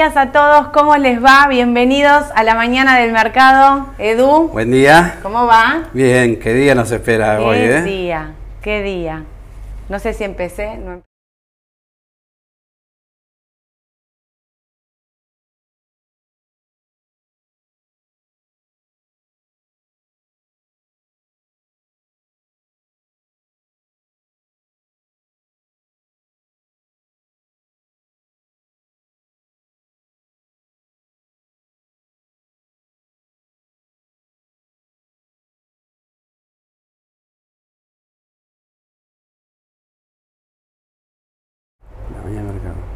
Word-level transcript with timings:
Días 0.00 0.16
a 0.16 0.32
todos, 0.32 0.68
¿cómo 0.68 0.96
les 0.96 1.22
va? 1.22 1.46
Bienvenidos 1.46 2.24
a 2.34 2.42
la 2.42 2.54
mañana 2.54 2.98
del 2.98 3.12
mercado. 3.12 3.88
Edu, 3.98 4.48
Buen 4.48 4.70
día. 4.70 5.18
¿cómo 5.22 5.44
va? 5.46 5.90
Bien, 5.92 6.40
¿qué 6.40 6.54
día 6.54 6.74
nos 6.74 6.90
espera 6.90 7.36
¿Qué 7.36 7.44
hoy, 7.44 7.58
eh? 7.58 7.82
día? 7.82 8.32
¿Qué 8.62 8.82
día? 8.82 9.24
No 9.90 9.98
sé 9.98 10.14
si 10.14 10.24
empecé. 10.24 10.78
no 10.78 11.02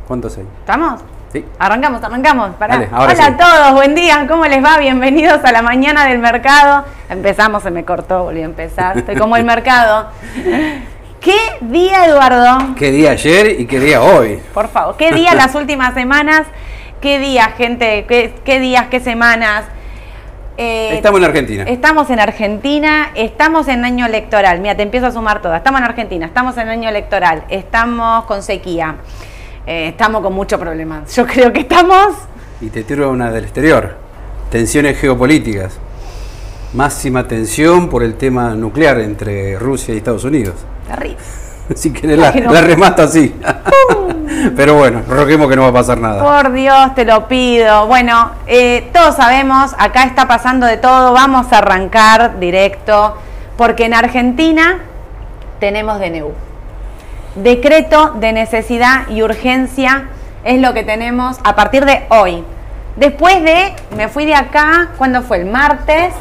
¿Cuántos 0.07 0.37
hay? 0.37 0.45
¿Estamos? 0.61 1.01
Sí. 1.33 1.45
Arrancamos, 1.59 2.03
arrancamos. 2.03 2.51
Pará. 2.57 2.75
Dale, 2.75 2.89
ahora 2.93 3.13
Hola 3.13 3.17
sí. 3.17 3.23
a 3.23 3.37
todos, 3.37 3.73
buen 3.73 3.95
día, 3.95 4.27
¿cómo 4.29 4.45
les 4.47 4.63
va? 4.63 4.79
Bienvenidos 4.79 5.45
a 5.45 5.51
la 5.53 5.63
mañana 5.63 6.07
del 6.07 6.19
mercado. 6.19 6.85
Empezamos, 7.09 7.63
se 7.63 7.71
me 7.71 7.85
cortó, 7.85 8.25
volví 8.25 8.43
a 8.43 8.45
empezar. 8.45 8.99
Estoy 8.99 9.17
como 9.17 9.37
el 9.37 9.45
mercado. 9.45 10.09
¿Qué 11.21 11.37
día, 11.63 12.07
Eduardo? 12.07 12.75
¿Qué 12.77 12.91
día 12.93 13.13
ayer 13.13 13.59
y 13.59 13.67
qué 13.67 13.81
día 13.81 14.03
hoy? 14.03 14.41
Por 14.53 14.69
favor, 14.69 14.97
¿qué 14.97 15.11
día 15.11 15.35
las 15.35 15.55
últimas 15.55 15.95
semanas? 15.95 16.43
¿Qué 17.01 17.19
días, 17.19 17.49
gente? 17.57 18.05
¿Qué, 18.07 18.35
qué 18.45 18.61
días, 18.61 18.87
qué 18.91 19.01
semanas? 19.01 19.65
Eh, 20.57 20.91
Estamos 20.95 21.19
en 21.19 21.25
Argentina. 21.25 21.65
Estamos 21.67 22.11
en 22.11 22.21
Argentina, 22.21 23.11
estamos 23.15 23.67
en 23.69 23.85
año 23.85 24.07
electoral. 24.07 24.61
Mira, 24.61 24.77
te 24.77 24.83
empiezo 24.83 25.07
a 25.07 25.11
sumar 25.11 25.43
todas. 25.43 25.57
Estamos 25.59 25.81
en 25.81 25.87
Argentina, 25.87 26.27
estamos 26.27 26.57
en 26.59 26.69
año 26.69 26.89
electoral, 26.89 27.43
estamos 27.49 28.25
con 28.27 28.43
sequía, 28.43 28.97
eh, 29.67 29.89
estamos 29.89 30.23
con 30.23 30.33
muchos 30.33 30.61
problemas. 30.61 31.15
Yo 31.15 31.27
creo 31.27 31.53
que 31.53 31.61
estamos. 31.61 32.15
Y 32.61 32.69
te 32.69 32.85
tiro 32.85 33.11
una 33.11 33.31
del 33.31 33.45
exterior. 33.45 33.97
Tensiones 34.51 34.99
geopolíticas. 34.99 35.79
Máxima 36.75 37.27
tensión 37.29 37.89
por 37.89 38.03
el 38.03 38.17
tema 38.17 38.55
nuclear 38.55 39.01
entre 39.01 39.59
Rusia 39.59 39.95
y 39.95 39.99
Estados 39.99 40.25
Unidos. 40.25 40.55
Terrible. 40.89 41.17
La, 42.17 42.33
que 42.33 42.41
no. 42.43 42.53
la 42.53 42.61
remato 42.61 43.03
así. 43.03 43.35
Pero 44.57 44.75
bueno, 44.75 45.03
roguemos 45.09 45.49
que 45.49 45.57
no 45.57 45.63
va 45.63 45.69
a 45.69 45.73
pasar 45.73 45.99
nada. 45.99 46.23
Por 46.23 46.53
Dios, 46.53 46.95
te 46.95 47.05
lo 47.05 47.27
pido. 47.29 47.87
Bueno, 47.87 48.33
eh, 48.47 48.91
todos 48.93 49.17
sabemos, 49.17 49.75
acá 49.79 50.05
está 50.05 50.29
pasando 50.29 50.67
de 50.67 50.77
todo. 50.77 51.13
Vamos 51.13 51.51
a 51.53 51.59
arrancar 51.59 52.39
directo, 52.39 53.17
porque 53.57 53.87
en 53.87 53.95
Argentina 53.95 54.81
tenemos 55.61 55.99
DNU. 55.99 56.33
Decreto 57.35 58.13
de 58.15 58.33
necesidad 58.33 59.09
y 59.09 59.23
urgencia 59.23 60.09
es 60.45 60.61
lo 60.61 60.73
que 60.73 60.85
tenemos 60.85 61.39
a 61.43 61.57
partir 61.57 61.85
de 61.85 62.05
hoy. 62.09 62.45
Después 62.95 63.43
de, 63.43 63.73
me 63.97 64.07
fui 64.07 64.25
de 64.25 64.37
acá, 64.37 64.91
¿cuándo 64.97 65.21
fue? 65.23 65.39
El 65.39 65.47
martes. 65.47 66.15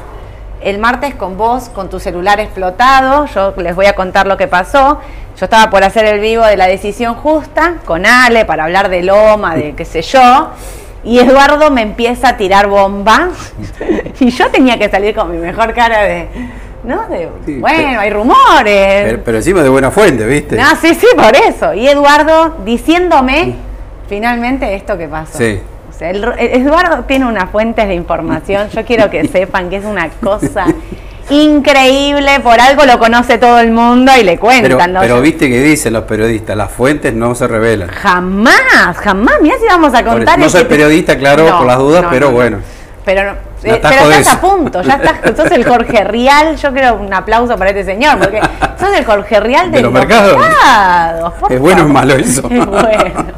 El 0.60 0.80
martes 0.80 1.14
con 1.14 1.38
vos, 1.38 1.70
con 1.70 1.90
tu 1.90 2.00
celular 2.00 2.40
explotado. 2.40 3.28
Yo 3.28 3.54
les 3.58 3.76
voy 3.76 3.86
a 3.86 3.94
contar 3.94 4.26
lo 4.26 4.38
que 4.38 4.48
pasó. 4.48 5.02
Yo 5.38 5.46
estaba 5.46 5.70
por 5.70 5.84
hacer 5.84 6.06
el 6.06 6.20
vivo 6.20 6.46
de 6.46 6.58
la 6.58 6.66
decisión 6.66 7.14
justa 7.14 7.76
con 7.86 8.08
Ale 8.08 8.46
para 8.46 8.64
hablar 8.64 8.90
de 8.90 9.04
Loma, 9.04 9.54
de 9.54 9.76
qué 9.76 9.86
sé 9.86 10.02
yo. 10.02 10.50
Y 11.04 11.20
Eduardo 11.20 11.70
me 11.70 11.84
empieza 11.84 12.30
a 12.30 12.38
tirar 12.38 12.68
bomba. 12.68 13.30
y 14.20 14.32
yo 14.32 14.50
tenía 14.50 14.80
que 14.80 14.90
salir 14.90 15.14
con 15.14 15.30
mi 15.30 15.38
mejor 15.38 15.76
cara 15.76 16.02
de. 16.02 16.28
¿No? 16.84 17.08
De, 17.08 17.30
Sí, 17.46 17.60
bueno, 17.60 17.78
pero- 17.88 18.00
hay 18.02 18.10
rumores. 18.10 19.04
Pero, 19.06 19.24
pero 19.24 19.38
encima 19.38 19.64
de 19.64 19.70
buena 19.70 19.90
fuente, 19.92 20.26
¿viste? 20.26 20.56
No, 20.58 20.76
sí, 20.82 20.94
sí, 20.96 21.08
por 21.16 21.36
eso. 21.36 21.74
Y 21.74 21.88
Eduardo 21.88 22.58
diciéndome 22.66 23.56
finalmente 24.10 24.76
esto 24.76 24.98
que 24.98 25.08
pasó. 25.08 25.38
Sí. 25.38 25.60
O 25.90 25.94
sea, 25.98 26.10
el- 26.10 26.24
el- 26.38 26.62
Eduardo 26.62 27.04
tiene 27.06 27.26
unas 27.26 27.50
fuentes 27.52 27.88
de 27.88 27.94
información. 27.94 28.68
Yo 28.70 28.84
quiero 28.84 29.10
que 29.10 29.28
sepan 29.30 29.70
que 29.70 29.78
es 29.78 29.86
una 29.86 30.10
cosa 30.10 30.66
increíble. 31.30 32.40
Por 32.42 32.60
algo 32.60 32.84
lo 32.86 33.00
conoce 33.00 33.38
todo 33.38 33.60
el 33.60 33.72
mundo 33.72 34.12
y 34.20 34.24
le 34.24 34.38
cuentan. 34.38 34.72
Pero, 34.78 34.88
¿no? 34.94 35.00
pero 35.00 35.22
viste 35.22 35.50
que 35.50 35.62
dicen 35.62 35.94
los 35.94 36.04
periodistas, 36.04 36.56
las 36.58 36.72
fuentes 36.72 37.14
no 37.14 37.34
se 37.36 37.48
revelan. 37.48 37.90
Jamás, 37.90 38.98
jamás. 39.02 39.36
Mira 39.42 39.56
si 39.60 39.66
vamos 39.68 39.94
a 39.94 40.04
contar. 40.04 40.38
eso- 40.38 40.46
no 40.46 40.50
soy 40.50 40.66
periodista, 40.66 41.18
claro, 41.18 41.46
por 41.58 41.66
las 41.68 41.78
dudas, 41.78 42.06
pero 42.10 42.32
bueno. 42.32 42.60
Pero, 43.06 43.24
no- 43.24 43.53
eh, 43.64 43.80
pero 43.82 44.12
estás 44.12 44.36
a 44.36 44.42
punto, 44.42 44.82
ya 44.82 44.96
estás, 44.96 45.20
sos 45.38 45.52
el 45.52 45.66
Jorge 45.66 46.04
Rial, 46.04 46.56
yo 46.58 46.72
quiero 46.74 46.96
un 46.96 47.14
aplauso 47.14 47.58
para 47.58 47.70
este 47.70 47.84
señor, 47.84 48.20
porque 48.20 48.42
sos 48.80 48.94
el 48.96 49.06
Jorge 49.06 49.40
Rial 49.40 49.72
de, 49.72 49.78
De 49.78 49.84
los 49.84 49.92
mercados. 49.92 50.38
¿Es 51.50 51.60
bueno 51.60 51.86
o 51.86 51.88
malo 51.88 52.16
eso? 52.16 52.48
Es 52.52 52.66
bueno. 52.66 53.34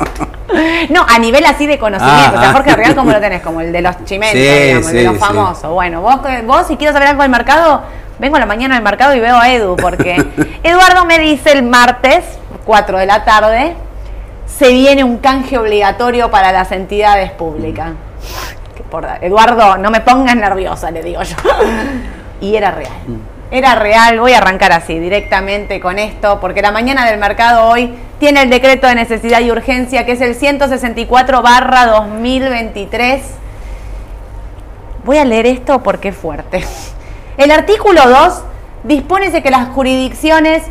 No, 0.90 1.05
a 1.08 1.20
nivel 1.20 1.46
así 1.46 1.67
de 1.67 1.78
conocimiento. 1.78 2.22
Ah, 2.23 2.34
o 2.34 2.40
sea, 2.40 2.50
ah. 2.50 2.53
Jorge 2.53 2.76
Real, 2.76 2.96
¿cómo 2.96 3.11
lo 3.11 3.20
tenés? 3.20 3.41
Como 3.41 3.61
el 3.61 3.73
de 3.73 3.82
los 3.82 4.03
chimentes, 4.05 4.41
Sí, 4.41 4.64
digamos, 4.64 4.88
el 4.90 4.96
de 4.96 5.03
los 5.03 5.14
sí. 5.16 5.20
famosos. 5.20 5.72
Bueno, 5.72 6.02
vos, 6.02 6.20
vos 6.46 6.67
si 6.67 6.78
quiero 6.78 6.94
saber 6.94 7.09
algo 7.09 7.23
del 7.23 7.32
mercado, 7.32 7.82
vengo 8.20 8.38
a 8.38 8.40
la 8.40 8.46
mañana 8.46 8.78
al 8.78 8.84
mercado 8.84 9.14
y 9.16 9.20
veo 9.20 9.35
a 9.38 9.50
Edu, 9.52 9.76
porque 9.76 10.16
Eduardo 10.64 11.05
me 11.05 11.20
dice 11.20 11.52
el 11.52 11.64
martes, 11.64 12.23
4 12.66 13.00
de 13.00 13.05
la 13.05 13.26
tarde, 13.26 13.76
se 14.46 14.70
viene 14.70 15.03
un 15.03 15.17
canje 15.17 15.58
obligatorio 15.58 16.32
para 16.32 16.52
las 16.52 16.72
entidades 16.72 17.32
públicas. 17.32 17.90
Eduardo, 19.22 19.78
no 19.78 19.92
me 19.92 20.02
pongas 20.02 20.36
nerviosa, 20.36 20.92
le 20.92 21.02
digo 21.03 21.22
yo. 21.24 21.36
Y 22.42 22.56
era 22.56 22.72
real. 22.72 22.92
Era 23.52 23.76
real, 23.76 24.20
voy 24.20 24.34
a 24.34 24.40
arrancar 24.40 24.72
así, 24.72 25.00
directamente 25.00 25.80
con 25.80 26.00
esto, 26.00 26.40
porque 26.40 26.62
la 26.62 26.72
mañana 26.72 27.06
del 27.06 27.20
mercado 27.20 27.68
hoy 27.68 27.96
tiene 28.20 28.42
el 28.42 28.50
decreto 28.50 28.88
de 28.88 28.96
necesidad 28.96 29.40
y 29.42 29.52
urgencia, 29.52 30.06
que 30.06 30.14
es 30.14 30.22
el 30.22 30.36
164 30.36 31.42
barra 31.42 31.86
2023. 31.86 33.22
Voy 35.03 35.18
a 35.18 35.26
leer 35.26 35.46
esto 35.46 35.84
porque 35.84 36.09
es 36.09 36.18
fuerte. 36.18 36.66
El 37.38 37.52
artículo 37.52 38.02
2 38.08 38.44
dispone 38.84 39.30
de 39.30 39.44
que 39.44 39.52
las 39.52 39.70
jurisdicciones 39.70 40.64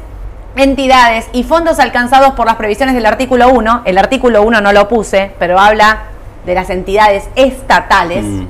entidades 0.56 1.26
y 1.32 1.42
fondos 1.42 1.78
alcanzados 1.78 2.34
por 2.34 2.46
las 2.46 2.56
previsiones 2.56 2.94
del 2.94 3.06
artículo 3.06 3.48
1, 3.50 3.82
el 3.84 3.98
artículo 3.98 4.42
1 4.42 4.60
no 4.60 4.72
lo 4.72 4.88
puse, 4.88 5.32
pero 5.38 5.58
habla 5.58 6.04
de 6.44 6.54
las 6.54 6.70
entidades 6.70 7.24
estatales, 7.36 8.24
Mm. 8.24 8.46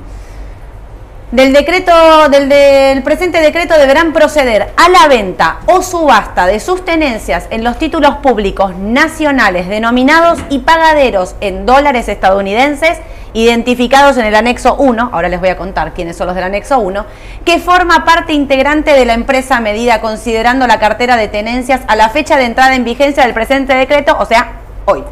del 1.33 1.53
decreto, 1.53 1.93
del, 2.29 2.49
del 2.49 3.03
presente 3.03 3.41
decreto 3.41 3.77
deberán 3.77 4.13
proceder 4.13 4.73
a 4.77 4.89
la 4.89 5.09
venta 5.09 5.59
o 5.67 5.83
subasta 5.83 6.47
de 6.47 6.61
sus 6.61 6.85
tenencias 6.85 7.49
en 7.51 7.65
los 7.65 7.79
títulos 7.79 8.17
públicos 8.17 8.77
nacionales 8.77 9.69
denominados 9.69 10.39
y 10.49 10.61
pagaderos 10.61 11.35
en 11.41 11.67
dólares 11.67 12.09
estadounidenses 12.09 12.99
identificados 13.33 14.17
en 14.17 14.27
el 14.27 14.35
anexo 14.37 14.77
1, 14.77 15.11
ahora 15.13 15.29
les 15.29 15.41
voy 15.41 15.49
a 15.49 15.57
contar 15.57 15.93
quiénes 15.93 16.17
son 16.17 16.29
los 16.29 16.37
del 16.37 16.45
anexo 16.45 16.79
1, 16.79 17.05
que 17.45 17.59
forma 17.59 18.05
parte 18.05 18.33
integrante 18.33 18.93
de 18.93 19.05
la 19.05 19.15
empresa 19.15 19.59
medida 19.59 20.01
considerando 20.01 20.69
la 20.69 20.79
cartera 20.79 21.17
de 21.17 21.27
tenencias 21.27 21.81
a 21.89 21.97
la 21.97 22.11
fecha 22.11 22.37
de 22.37 22.45
entrada 22.45 22.77
en 22.77 22.85
vigencia 22.85 23.25
del 23.25 23.35
presente 23.35 23.75
decreto, 23.75 24.17
o 24.21 24.25
sea, 24.25 24.53
hoy. 24.85 25.03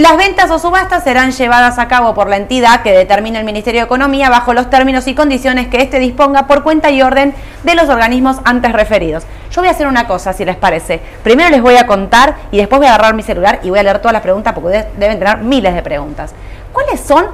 Las 0.00 0.16
ventas 0.16 0.50
o 0.50 0.58
subastas 0.58 1.04
serán 1.04 1.30
llevadas 1.30 1.78
a 1.78 1.86
cabo 1.86 2.14
por 2.14 2.26
la 2.30 2.38
entidad 2.38 2.80
que 2.80 2.90
determine 2.90 3.38
el 3.38 3.44
Ministerio 3.44 3.82
de 3.82 3.84
Economía 3.84 4.30
bajo 4.30 4.54
los 4.54 4.70
términos 4.70 5.06
y 5.06 5.14
condiciones 5.14 5.68
que 5.68 5.82
éste 5.82 5.98
disponga 5.98 6.46
por 6.46 6.62
cuenta 6.62 6.88
y 6.90 7.02
orden 7.02 7.34
de 7.64 7.74
los 7.74 7.90
organismos 7.90 8.38
antes 8.44 8.72
referidos. 8.72 9.24
Yo 9.50 9.60
voy 9.60 9.68
a 9.68 9.72
hacer 9.72 9.86
una 9.86 10.06
cosa, 10.06 10.32
si 10.32 10.46
les 10.46 10.56
parece. 10.56 11.02
Primero 11.22 11.50
les 11.50 11.60
voy 11.60 11.76
a 11.76 11.86
contar 11.86 12.36
y 12.50 12.56
después 12.56 12.78
voy 12.78 12.86
a 12.86 12.94
agarrar 12.94 13.12
mi 13.12 13.22
celular 13.22 13.60
y 13.62 13.68
voy 13.68 13.78
a 13.78 13.82
leer 13.82 13.98
todas 13.98 14.14
las 14.14 14.22
preguntas 14.22 14.54
porque 14.54 14.70
de- 14.70 14.88
deben 14.96 15.18
tener 15.18 15.36
miles 15.36 15.74
de 15.74 15.82
preguntas. 15.82 16.32
¿Cuáles 16.72 16.98
son 17.02 17.26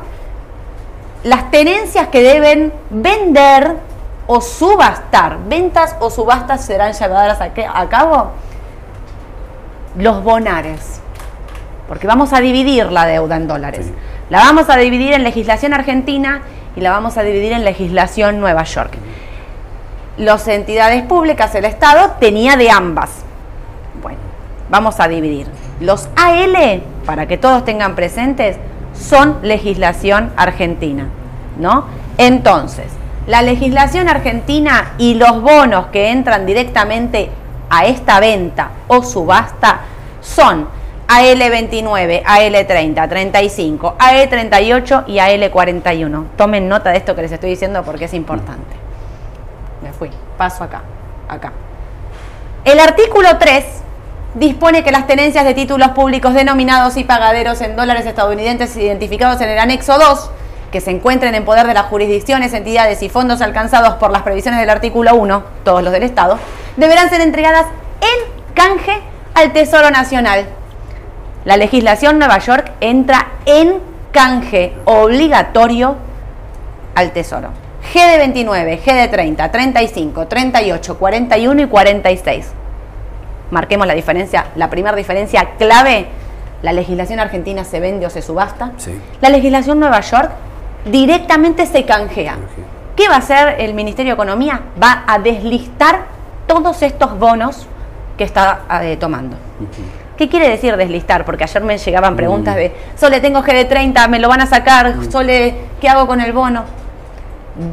las 1.23 1.53
tenencias 1.53 2.09
que 2.09 2.21
deben 2.21 2.73
vender 2.91 3.77
o 4.27 4.41
subastar? 4.41 5.37
¿Ventas 5.47 5.95
o 6.01 6.11
subastas 6.11 6.65
serán 6.65 6.95
llevadas 6.95 7.39
a, 7.41 7.53
a 7.81 7.89
cabo? 7.89 8.33
Los 9.97 10.25
bonares 10.25 11.01
porque 11.89 12.07
vamos 12.07 12.33
a 12.33 12.41
dividir 12.41 12.91
la 12.91 13.07
deuda 13.07 13.37
en 13.37 13.49
dólares. 13.49 13.87
Sí. 13.87 13.95
La 14.29 14.39
vamos 14.39 14.69
a 14.69 14.77
dividir 14.77 15.13
en 15.13 15.23
legislación 15.23 15.73
argentina 15.73 16.43
y 16.75 16.81
la 16.81 16.91
vamos 16.91 17.17
a 17.17 17.23
dividir 17.23 17.53
en 17.53 17.65
legislación 17.65 18.41
Nueva 18.41 18.65
York. 18.65 18.93
Las 20.19 20.49
entidades 20.49 21.03
públicas, 21.03 21.55
el 21.55 21.65
Estado, 21.65 22.17
tenía 22.19 22.57
de 22.57 22.71
ambas. 22.71 23.11
Bueno, 24.03 24.19
vamos 24.69 24.99
a 24.99 25.09
dividir. 25.09 25.47
Los 25.81 26.09
AL, 26.17 26.83
para 27.05 27.27
que 27.27 27.39
todos 27.39 27.65
tengan 27.65 27.95
presentes, 27.95 28.57
son 28.95 29.39
legislación 29.43 30.33
argentina, 30.37 31.09
¿no? 31.59 31.85
Entonces, 32.19 32.87
la 33.27 33.43
legislación 33.43 34.09
argentina 34.09 34.93
y 34.99 35.15
los 35.15 35.43
bonos 35.43 35.87
que 35.87 36.11
entran 36.11 36.47
directamente 36.47 37.31
a 37.69 37.85
esta 37.87 38.21
venta 38.21 38.71
o 38.89 39.03
subasta 39.03 39.81
son 40.21 40.69
AL29, 41.09 42.23
AL30, 42.25 43.09
35, 43.09 43.97
AE38 43.99 45.05
y 45.07 45.19
AL41. 45.19 46.27
Tomen 46.37 46.69
nota 46.69 46.91
de 46.91 46.99
esto 46.99 47.15
que 47.15 47.23
les 47.23 47.33
estoy 47.33 47.51
diciendo 47.51 47.83
porque 47.85 48.07
es 48.07 48.15
importante. 48.15 48.77
Me 49.83 49.93
fui, 49.93 50.11
paso 50.37 50.65
acá, 50.65 50.83
acá. 51.29 51.53
El 52.65 52.81
artículo 52.81 53.39
3 53.39 53.65
dispone 54.35 54.83
que 54.83 54.91
las 54.91 55.07
tenencias 55.07 55.45
de 55.45 55.55
títulos 55.55 55.91
públicos 55.91 56.35
denominados 56.35 56.97
y 56.97 57.05
pagaderos 57.05 57.61
en 57.61 57.77
dólares 57.77 58.05
estadounidenses 58.07 58.77
identificados 58.77 59.41
en 59.41 59.51
el 59.51 59.59
anexo 59.59 59.99
2, 59.99 60.31
que 60.73 60.81
se 60.81 60.91
encuentren 60.91 61.35
en 61.35 61.45
poder 61.45 61.67
de 61.67 61.75
las 61.75 61.87
jurisdicciones, 61.87 62.53
entidades 62.53 63.03
y 63.03 63.09
fondos 63.09 63.41
alcanzados 63.41 63.95
por 63.95 64.11
las 64.11 64.23
previsiones 64.23 64.61
del 64.61 64.69
artículo 64.69 65.15
1, 65.15 65.45
todos 65.65 65.83
los 65.83 65.93
del 65.93 66.03
Estado, 66.03 66.39
deberán 66.77 67.09
ser 67.09 67.21
entregadas 67.21 67.67
en 68.01 68.55
canje 68.55 69.01
al 69.35 69.53
Tesoro 69.53 69.91
Nacional. 69.91 70.47
La 71.47 71.57
legislación 71.57 72.19
Nueva 72.19 72.39
York 72.39 72.73
entra 72.81 73.29
en 73.47 73.79
canje 74.11 74.73
obligatorio 74.85 75.95
al 76.97 77.13
Tesoro. 77.13 77.51
G 77.95 78.11
de 78.11 78.19
29, 78.19 78.81
G 78.85 78.93
de 78.93 79.07
30, 79.07 79.53
35, 79.53 80.27
38, 80.27 80.99
41 80.99 81.63
y 81.63 81.67
46. 81.69 82.49
Marquemos 83.53 83.87
la 83.87 83.95
diferencia, 83.95 84.47
la 84.57 84.69
primera 84.69 84.97
diferencia 84.97 85.51
clave, 85.57 86.09
la 86.63 86.73
legislación 86.73 87.21
argentina 87.21 87.63
se 87.63 87.79
vende 87.79 88.07
o 88.07 88.11
se 88.11 88.23
subasta. 88.23 88.73
Sí. 88.79 89.01
La 89.21 89.29
legislación 89.29 89.79
Nueva 89.79 90.01
York 90.01 90.33
directamente 90.91 91.65
se 91.67 91.85
canjea. 91.85 92.39
¿Qué 92.97 93.09
va 93.09 93.15
a 93.15 93.19
hacer 93.19 93.61
el 93.61 93.73
Ministerio 93.73 94.11
de 94.11 94.15
Economía? 94.15 94.63
Va 94.83 95.05
a 95.07 95.21
deslistar 95.21 96.07
todos 96.49 96.83
estos 96.83 97.17
bonos 97.17 97.69
que 98.19 98.25
está 98.25 98.63
eh, 98.83 98.97
tomando. 98.97 99.37
¿Qué 100.17 100.29
quiere 100.29 100.49
decir 100.49 100.77
deslistar? 100.77 101.25
Porque 101.25 101.45
ayer 101.45 101.63
me 101.63 101.77
llegaban 101.79 102.17
preguntas 102.17 102.57
de, 102.57 102.73
Sole, 102.97 103.21
tengo 103.21 103.43
GD30, 103.43 104.09
me 104.09 104.19
lo 104.19 104.29
van 104.29 104.41
a 104.41 104.47
sacar, 104.47 104.95
Sole, 105.11 105.55
¿qué 105.81 105.89
hago 105.89 106.07
con 106.07 106.21
el 106.21 106.33
bono? 106.33 106.65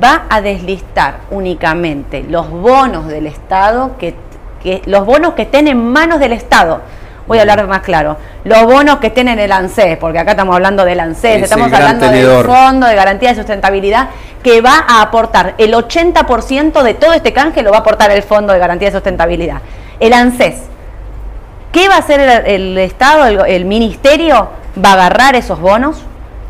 Va 0.03 0.23
a 0.29 0.41
deslistar 0.41 1.15
únicamente 1.31 2.23
los 2.29 2.49
bonos 2.49 3.07
del 3.07 3.27
Estado, 3.27 3.97
que, 3.97 4.15
que- 4.61 4.81
los 4.85 5.05
bonos 5.05 5.33
que 5.33 5.43
estén 5.43 5.67
en 5.67 5.85
manos 5.91 6.19
del 6.19 6.33
Estado. 6.33 6.81
Voy 7.27 7.37
a 7.37 7.41
hablar 7.41 7.65
más 7.67 7.79
claro. 7.81 8.17
Los 8.43 8.63
bonos 8.65 8.97
que 8.97 9.07
estén 9.07 9.29
en 9.29 9.39
el 9.39 9.51
ANSES, 9.51 9.97
porque 9.97 10.19
acá 10.19 10.31
estamos 10.31 10.53
hablando 10.55 10.83
del 10.83 10.99
ANSES, 10.99 11.43
estamos 11.43 11.71
hablando 11.71 12.07
tenedor. 12.09 12.45
del 12.45 12.53
Fondo 12.55 12.87
de 12.87 12.95
Garantía 12.95 13.29
de 13.29 13.35
Sustentabilidad, 13.35 14.09
que 14.43 14.59
va 14.59 14.83
a 14.85 15.01
aportar 15.01 15.53
el 15.57 15.73
80% 15.73 16.81
de 16.83 16.93
todo 16.95 17.13
este 17.13 17.31
canje, 17.31 17.61
lo 17.63 17.71
va 17.71 17.77
a 17.77 17.79
aportar 17.79 18.11
el 18.11 18.23
Fondo 18.23 18.51
de 18.51 18.59
Garantía 18.59 18.89
de 18.89 18.93
Sustentabilidad. 18.95 19.61
El 20.01 20.11
ANSES, 20.11 20.63
¿Qué 21.73 21.89
va 21.89 21.95
a 21.95 21.99
hacer 21.99 22.19
el, 22.21 22.45
el 22.45 22.77
Estado, 22.77 23.25
el, 23.25 23.41
el 23.47 23.65
Ministerio? 23.65 24.47
Va 24.83 24.91
a 24.91 24.93
agarrar 24.93 25.35
esos 25.35 25.59
bonos, 25.59 25.97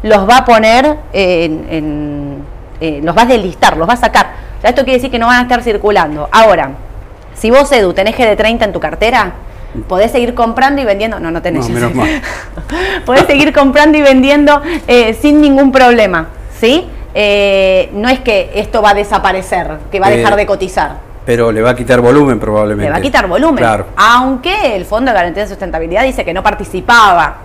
los 0.03 0.29
va 0.29 0.37
a 0.37 0.45
poner 0.45 0.97
en, 1.13 1.65
en- 1.71 2.43
eh, 2.81 2.99
los 3.03 3.17
va 3.17 3.21
a 3.23 3.25
deslistar, 3.25 3.77
los 3.77 3.87
va 3.89 3.93
a 3.93 3.97
sacar. 3.97 4.27
O 4.57 4.61
sea, 4.61 4.69
esto 4.69 4.83
quiere 4.83 4.97
decir 4.97 5.09
que 5.09 5.17
no 5.19 5.27
van 5.27 5.39
a 5.39 5.41
estar 5.43 5.63
circulando. 5.63 6.27
Ahora, 6.31 6.71
si 7.33 7.49
vos, 7.49 7.71
Edu, 7.71 7.93
tenés 7.93 8.15
GD30 8.17 8.63
en 8.65 8.73
tu 8.73 8.79
cartera, 8.79 9.31
podés 9.87 10.11
seguir 10.11 10.33
comprando 10.35 10.81
y 10.81 10.85
vendiendo. 10.85 11.19
No, 11.19 11.31
no 11.31 11.41
tenés. 11.41 11.67
No, 11.69 11.75
menos 11.75 11.95
mal. 11.95 12.21
podés 13.05 13.25
seguir 13.25 13.53
comprando 13.53 13.97
y 13.97 14.01
vendiendo 14.01 14.61
eh, 14.87 15.13
sin 15.19 15.39
ningún 15.41 15.71
problema. 15.71 16.27
¿Sí? 16.59 16.87
Eh, 17.15 17.89
no 17.93 18.09
es 18.09 18.19
que 18.19 18.51
esto 18.55 18.81
va 18.81 18.89
a 18.91 18.93
desaparecer, 18.93 19.77
que 19.91 19.99
va 19.99 20.07
a 20.07 20.09
dejar 20.11 20.35
de 20.35 20.45
cotizar. 20.45 20.97
Pero 21.25 21.51
le 21.51 21.61
va 21.61 21.71
a 21.71 21.75
quitar 21.75 22.01
volumen 22.01 22.39
probablemente. 22.39 22.85
Le 22.85 22.91
va 22.91 22.97
a 22.97 23.01
quitar 23.01 23.27
volumen. 23.27 23.57
Claro. 23.57 23.87
Aunque 23.95 24.75
el 24.75 24.85
Fondo 24.85 25.11
de 25.11 25.17
Garantía 25.17 25.43
de 25.43 25.49
Sustentabilidad 25.49 26.03
dice 26.03 26.25
que 26.25 26.33
no 26.33 26.43
participaba. 26.43 27.37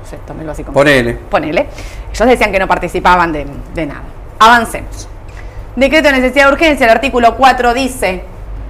No 0.00 0.08
sé, 0.08 0.18
tómelo 0.26 0.52
así 0.52 0.64
como. 0.64 0.74
Ponele. 0.74 1.14
Ponele. 1.14 1.68
Ellos 2.12 2.28
decían 2.28 2.50
que 2.50 2.58
no 2.58 2.66
participaban 2.66 3.32
de, 3.32 3.46
de 3.74 3.86
nada. 3.86 4.02
Avancemos. 4.38 5.08
Decreto 5.76 6.08
de 6.08 6.20
necesidad 6.20 6.46
de 6.46 6.52
urgencia, 6.52 6.86
el 6.86 6.90
artículo 6.90 7.36
4 7.36 7.74
dice. 7.74 8.24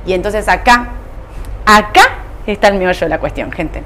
Y 0.04 0.12
entonces 0.12 0.46
acá, 0.48 0.88
acá 1.64 2.02
está 2.46 2.68
el 2.68 2.78
meollo 2.78 3.00
de 3.00 3.08
la 3.08 3.18
cuestión, 3.18 3.50
gente. 3.50 3.82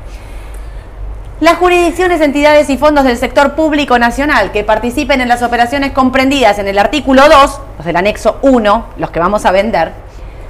Las 1.41 1.57
jurisdicciones, 1.57 2.21
entidades 2.21 2.71
y 2.71 2.77
fondos 2.77 3.05
del 3.05 3.17
sector 3.17 3.55
público 3.55 3.99
nacional 3.99 4.53
que 4.53 4.63
participen 4.63 5.21
en 5.21 5.27
las 5.27 5.43
operaciones 5.43 5.91
comprendidas 5.91 6.61
en 6.61 6.69
el 6.69 6.79
artículo 6.79 7.29
2, 7.29 7.61
los 7.79 7.87
del 7.87 7.97
anexo 7.97 8.39
1, 8.43 8.87
los 8.97 9.11
que 9.11 9.19
vamos 9.19 9.45
a 9.45 9.51
vender, 9.51 9.91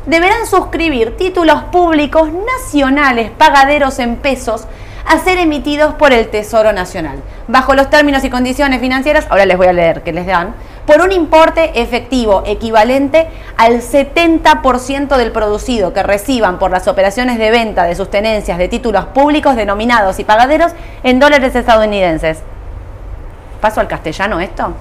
deberán 0.06 0.46
suscribir 0.46 1.16
títulos 1.16 1.64
públicos 1.64 2.28
nacionales 2.32 3.30
pagaderos 3.30 3.98
en 3.98 4.16
pesos 4.16 4.66
a 5.06 5.18
ser 5.18 5.38
emitidos 5.38 5.94
por 5.94 6.12
el 6.12 6.28
Tesoro 6.28 6.72
Nacional, 6.72 7.18
bajo 7.48 7.74
los 7.74 7.90
términos 7.90 8.24
y 8.24 8.30
condiciones 8.30 8.80
financieras, 8.80 9.26
ahora 9.30 9.46
les 9.46 9.56
voy 9.56 9.66
a 9.66 9.72
leer 9.72 10.02
que 10.02 10.12
les 10.12 10.26
dan, 10.26 10.54
por 10.86 11.00
un 11.00 11.12
importe 11.12 11.80
efectivo 11.80 12.42
equivalente 12.46 13.28
al 13.56 13.80
70% 13.80 15.16
del 15.16 15.32
producido 15.32 15.92
que 15.92 16.02
reciban 16.02 16.58
por 16.58 16.70
las 16.70 16.88
operaciones 16.88 17.38
de 17.38 17.50
venta 17.50 17.84
de 17.84 17.94
sus 17.94 18.10
tenencias 18.10 18.58
de 18.58 18.68
títulos 18.68 19.06
públicos 19.06 19.56
denominados 19.56 20.18
y 20.18 20.24
pagaderos 20.24 20.72
en 21.02 21.20
dólares 21.20 21.54
estadounidenses. 21.54 22.42
¿Paso 23.60 23.80
al 23.80 23.88
castellano 23.88 24.40
esto? 24.40 24.74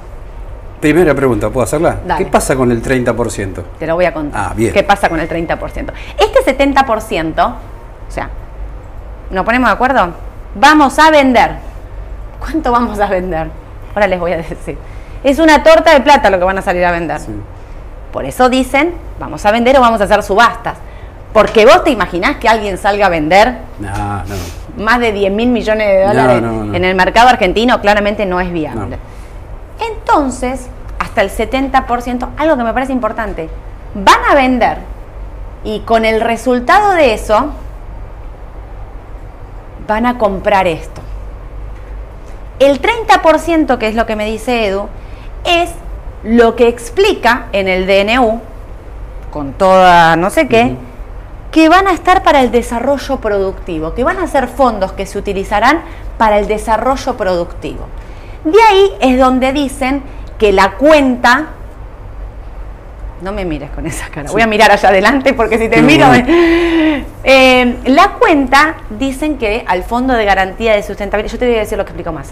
Primera 0.82 1.14
pregunta, 1.14 1.50
¿puedo 1.50 1.64
hacerla? 1.64 1.98
Dale. 2.06 2.26
¿Qué 2.26 2.30
pasa 2.32 2.56
con 2.56 2.72
el 2.72 2.82
30%? 2.82 3.64
Te 3.78 3.86
lo 3.88 3.96
voy 3.96 4.06
a 4.06 4.14
contar. 4.14 4.48
Ah, 4.50 4.54
bien. 4.56 4.74
¿Qué 4.74 4.82
pasa 4.84 5.08
con 5.10 5.20
el 5.20 5.30
30%? 5.30 5.92
Este 6.18 6.58
70%, 6.58 7.46
o 7.46 7.56
sea, 8.12 8.30
¿nos 9.30 9.46
ponemos 9.46 9.70
de 9.70 9.74
acuerdo? 9.74 10.10
Vamos 10.56 10.98
a 10.98 11.12
vender. 11.12 11.52
¿Cuánto 12.40 12.72
vamos 12.72 13.00
a 13.00 13.06
vender? 13.08 13.48
Ahora 13.94 14.08
les 14.08 14.20
voy 14.20 14.32
a 14.34 14.38
decir. 14.38 14.76
Es 15.24 15.38
una 15.38 15.62
torta 15.62 15.94
de 15.94 16.02
plata 16.02 16.32
lo 16.32 16.40
que 16.40 16.46
van 16.46 16.58
a 16.58 16.62
salir 16.64 16.84
a 16.84 16.92
vender. 16.92 17.20
Sí. 17.20 17.32
Por 18.12 18.26
eso 18.26 18.50
dicen, 18.50 18.94
vamos 19.20 19.46
a 19.46 19.52
vender 19.52 19.78
o 19.78 19.82
vamos 19.82 20.02
a 20.02 20.06
hacer 20.06 20.24
subastas. 20.24 20.78
Porque 21.32 21.66
vos 21.66 21.84
te 21.84 21.92
imaginás 21.92 22.38
que 22.38 22.50
alguien 22.50 22.78
salga 22.78 23.06
a 23.06 23.10
vender 23.10 23.56
No, 23.80 23.90
no. 24.26 24.84
más 24.84 25.00
de 25.00 25.12
10 25.14 25.32
mil 25.32 25.48
millones 25.48 25.88
de 25.88 26.06
dólares 26.08 26.42
No, 26.42 26.74
en 26.76 26.84
el 26.84 26.94
mercado 26.96 27.30
argentino, 27.30 27.80
claramente 27.80 28.26
no 28.26 28.42
es 28.42 28.52
viable. 28.52 28.98
Entonces, 29.82 30.68
hasta 31.00 31.22
el 31.22 31.30
70%, 31.30 32.30
algo 32.38 32.58
que 32.58 32.64
me 32.64 32.74
parece 32.74 32.94
importante, 32.94 33.50
van 33.96 34.20
a 34.30 34.36
vender 34.36 34.78
y 35.64 35.82
con 35.82 36.06
el 36.06 36.22
resultado 36.22 36.94
de 36.94 37.14
eso 37.14 37.52
van 39.88 40.06
a 40.06 40.18
comprar 40.18 40.68
esto. 40.68 41.02
El 42.60 42.82
30%, 42.82 43.78
que 43.78 43.88
es 43.88 43.96
lo 43.96 44.06
que 44.06 44.16
me 44.16 44.26
dice 44.26 44.68
Edu, 44.68 44.88
es 45.44 45.72
lo 46.24 46.56
que 46.56 46.68
explica 46.68 47.48
en 47.52 47.68
el 47.68 47.88
DNU, 47.88 48.40
con 49.32 49.54
toda 49.54 50.16
no 50.16 50.30
sé 50.30 50.48
qué, 50.48 50.76
que 51.52 51.68
van 51.70 51.88
a 51.88 51.94
estar 51.94 52.24
para 52.24 52.42
el 52.42 52.52
desarrollo 52.52 53.18
productivo, 53.18 53.94
que 53.94 54.04
van 54.04 54.20
a 54.20 54.28
ser 54.28 54.48
fondos 54.48 54.94
que 54.94 55.06
se 55.06 55.18
utilizarán 55.18 55.82
para 56.18 56.38
el 56.38 56.48
desarrollo 56.48 57.18
productivo. 57.18 57.88
De 58.44 58.62
ahí 58.70 58.92
es 59.00 59.20
donde 59.20 59.54
dicen 59.54 60.04
que 60.38 60.52
la 60.52 60.72
cuenta 60.72 61.50
no 63.22 63.32
me 63.32 63.46
mires 63.46 63.70
con 63.70 63.86
esa 63.86 64.08
cara. 64.10 64.32
Voy 64.32 64.42
a 64.42 64.48
mirar 64.48 64.72
allá 64.72 64.90
adelante 64.90 65.34
porque 65.34 65.58
si 65.58 65.70
te 65.70 65.82
miro... 65.82 66.08
Eh, 67.24 67.78
la 67.86 68.14
cuenta 68.14 68.78
dicen 68.90 69.38
que 69.38 69.64
al 69.68 69.84
Fondo 69.84 70.16
de 70.16 70.26
Garantía 70.26 70.74
de 70.74 70.82
Sustentabilidad... 70.82 71.32
Yo 71.32 71.38
te 71.38 71.46
voy 71.46 71.56
a 71.56 71.60
decir 71.60 71.78
lo 71.78 71.86
que 71.86 71.92
explico 71.92 72.12
más. 72.12 72.32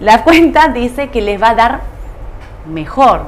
La 0.00 0.24
cuenta 0.24 0.68
dice 0.68 1.08
que 1.08 1.20
les 1.20 1.40
va 1.40 1.50
a 1.50 1.54
dar 1.54 1.80
mejor, 2.66 3.24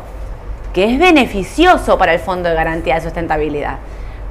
que 0.72 0.90
es 0.90 0.99
beneficioso 0.99 1.99
para 1.99 2.14
el 2.14 2.20
Fondo 2.20 2.49
de 2.49 2.54
Garantía 2.54 2.94
de 2.94 3.02
Sustentabilidad. 3.02 3.76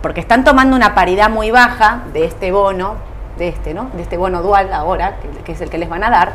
Porque 0.02 0.20
están 0.20 0.44
tomando 0.44 0.76
una 0.76 0.96
paridad 0.96 1.30
muy 1.30 1.52
baja 1.52 2.02
de 2.12 2.26
este 2.26 2.52
bono, 2.52 2.96
de 3.38 3.50
este, 3.50 3.76
¿no? 3.76 3.92
De 3.94 4.02
este 4.02 4.18
bono 4.18 4.42
dual 4.42 4.74
ahora, 4.74 5.18
que, 5.22 5.44
que 5.44 5.52
es 5.52 5.62
el 5.62 5.70
que 5.70 5.78
les 5.78 5.90
van 5.90 6.04
a 6.04 6.10
dar. 6.10 6.34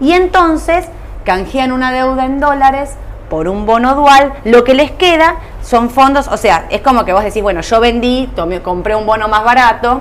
Y 0.00 0.12
entonces 0.12 0.86
canjean 1.24 1.72
una 1.72 1.92
deuda 1.92 2.24
en 2.24 2.40
dólares 2.40 2.96
por 3.28 3.48
un 3.48 3.66
bono 3.66 3.94
dual, 3.94 4.32
lo 4.44 4.64
que 4.64 4.74
les 4.74 4.90
queda 4.90 5.36
son 5.62 5.90
fondos, 5.90 6.28
o 6.28 6.36
sea, 6.36 6.66
es 6.70 6.80
como 6.80 7.04
que 7.04 7.12
vos 7.12 7.22
decís, 7.22 7.42
bueno, 7.42 7.60
yo 7.60 7.78
vendí, 7.78 8.30
tomé, 8.34 8.62
compré 8.62 8.94
un 8.94 9.04
bono 9.04 9.28
más 9.28 9.44
barato, 9.44 10.00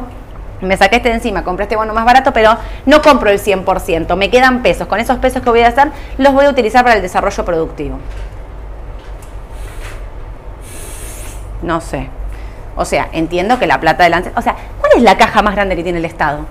me 0.61 0.77
saqué 0.77 0.97
este 0.97 1.09
de 1.09 1.15
encima, 1.15 1.43
compré 1.43 1.63
este 1.63 1.75
bono 1.75 1.93
más 1.93 2.05
barato, 2.05 2.31
pero 2.31 2.55
no 2.85 3.01
compro 3.01 3.29
el 3.29 3.39
100%, 3.39 4.15
me 4.15 4.29
quedan 4.29 4.63
pesos. 4.63 4.87
Con 4.87 4.99
esos 4.99 5.17
pesos 5.17 5.41
que 5.41 5.49
voy 5.49 5.61
a 5.61 5.67
hacer, 5.67 5.91
los 6.17 6.33
voy 6.33 6.45
a 6.45 6.49
utilizar 6.49 6.83
para 6.83 6.95
el 6.95 7.01
desarrollo 7.01 7.45
productivo. 7.45 7.99
No 11.61 11.81
sé. 11.81 12.09
O 12.75 12.85
sea, 12.85 13.09
entiendo 13.11 13.59
que 13.59 13.67
la 13.67 13.79
plata 13.79 14.03
del 14.03 14.13
ANSES... 14.13 14.33
O 14.35 14.41
sea, 14.41 14.55
¿cuál 14.79 14.93
es 14.95 15.01
la 15.01 15.17
caja 15.17 15.41
más 15.41 15.55
grande 15.55 15.75
que 15.75 15.83
tiene 15.83 15.99
el 15.99 16.05
Estado? 16.05 16.45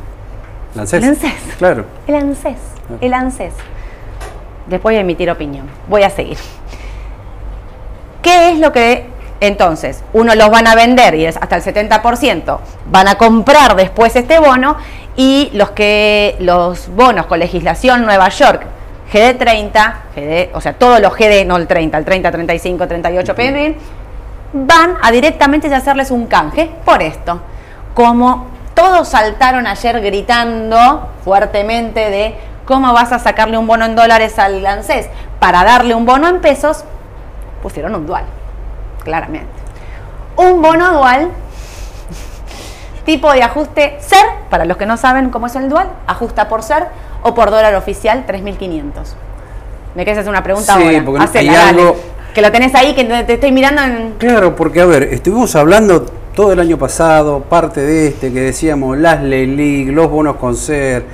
El 0.75 0.81
ANSES. 0.81 1.03
El 1.03 1.09
ANSES. 1.09 1.33
Claro. 1.59 1.85
El 2.07 2.15
ANSES. 2.17 2.76
El 3.01 3.15
ANSES. 3.15 3.55
Después 4.67 4.95
voy 4.95 4.97
a 4.97 5.01
emitir 5.01 5.31
opinión. 5.31 5.69
Voy 5.89 6.03
a 6.03 6.11
seguir. 6.11 6.39
¿Qué 8.23 8.51
es 8.51 8.59
lo 8.59 8.73
que 8.73 9.07
entonces 9.41 10.03
uno 10.13 10.35
los 10.35 10.51
van 10.51 10.67
a 10.67 10.75
vender 10.75 11.15
y 11.15 11.27
es 11.27 11.37
hasta 11.37 11.57
el 11.57 11.63
70% 11.63 12.59
van 12.91 13.07
a 13.07 13.17
comprar 13.17 13.77
después 13.77 14.17
este 14.17 14.39
bono 14.39 14.79
y 15.15 15.51
los 15.53 15.73
que 15.73 16.37
los 16.41 16.89
bonos 16.89 17.27
con 17.27 17.39
legislación 17.39 18.07
Nueva 18.07 18.31
York 18.31 18.67
GD30, 19.13 19.95
GD, 20.15 20.57
o 20.57 20.61
sea, 20.61 20.75
todos 20.75 21.01
los 21.01 21.15
GD, 21.15 21.47
no 21.47 21.57
el 21.57 21.67
30, 21.67 21.97
el 21.99 22.05
30, 22.05 22.31
35, 22.31 22.89
38 22.89 23.35
PB, 23.35 23.75
van 24.53 24.97
a 25.01 25.11
directamente 25.11 25.73
hacerles 25.73 26.11
un 26.11 26.27
canje 26.27 26.71
por 26.85 27.03
esto. 27.03 27.41
Como 27.95 28.49
todos 28.75 29.09
saltaron 29.09 29.67
ayer 29.67 30.01
gritando 30.01 31.09
fuertemente 31.25 32.11
de 32.11 32.35
cómo 32.67 32.93
vas 32.93 33.13
a 33.13 33.19
sacarle 33.19 33.57
un 33.57 33.67
bono 33.67 33.85
en 33.87 33.95
dólares 33.97 34.39
al 34.39 34.65
ANSES 34.67 35.09
para 35.41 35.65
darle 35.65 35.95
un 35.95 36.05
bono 36.05 36.29
en 36.29 36.41
pesos, 36.41 36.85
pusieron 37.63 37.95
un 37.95 38.07
dual, 38.07 38.25
claramente. 39.05 39.49
Un 40.37 40.61
bono 40.61 40.93
dual, 40.99 41.31
tipo 43.05 43.33
de 43.33 43.43
ajuste 43.43 43.97
SER, 44.01 44.27
para 44.51 44.65
los 44.65 44.77
que 44.77 44.87
no 44.87 44.97
saben 44.97 45.31
cómo 45.31 45.47
es 45.47 45.57
el 45.57 45.69
dual, 45.69 45.89
ajusta 46.07 46.49
por 46.49 46.63
SER 46.63 46.89
o 47.23 47.35
por 47.35 47.51
dólar 47.51 47.75
oficial 47.77 48.25
3.500. 48.27 48.93
¿Me 49.95 50.05
quieres 50.05 50.19
hacer 50.21 50.31
una 50.31 50.43
pregunta 50.43 50.75
Sí, 50.77 50.85
ahora? 50.85 51.03
porque 51.05 51.25
Hacela, 51.25 51.53
hay 51.53 51.57
dale. 51.57 51.81
algo- 51.83 51.97
Que 52.35 52.43
lo 52.43 52.53
tenés 52.53 52.75
ahí, 52.75 52.95
que 52.95 53.05
te 53.05 53.33
estoy 53.35 53.51
mirando 53.51 53.83
en... 53.83 54.15
Claro, 54.19 54.55
porque 54.55 54.83
a 54.83 54.85
ver, 54.85 55.05
estuvimos 55.05 55.57
hablando 55.57 56.03
todo 56.35 56.53
el 56.53 56.61
año 56.61 56.77
pasado, 56.77 57.41
parte 57.41 57.81
de 57.81 58.09
este, 58.09 58.31
que 58.31 58.41
decíamos 58.41 58.99
las 58.99 59.23
League, 59.23 59.87
los 59.91 60.11
bonos 60.11 60.37
con 60.37 60.55
ser. 60.55 61.07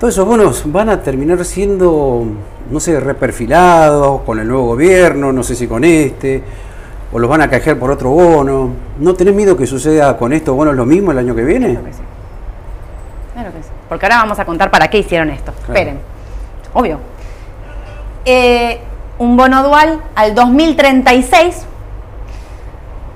Todos 0.00 0.14
esos 0.14 0.26
bonos 0.26 0.62
van 0.64 0.88
a 0.88 1.02
terminar 1.02 1.44
siendo, 1.44 2.24
no 2.70 2.80
sé, 2.80 2.98
reperfilados 3.00 4.22
con 4.22 4.40
el 4.40 4.48
nuevo 4.48 4.68
gobierno, 4.68 5.30
no 5.30 5.42
sé 5.42 5.54
si 5.54 5.68
con 5.68 5.84
este, 5.84 6.42
o 7.12 7.18
los 7.18 7.28
van 7.28 7.42
a 7.42 7.50
canjear 7.50 7.78
por 7.78 7.90
otro 7.90 8.08
bono. 8.08 8.70
¿No 8.98 9.12
tenés 9.12 9.34
miedo 9.34 9.58
que 9.58 9.66
suceda 9.66 10.16
con 10.16 10.32
estos 10.32 10.56
bonos 10.56 10.74
lo 10.74 10.86
mismo 10.86 11.12
el 11.12 11.18
año 11.18 11.34
que 11.34 11.44
viene? 11.44 11.72
Claro 11.72 11.84
que 11.84 11.92
sí. 11.92 12.02
Claro 13.34 13.52
que 13.52 13.62
sí. 13.62 13.68
Porque 13.90 14.06
ahora 14.06 14.16
vamos 14.16 14.38
a 14.38 14.46
contar 14.46 14.70
para 14.70 14.88
qué 14.88 14.96
hicieron 15.00 15.28
esto. 15.28 15.52
Claro. 15.52 15.72
Esperen. 15.74 15.98
Obvio. 16.72 16.98
Eh, 18.24 18.80
un 19.18 19.36
bono 19.36 19.62
dual 19.62 20.00
al 20.14 20.34
2036, 20.34 21.66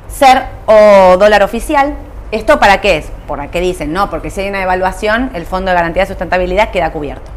ser 0.07 0.43
o 0.67 1.17
dólar 1.17 1.45
oficial. 1.45 1.95
¿Esto 2.35 2.59
para 2.59 2.81
qué 2.81 2.97
es? 2.97 3.07
¿Por 3.29 3.47
qué 3.51 3.61
dicen? 3.61 3.93
No, 3.93 4.11
porque 4.11 4.29
si 4.29 4.41
hay 4.41 4.49
una 4.49 4.61
evaluación, 4.61 5.31
el 5.35 5.47
Fondo 5.47 5.71
de 5.71 5.77
Garantía 5.77 6.03
de 6.03 6.09
Sustentabilidad 6.09 6.73
queda 6.73 6.91
cubierto. 6.91 7.31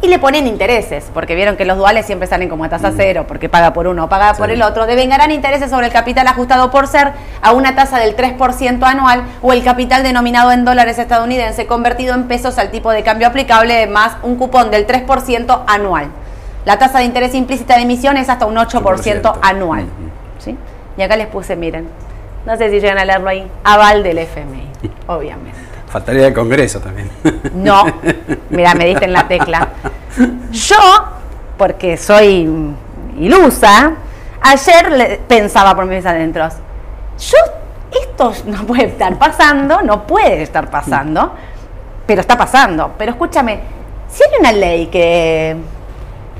Y 0.00 0.06
le 0.06 0.20
ponen 0.20 0.46
intereses, 0.46 1.10
porque 1.12 1.34
vieron 1.34 1.56
que 1.56 1.64
los 1.64 1.76
duales 1.76 2.06
siempre 2.06 2.28
salen 2.28 2.48
como 2.48 2.62
a 2.62 2.68
tasa 2.68 2.92
cero, 2.96 3.24
porque 3.26 3.48
paga 3.48 3.72
por 3.72 3.88
uno 3.88 4.04
o 4.04 4.08
paga 4.08 4.34
por 4.34 4.48
el 4.50 4.62
otro. 4.62 4.86
Devengarán 4.86 5.32
intereses 5.32 5.70
sobre 5.70 5.86
el 5.86 5.92
capital 5.92 6.28
ajustado 6.28 6.70
por 6.70 6.86
ser 6.86 7.14
a 7.42 7.50
una 7.50 7.74
tasa 7.74 7.98
del 7.98 8.16
3% 8.16 8.80
anual 8.84 9.24
o 9.42 9.52
el 9.52 9.64
capital 9.64 10.04
denominado 10.04 10.52
en 10.52 10.64
dólares 10.64 11.00
estadounidense 11.00 11.66
convertido 11.66 12.14
en 12.14 12.28
pesos 12.28 12.58
al 12.58 12.70
tipo 12.70 12.92
de 12.92 13.02
cambio 13.02 13.26
aplicable 13.26 13.88
más 13.88 14.18
un 14.22 14.36
cupón 14.36 14.70
del 14.70 14.86
3% 14.86 15.64
anual. 15.66 16.10
La 16.64 16.78
tasa 16.78 17.00
de 17.00 17.06
interés 17.06 17.34
implícita 17.34 17.74
de 17.74 17.82
emisión 17.82 18.16
es 18.18 18.28
hasta 18.28 18.46
un 18.46 18.54
8% 18.54 18.82
8%. 18.82 19.38
anual. 19.42 19.86
¿Sí? 20.38 20.56
Y 20.96 21.02
acá 21.02 21.16
les 21.16 21.26
puse, 21.26 21.56
miren, 21.56 21.88
no 22.46 22.56
sé 22.56 22.70
si 22.70 22.80
llegan 22.80 22.98
a 22.98 23.04
leerlo 23.04 23.28
ahí, 23.28 23.46
aval 23.64 24.02
del 24.02 24.18
FMI, 24.18 24.68
obviamente. 25.08 25.58
Faltaría 25.88 26.26
el 26.28 26.34
Congreso 26.34 26.80
también. 26.80 27.10
No, 27.54 27.84
mira, 28.50 28.74
me 28.74 28.86
diste 28.86 29.04
en 29.06 29.12
la 29.12 29.26
tecla. 29.28 29.68
Yo, 30.50 30.76
porque 31.58 31.96
soy 31.96 32.48
ilusa, 33.18 33.92
ayer 34.40 34.92
le- 34.92 35.16
pensaba 35.26 35.74
por 35.74 35.86
mis 35.86 36.04
adentros, 36.04 36.54
yo, 37.18 37.38
esto 38.02 38.32
no 38.46 38.64
puede 38.66 38.84
estar 38.86 39.16
pasando, 39.18 39.80
no 39.82 40.06
puede 40.06 40.42
estar 40.42 40.68
pasando, 40.70 41.32
pero 42.06 42.20
está 42.20 42.36
pasando. 42.36 42.92
Pero 42.98 43.12
escúchame, 43.12 43.60
si 44.08 44.22
hay 44.22 44.40
una 44.40 44.52
ley 44.52 44.86
que, 44.88 45.56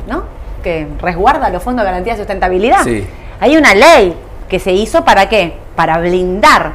¿no? 0.08 0.24
Que 0.62 0.86
resguarda 1.00 1.48
los 1.50 1.62
fondos 1.62 1.84
de 1.84 1.90
garantía 1.90 2.12
de 2.14 2.18
sustentabilidad, 2.18 2.82
Sí. 2.84 3.06
hay 3.40 3.56
una 3.56 3.74
ley 3.74 4.14
que 4.48 4.58
se 4.58 4.72
hizo 4.72 5.04
para 5.04 5.28
qué? 5.28 5.56
Para 5.74 5.98
blindar 5.98 6.72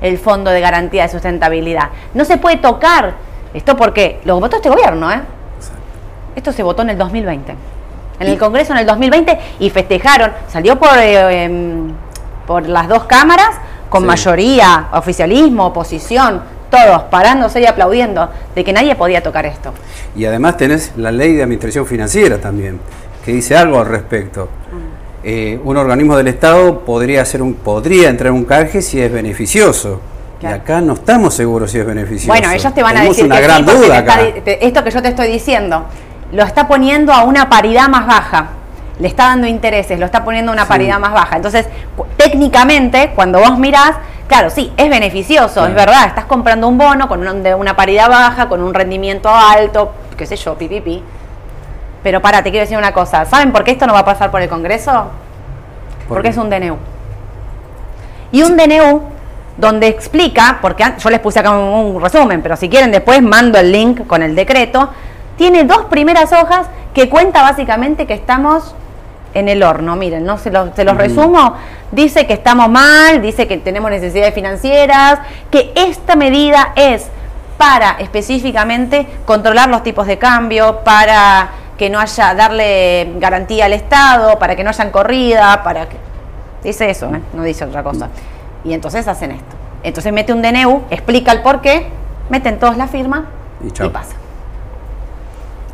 el 0.00 0.18
fondo 0.18 0.50
de 0.50 0.60
garantía 0.60 1.04
de 1.04 1.08
sustentabilidad. 1.08 1.90
No 2.14 2.24
se 2.24 2.36
puede 2.38 2.56
tocar 2.56 3.14
esto 3.54 3.76
porque 3.76 4.20
lo 4.24 4.40
votó 4.40 4.56
este 4.56 4.68
gobierno, 4.68 5.10
¿eh? 5.10 5.20
Esto 6.34 6.52
se 6.52 6.62
votó 6.62 6.82
en 6.82 6.90
el 6.90 6.98
2020. 6.98 7.54
En 8.20 8.26
el 8.28 8.38
Congreso 8.38 8.72
en 8.72 8.78
el 8.78 8.86
2020 8.86 9.38
y 9.60 9.70
festejaron. 9.70 10.32
Salió 10.48 10.78
por, 10.78 10.96
eh, 10.98 11.44
em, 11.44 11.92
por 12.46 12.66
las 12.68 12.88
dos 12.88 13.04
cámaras 13.04 13.50
con 13.88 14.02
Sí. 14.02 14.06
mayoría, 14.06 14.88
oficialismo, 14.92 15.66
oposición, 15.66 16.42
todos 16.70 17.02
parándose 17.04 17.60
y 17.60 17.66
aplaudiendo 17.66 18.30
de 18.54 18.64
que 18.64 18.72
nadie 18.72 18.94
podía 18.94 19.22
tocar 19.22 19.44
esto. 19.44 19.72
Y 20.16 20.24
además 20.24 20.56
tenés 20.56 20.92
la 20.96 21.12
ley 21.12 21.34
de 21.34 21.42
administración 21.42 21.86
financiera 21.86 22.38
también, 22.38 22.80
que 23.24 23.32
dice 23.32 23.56
algo 23.56 23.78
al 23.80 23.86
respecto. 23.86 24.48
Eh, 25.24 25.60
un 25.62 25.76
organismo 25.76 26.16
del 26.16 26.28
Estado 26.28 26.80
podría, 26.80 27.22
hacer 27.22 27.42
un, 27.42 27.54
podría 27.54 28.08
entrar 28.08 28.28
en 28.28 28.34
un 28.34 28.44
canje 28.44 28.82
si 28.82 29.00
es 29.00 29.12
beneficioso. 29.12 30.00
Claro. 30.40 30.56
Y 30.56 30.58
acá 30.60 30.80
no 30.80 30.94
estamos 30.94 31.34
seguros 31.34 31.70
si 31.70 31.78
es 31.78 31.86
beneficioso. 31.86 32.26
Bueno, 32.26 32.50
ellos 32.50 32.74
te 32.74 32.82
van 32.82 32.92
a 32.96 33.00
Tenemos 33.00 33.16
decir 33.16 33.26
una 33.30 33.36
que 33.36 33.42
gran 33.42 33.58
sí, 33.58 33.64
duda 33.76 33.98
está 33.98 34.14
acá. 34.14 34.20
esto 34.60 34.82
que 34.84 34.90
yo 34.90 35.02
te 35.02 35.08
estoy 35.08 35.28
diciendo, 35.28 35.84
lo 36.32 36.42
está 36.42 36.66
poniendo 36.66 37.12
a 37.12 37.22
una 37.22 37.48
paridad 37.48 37.88
más 37.88 38.06
baja. 38.06 38.48
Le 38.98 39.06
está 39.08 39.26
dando 39.28 39.46
intereses, 39.46 39.98
lo 39.98 40.06
está 40.06 40.24
poniendo 40.24 40.50
a 40.50 40.54
una 40.54 40.62
Sí. 40.64 40.68
paridad 40.68 40.98
más 40.98 41.12
baja. 41.12 41.36
Entonces, 41.36 41.66
técnicamente, 42.16 43.12
cuando 43.14 43.38
vos 43.40 43.58
mirás, 43.58 43.92
claro, 44.26 44.50
sí, 44.50 44.72
es 44.76 44.90
beneficioso, 44.90 45.54
Claro. 45.54 45.68
es 45.68 45.74
verdad. 45.74 46.06
Estás 46.08 46.24
comprando 46.24 46.66
un 46.68 46.78
bono 46.78 47.08
con 47.08 47.26
un- 47.26 47.42
de 47.42 47.54
una 47.54 47.76
paridad 47.76 48.08
baja, 48.08 48.48
con 48.48 48.62
un 48.62 48.74
rendimiento 48.74 49.28
alto, 49.28 49.92
qué 50.16 50.26
sé 50.26 50.36
yo, 50.36 50.54
pipipi. 50.56 51.02
Pero 52.02 52.20
para, 52.20 52.42
te 52.42 52.50
quiero 52.50 52.64
decir 52.64 52.78
una 52.78 52.92
cosa. 52.92 53.24
¿Saben 53.24 53.52
por 53.52 53.64
qué 53.64 53.72
esto 53.72 53.86
no 53.86 53.92
va 53.92 54.00
a 54.00 54.04
pasar 54.04 54.30
por 54.30 54.40
el 54.42 54.48
Congreso? 54.48 54.92
¿Por 54.92 56.08
Porque 56.08 56.22
qué? 56.24 56.28
es 56.30 56.36
un 56.36 56.50
DNU. 56.50 56.76
Y 58.32 58.42
un 58.42 58.56
DNU 58.56 59.02
donde 59.56 59.86
explica, 59.88 60.58
porque 60.62 60.84
yo 60.98 61.10
les 61.10 61.20
puse 61.20 61.38
acá 61.40 61.50
un, 61.50 61.94
un 61.96 62.02
resumen, 62.02 62.42
pero 62.42 62.56
si 62.56 62.68
quieren 62.68 62.90
después 62.90 63.20
mando 63.22 63.58
el 63.58 63.70
link 63.70 64.06
con 64.06 64.22
el 64.22 64.34
decreto, 64.34 64.88
tiene 65.36 65.64
dos 65.64 65.84
primeras 65.84 66.32
hojas 66.32 66.66
que 66.94 67.08
cuenta 67.08 67.42
básicamente 67.42 68.06
que 68.06 68.14
estamos 68.14 68.74
en 69.34 69.48
el 69.48 69.62
horno. 69.62 69.96
Miren, 69.96 70.24
no 70.24 70.38
se 70.38 70.50
los, 70.50 70.74
se 70.74 70.84
los 70.84 70.94
Ujú. 70.94 71.02
resumo. 71.02 71.54
Dice 71.90 72.26
que 72.26 72.32
estamos 72.32 72.68
mal, 72.70 73.20
dice 73.22 73.46
que 73.46 73.58
tenemos 73.58 73.90
necesidades 73.90 74.34
financieras, 74.34 75.20
que 75.50 75.72
esta 75.74 76.16
medida 76.16 76.72
es 76.74 77.06
para 77.58 77.92
específicamente 77.98 79.06
controlar 79.26 79.68
los 79.68 79.82
tipos 79.82 80.06
de 80.06 80.18
cambio, 80.18 80.80
para 80.84 81.50
que 81.82 81.90
no 81.90 81.98
haya, 81.98 82.32
darle 82.36 83.14
garantía 83.16 83.64
al 83.64 83.72
Estado, 83.72 84.38
para 84.38 84.54
que 84.54 84.62
no 84.62 84.70
hayan 84.70 84.92
corrida, 84.92 85.64
para 85.64 85.88
que... 85.88 85.96
Dice 86.62 86.88
eso, 86.88 87.12
¿eh? 87.12 87.20
no 87.32 87.42
dice 87.42 87.64
otra 87.64 87.82
cosa. 87.82 88.06
Y 88.62 88.72
entonces 88.72 89.08
hacen 89.08 89.32
esto. 89.32 89.56
Entonces 89.82 90.12
mete 90.12 90.32
un 90.32 90.42
DNU, 90.42 90.82
explica 90.90 91.32
el 91.32 91.42
por 91.42 91.60
qué, 91.60 91.88
meten 92.30 92.60
todos 92.60 92.76
la 92.76 92.86
firma 92.86 93.26
Y 93.64 93.88
pasa. 93.88 94.14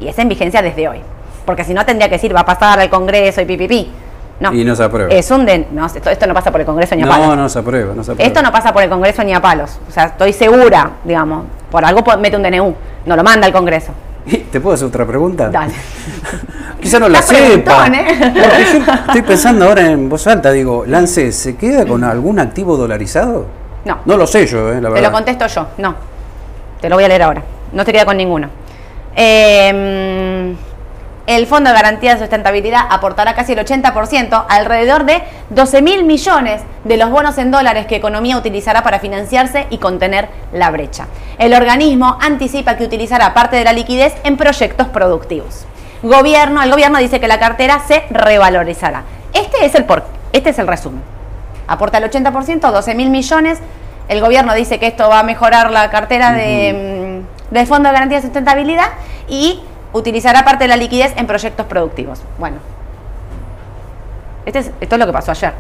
Y 0.01 0.09
es 0.09 0.19
en 0.19 0.31
vigencia 0.31 0.63
desde 0.63 0.89
hoy. 0.89 1.01
Porque 1.45 1.63
si 1.63 1.75
no 1.75 1.85
tendría 1.85 2.09
que 2.09 2.15
decir, 2.15 2.35
va 2.35 2.41
a 2.41 2.47
pasar 2.47 2.81
al 2.81 2.89
Congreso 2.89 3.43
y 3.43 3.45
pipipi. 3.45 3.93
No. 4.41 4.55
Y 4.55 4.65
no 4.65 4.75
se 4.75 4.85
aprueba. 4.85 5.13
Es 5.13 5.31
un 5.31 5.45
DNU. 5.45 5.67
No, 5.73 5.85
esto, 5.85 6.09
esto 6.09 6.27
no 6.27 6.33
pasa 6.33 6.51
por 6.51 6.63
el 6.63 6.67
Congreso 6.67 6.97
ni 6.97 7.03
a 7.03 7.07
palos. 7.07 7.27
No, 7.27 7.37
no 7.37 7.49
se 7.51 7.59
aprueba, 7.59 7.93
no 7.95 8.03
se 8.03 8.13
aprueba. 8.13 8.27
Esto 8.27 8.41
no 8.41 8.51
pasa 8.51 8.73
por 8.73 8.83
el 8.83 8.89
Congreso 8.89 9.23
ni 9.25 9.35
a 9.35 9.43
palos. 9.43 9.79
O 9.87 9.91
sea, 9.93 10.05
estoy 10.05 10.33
segura, 10.33 10.93
digamos. 11.05 11.45
Por 11.71 11.85
algo 11.85 12.03
mete 12.17 12.35
un 12.35 12.45
DNU. 12.45 12.75
No 13.05 13.15
lo 13.15 13.23
manda 13.23 13.47
al 13.47 13.53
Congreso. 13.53 13.93
¿Te 14.53 14.61
puedo 14.61 14.75
hacer 14.75 14.87
otra 14.89 15.07
pregunta? 15.07 15.49
Dale. 15.49 15.75
Quizá 16.81 16.99
no 16.99 17.09
la 17.09 17.21
sepa. 17.23 17.87
¿eh? 17.89 18.17
Porque 18.19 18.65
yo 18.73 18.93
estoy 19.07 19.23
pensando 19.23 19.65
ahora 19.67 19.91
en 19.91 20.09
voz 20.09 20.27
alta, 20.27 20.53
digo, 20.53 20.85
Lance, 20.87 21.33
¿se 21.33 21.57
queda 21.57 21.85
con 21.87 22.05
algún 22.05 22.39
activo 22.39 22.77
dolarizado? 22.77 23.47
No. 23.85 23.99
No 24.05 24.17
lo 24.17 24.27
sé 24.27 24.47
yo, 24.47 24.71
eh, 24.73 24.81
la 24.81 24.89
Te 24.89 24.95
verdad. 24.95 25.09
lo 25.11 25.13
contesto 25.13 25.47
yo. 25.47 25.67
No. 25.79 25.95
Te 26.81 26.89
lo 26.89 26.97
voy 26.97 27.05
a 27.05 27.09
leer 27.09 27.23
ahora. 27.23 27.43
No 27.73 27.85
te 27.85 27.93
queda 27.93 28.05
con 28.05 28.17
ninguno. 28.17 28.49
Eh, 29.17 30.55
el 31.29 31.47
Fondo 31.47 31.69
de 31.69 31.77
Garantía 31.77 32.15
de 32.15 32.21
Sustentabilidad 32.21 32.81
aportará 32.89 33.35
casi 33.35 33.53
el 33.53 33.59
80%, 33.59 34.47
alrededor 34.49 35.05
de 35.05 35.23
12 35.51 35.83
mil 35.83 36.05
millones 36.05 36.63
de 36.85 36.97
los 36.97 37.11
bonos 37.11 37.37
en 37.37 37.51
dólares 37.51 37.85
que 37.85 37.97
Economía 37.97 38.39
utilizará 38.39 38.83
para 38.83 38.99
financiarse 38.99 39.67
y 39.69 39.77
contener 39.77 40.31
la 40.55 40.71
brecha. 40.71 41.07
El 41.37 41.53
organismo 41.53 42.17
anticipa 42.23 42.79
que 42.79 42.85
utilizará 42.85 43.35
parte 43.35 43.57
de 43.57 43.65
la 43.65 43.75
liquidez 43.75 44.15
en 44.25 44.39
proyectos 44.39 44.89
productivos. 44.89 45.67
Gobierno, 46.03 46.63
el 46.63 46.71
gobierno 46.71 46.99
dice 46.99 47.21
que 47.21 47.29
la 47.29 47.39
cartera 47.39 47.83
se 47.87 48.05
revalorizará. 48.09 49.03
Este 49.35 49.67
es 49.67 49.75
el 49.75 49.85
por, 49.85 50.05
este 50.33 50.49
es 50.49 50.59
el 50.59 50.67
resumen. 50.67 51.03
Aporta 51.67 51.99
el 51.99 52.11
80%, 52.11 52.73
12 52.73 52.95
mil 52.95 53.11
millones. 53.11 53.59
El 54.09 54.23
gobierno 54.23 54.55
dice 54.55 54.79
que 54.79 54.87
esto 54.87 55.07
va 55.11 55.19
a 55.19 55.25
mejorar 55.25 55.71
la 55.73 55.91
cartera 55.91 56.33
de, 56.33 57.21
mm, 57.51 57.55
del 57.55 57.67
Fondo 57.67 57.91
de 57.91 57.93
Garantía 57.93 58.17
de 58.17 58.23
Sustentabilidad 58.23 58.89
y 59.29 59.61
utilizará 59.93 60.45
parte 60.45 60.65
de 60.65 60.69
la 60.69 60.77
liquidez 60.77 61.13
en 61.17 61.27
proyectos 61.27 61.67
productivos. 61.67 62.21
Bueno, 62.39 62.57
este 64.47 64.59
es- 64.61 64.71
esto 64.81 64.95
es 64.95 64.99
lo 64.99 65.07
que 65.07 65.13
pasó 65.13 65.31
ayer. 65.33 65.53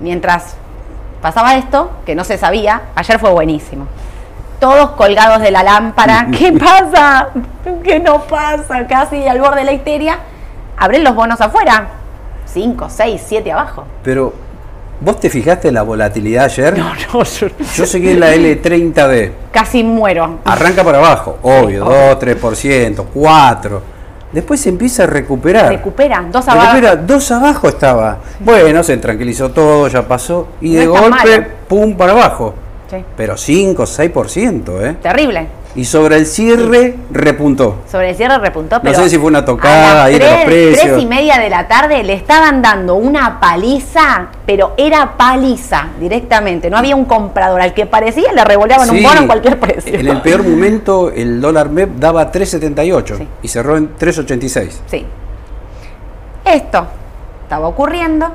Mientras 0.00 0.54
pasaba 1.20 1.56
esto, 1.56 1.90
que 2.06 2.14
no 2.14 2.24
se 2.24 2.38
sabía, 2.38 2.82
ayer 2.94 3.18
fue 3.18 3.30
buenísimo. 3.30 3.86
Todos 4.58 4.90
colgados 4.90 5.40
de 5.40 5.50
la 5.50 5.62
lámpara. 5.62 6.26
¿Qué 6.38 6.52
pasa? 6.52 7.28
¿Qué 7.84 7.98
no 8.00 8.22
pasa? 8.22 8.86
Casi 8.86 9.26
al 9.26 9.40
borde 9.40 9.60
de 9.60 9.64
la 9.64 9.72
histeria. 9.72 10.18
Abren 10.78 11.04
los 11.04 11.14
bonos 11.14 11.40
afuera. 11.40 11.88
5, 12.46 12.88
6, 12.88 13.22
7 13.26 13.52
abajo. 13.52 13.84
Pero, 14.02 14.32
¿vos 15.00 15.18
te 15.20 15.30
fijaste 15.30 15.68
en 15.68 15.74
la 15.74 15.82
volatilidad 15.82 16.44
ayer? 16.46 16.78
No, 16.78 16.92
no, 16.94 17.24
yo 17.24 17.48
Yo 17.76 17.86
seguí 17.86 18.10
en 18.10 18.20
la 18.20 18.34
L30D. 18.34 19.30
casi 19.52 19.82
muero. 19.84 20.38
Arranca 20.44 20.82
para 20.84 20.98
abajo, 20.98 21.38
obvio, 21.42 21.84
2, 21.84 22.18
3%, 22.18 23.04
4. 23.12 23.82
Después 24.32 24.60
se 24.60 24.68
empieza 24.68 25.02
a 25.02 25.06
recuperar. 25.06 25.68
Recupera, 25.70 26.24
dos 26.30 26.46
abajo. 26.46 26.66
Recupera, 26.76 26.96
dos 26.96 27.30
abajo 27.32 27.68
estaba. 27.68 28.18
Bueno, 28.38 28.82
se 28.84 28.96
tranquilizó 28.98 29.50
todo, 29.50 29.88
ya 29.88 30.06
pasó. 30.06 30.46
Y 30.60 30.74
No 30.74 30.80
de 30.80 30.86
golpe, 30.86 31.10
malo. 31.10 31.44
pum, 31.66 31.96
para 31.96 32.12
abajo. 32.12 32.54
Sí. 32.88 33.04
Pero 33.16 33.36
5, 33.36 33.84
6%, 33.86 34.80
¿eh? 34.86 34.96
Terrible. 35.02 35.46
Y 35.76 35.84
sobre 35.84 36.16
el 36.16 36.26
cierre, 36.26 36.96
repuntó. 37.12 37.82
Sobre 37.88 38.10
el 38.10 38.16
cierre 38.16 38.38
repuntó, 38.38 38.76
No 38.76 38.82
pero 38.82 38.98
sé 39.02 39.08
si 39.08 39.18
fue 39.18 39.28
una 39.28 39.44
tocada 39.44 40.02
a 40.02 40.04
ahí 40.06 40.18
los 40.18 40.28
tres- 40.28 40.44
precios. 40.44 40.80
Tres 40.80 40.98
y 41.02 41.06
media 41.06 41.38
de 41.38 41.48
la 41.48 41.68
tarde 41.68 42.02
le 42.02 42.14
estaban 42.14 42.60
dando 42.60 42.96
una 42.96 43.38
paliza, 43.38 44.26
pero 44.44 44.74
era 44.76 45.16
paliza 45.16 45.86
directamente. 46.00 46.68
No 46.70 46.76
había 46.76 46.96
un 46.96 47.04
comprador 47.04 47.60
al 47.60 47.72
que 47.72 47.86
parecía 47.86 48.32
le 48.32 48.44
revoleaban 48.44 48.90
un 48.90 49.00
bono 49.02 49.20
en 49.20 49.26
cualquier 49.28 49.60
precio. 49.60 49.94
En 49.94 50.08
el 50.08 50.20
peor 50.22 50.42
momento, 50.48 51.10
el 51.10 51.40
dólar 51.40 51.68
MEP 51.70 51.90
daba 51.98 52.32
3,78 52.32 53.16
Sí. 53.18 53.28
y 53.42 53.48
cerró 53.48 53.76
en 53.76 53.96
3,86. 53.96 54.80
Sí. 54.86 55.06
Esto 56.44 56.86
estaba 57.44 57.68
ocurriendo 57.68 58.26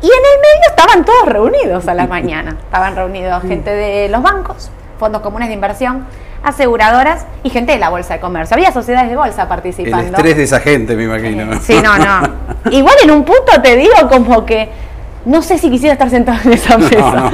y 0.00 0.06
en 0.06 0.10
el 0.10 0.40
medio 0.40 0.70
estaban 0.70 1.04
todos 1.04 1.26
reunidos 1.28 1.86
a 1.86 1.94
la 1.94 2.06
mañana. 2.08 2.56
Estaban 2.64 2.96
reunidos 2.96 3.42
gente 3.42 3.70
de 3.70 4.08
los 4.08 4.22
bancos, 4.22 4.70
fondos 4.98 5.22
comunes 5.22 5.48
de 5.48 5.54
inversión, 5.54 6.04
aseguradoras 6.42 7.26
y 7.42 7.50
gente 7.50 7.72
de 7.72 7.78
la 7.78 7.88
bolsa 7.88 8.14
de 8.14 8.20
comercio. 8.20 8.54
Había 8.56 8.72
sociedades 8.72 9.10
de 9.10 9.16
bolsa 9.16 9.42
El 9.42 9.48
participando. 9.48 10.16
estrés 10.16 10.36
de 10.36 10.42
esa 10.42 10.60
gente, 10.60 10.96
me 10.96 11.04
imagino. 11.04 11.60
Sí, 11.60 11.74
no, 11.82 11.98
no. 11.98 12.28
Igual 12.70 12.94
en 13.04 13.10
un 13.10 13.24
punto 13.24 13.60
te 13.62 13.76
digo 13.76 13.94
como 14.10 14.44
que 14.44 14.68
no 15.24 15.40
sé 15.40 15.56
si 15.56 15.70
quisiera 15.70 15.92
estar 15.92 16.10
sentado 16.10 16.38
en 16.44 16.52
esa 16.52 16.76
mesa. 16.78 16.98
no. 16.98 17.30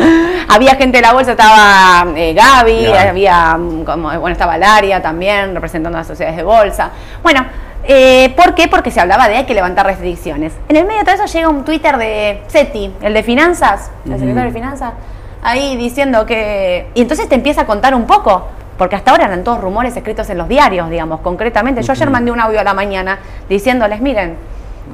Había 0.48 0.74
gente 0.74 0.98
de 0.98 1.02
la 1.02 1.12
bolsa, 1.12 1.32
estaba 1.32 2.06
eh, 2.16 2.34
Gaby, 2.34 2.86
había 2.86 3.56
mm, 3.56 3.84
como, 3.84 4.08
bueno, 4.20 4.28
estaba 4.28 4.58
Laria 4.58 5.00
también 5.00 5.54
representando 5.54 5.96
a 5.96 6.00
las 6.00 6.06
sociedades 6.06 6.36
de 6.36 6.42
bolsa. 6.42 6.90
Bueno, 7.22 7.46
eh, 7.84 8.34
¿por 8.36 8.54
qué? 8.54 8.68
Porque 8.68 8.90
se 8.90 9.00
hablaba 9.00 9.28
de 9.28 9.36
hay 9.36 9.44
que 9.46 9.54
levantar 9.54 9.86
restricciones. 9.86 10.52
En 10.68 10.76
el 10.76 10.84
medio 10.84 10.98
de 10.98 11.04
todo 11.06 11.14
eso 11.14 11.24
llega 11.32 11.48
un 11.48 11.64
Twitter 11.64 11.96
de 11.96 12.42
SETI, 12.48 12.92
el 13.00 13.14
de 13.14 13.22
finanzas, 13.22 13.90
el 14.04 14.18
secretario 14.18 14.50
de 14.50 14.52
finanzas, 14.52 14.92
ahí 15.42 15.76
diciendo 15.76 16.26
que... 16.26 16.88
Y 16.94 17.00
entonces 17.00 17.28
te 17.28 17.36
empieza 17.36 17.62
a 17.62 17.66
contar 17.66 17.94
un 17.94 18.06
poco. 18.06 18.48
Porque 18.78 18.94
hasta 18.96 19.10
ahora 19.10 19.24
eran 19.26 19.42
todos 19.44 19.60
rumores 19.60 19.94
escritos 19.96 20.30
en 20.30 20.38
los 20.38 20.48
diarios, 20.48 20.88
digamos, 20.88 21.20
concretamente. 21.20 21.82
Yo 21.82 21.92
ayer 21.92 22.08
mandé 22.10 22.30
un 22.30 22.40
audio 22.40 22.60
a 22.60 22.64
la 22.64 22.72
mañana 22.74 23.18
diciéndoles, 23.48 24.00
miren, 24.00 24.36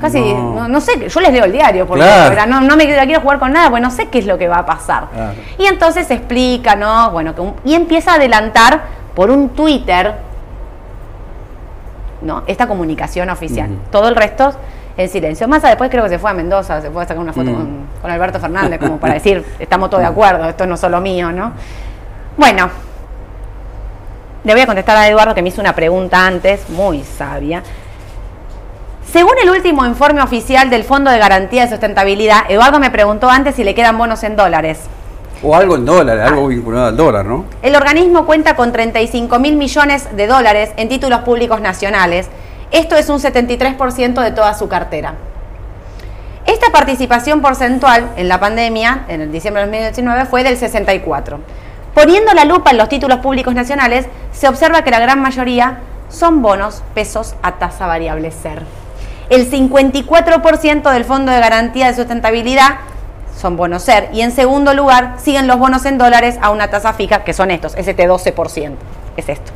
casi, 0.00 0.20
No. 0.34 0.54
no, 0.54 0.68
no 0.68 0.80
sé, 0.80 1.08
yo 1.08 1.20
les 1.20 1.32
leo 1.32 1.44
el 1.44 1.52
diario, 1.52 1.86
porque 1.86 2.02
Claro. 2.02 2.46
no, 2.50 2.60
no 2.62 2.76
me 2.76 2.86
quiero 2.86 3.20
jugar 3.20 3.38
con 3.38 3.52
nada, 3.52 3.68
porque 3.68 3.82
no 3.82 3.90
sé 3.90 4.08
qué 4.08 4.18
es 4.20 4.26
lo 4.26 4.38
que 4.38 4.48
va 4.48 4.58
a 4.58 4.66
pasar. 4.66 5.08
Claro. 5.12 5.34
Y 5.58 5.66
entonces 5.66 6.10
explica, 6.10 6.74
¿no? 6.74 7.10
Bueno, 7.10 7.34
que 7.34 7.42
un- 7.42 7.54
y 7.64 7.74
empieza 7.74 8.12
a 8.12 8.14
adelantar 8.14 8.80
por 9.14 9.30
un 9.30 9.50
Twitter, 9.50 10.14
¿no? 12.22 12.42
Esta 12.46 12.66
comunicación 12.66 13.28
oficial. 13.30 13.68
Todo 13.92 14.08
el 14.08 14.16
resto 14.16 14.52
en 14.96 15.08
silencio. 15.08 15.46
Más 15.48 15.62
después 15.62 15.90
creo 15.90 16.04
que 16.04 16.08
se 16.08 16.18
fue 16.18 16.30
a 16.30 16.34
Mendoza, 16.34 16.80
se 16.80 16.90
fue 16.90 17.02
a 17.02 17.06
sacar 17.06 17.22
una 17.22 17.32
foto 17.32 17.50
Mm. 17.50 17.54
con, 17.54 17.86
con 18.00 18.10
Alberto 18.10 18.38
Fernández, 18.40 18.80
como 18.80 18.96
para 18.98 19.14
decir, 19.20 19.44
estamos 19.58 19.90
todos 19.90 20.02
de 20.02 20.08
acuerdo, 20.08 20.48
esto 20.48 20.66
no 20.66 20.74
es 20.74 20.80
solo 20.80 21.00
mío, 21.00 21.30
¿no? 21.32 21.52
Bueno, 22.36 22.68
le 24.44 24.52
voy 24.52 24.60
a 24.60 24.66
contestar 24.66 24.96
a 24.96 25.08
Eduardo 25.08 25.34
que 25.34 25.42
me 25.42 25.48
hizo 25.48 25.60
una 25.60 25.74
pregunta 25.74 26.26
antes, 26.26 26.68
muy 26.68 27.02
sabia. 27.02 27.62
Según 29.10 29.32
el 29.42 29.50
último 29.50 29.86
informe 29.86 30.22
oficial 30.22 30.70
del 30.70 30.84
Fondo 30.84 31.10
de 31.10 31.18
Garantía 31.18 31.62
de 31.62 31.70
Sustentabilidad, 31.70 32.42
Eduardo 32.48 32.78
me 32.78 32.90
preguntó 32.90 33.30
antes 33.30 33.54
si 33.54 33.64
le 33.64 33.74
quedan 33.74 33.96
bonos 33.96 34.22
en 34.22 34.36
dólares. 34.36 34.80
O 35.42 35.54
algo 35.54 35.76
en 35.76 35.84
dólares, 35.84 36.26
algo 36.26 36.48
vinculado 36.48 36.86
al 36.86 36.96
dólar, 36.96 37.24
¿no? 37.24 37.44
El 37.62 37.76
organismo 37.76 38.26
cuenta 38.26 38.56
con 38.56 38.72
35 38.72 39.38
mil 39.38 39.56
millones 39.56 40.08
de 40.16 40.26
dólares 40.26 40.72
en 40.76 40.88
títulos 40.88 41.20
públicos 41.20 41.60
nacionales. 41.60 42.28
Esto 42.70 42.96
es 42.96 43.08
un 43.08 43.20
73% 43.20 44.22
de 44.22 44.30
toda 44.30 44.54
su 44.54 44.68
cartera. 44.68 45.14
Esta 46.46 46.70
participación 46.70 47.40
porcentual 47.40 48.10
en 48.16 48.28
la 48.28 48.40
pandemia, 48.40 49.04
en 49.08 49.22
el 49.22 49.32
diciembre 49.32 49.62
de 49.62 49.68
2019, 49.68 50.26
fue 50.26 50.44
del 50.44 50.56
64. 50.56 51.40
Poniendo 51.94 52.34
la 52.34 52.44
lupa 52.44 52.72
en 52.72 52.78
los 52.78 52.88
títulos 52.88 53.20
públicos 53.20 53.54
nacionales, 53.54 54.06
se 54.32 54.48
observa 54.48 54.82
que 54.82 54.90
la 54.90 54.98
gran 54.98 55.20
mayoría 55.22 55.78
son 56.08 56.42
bonos 56.42 56.82
pesos 56.92 57.34
a 57.42 57.52
tasa 57.52 57.86
variable 57.86 58.30
SER. 58.30 58.62
El 59.30 59.50
54% 59.50 60.92
del 60.92 61.04
Fondo 61.04 61.32
de 61.32 61.40
Garantía 61.40 61.86
de 61.86 61.94
Sustentabilidad 61.94 62.78
son 63.36 63.56
bonos 63.56 63.82
SER. 63.84 64.10
Y 64.12 64.22
en 64.22 64.32
segundo 64.32 64.74
lugar, 64.74 65.14
siguen 65.22 65.46
los 65.46 65.58
bonos 65.58 65.86
en 65.86 65.96
dólares 65.98 66.36
a 66.42 66.50
una 66.50 66.68
tasa 66.68 66.92
fija, 66.92 67.24
que 67.24 67.32
son 67.32 67.50
estos, 67.50 67.74
este 67.76 68.08
12%. 68.08 68.74
Es 69.16 69.28
esto. 69.28 69.52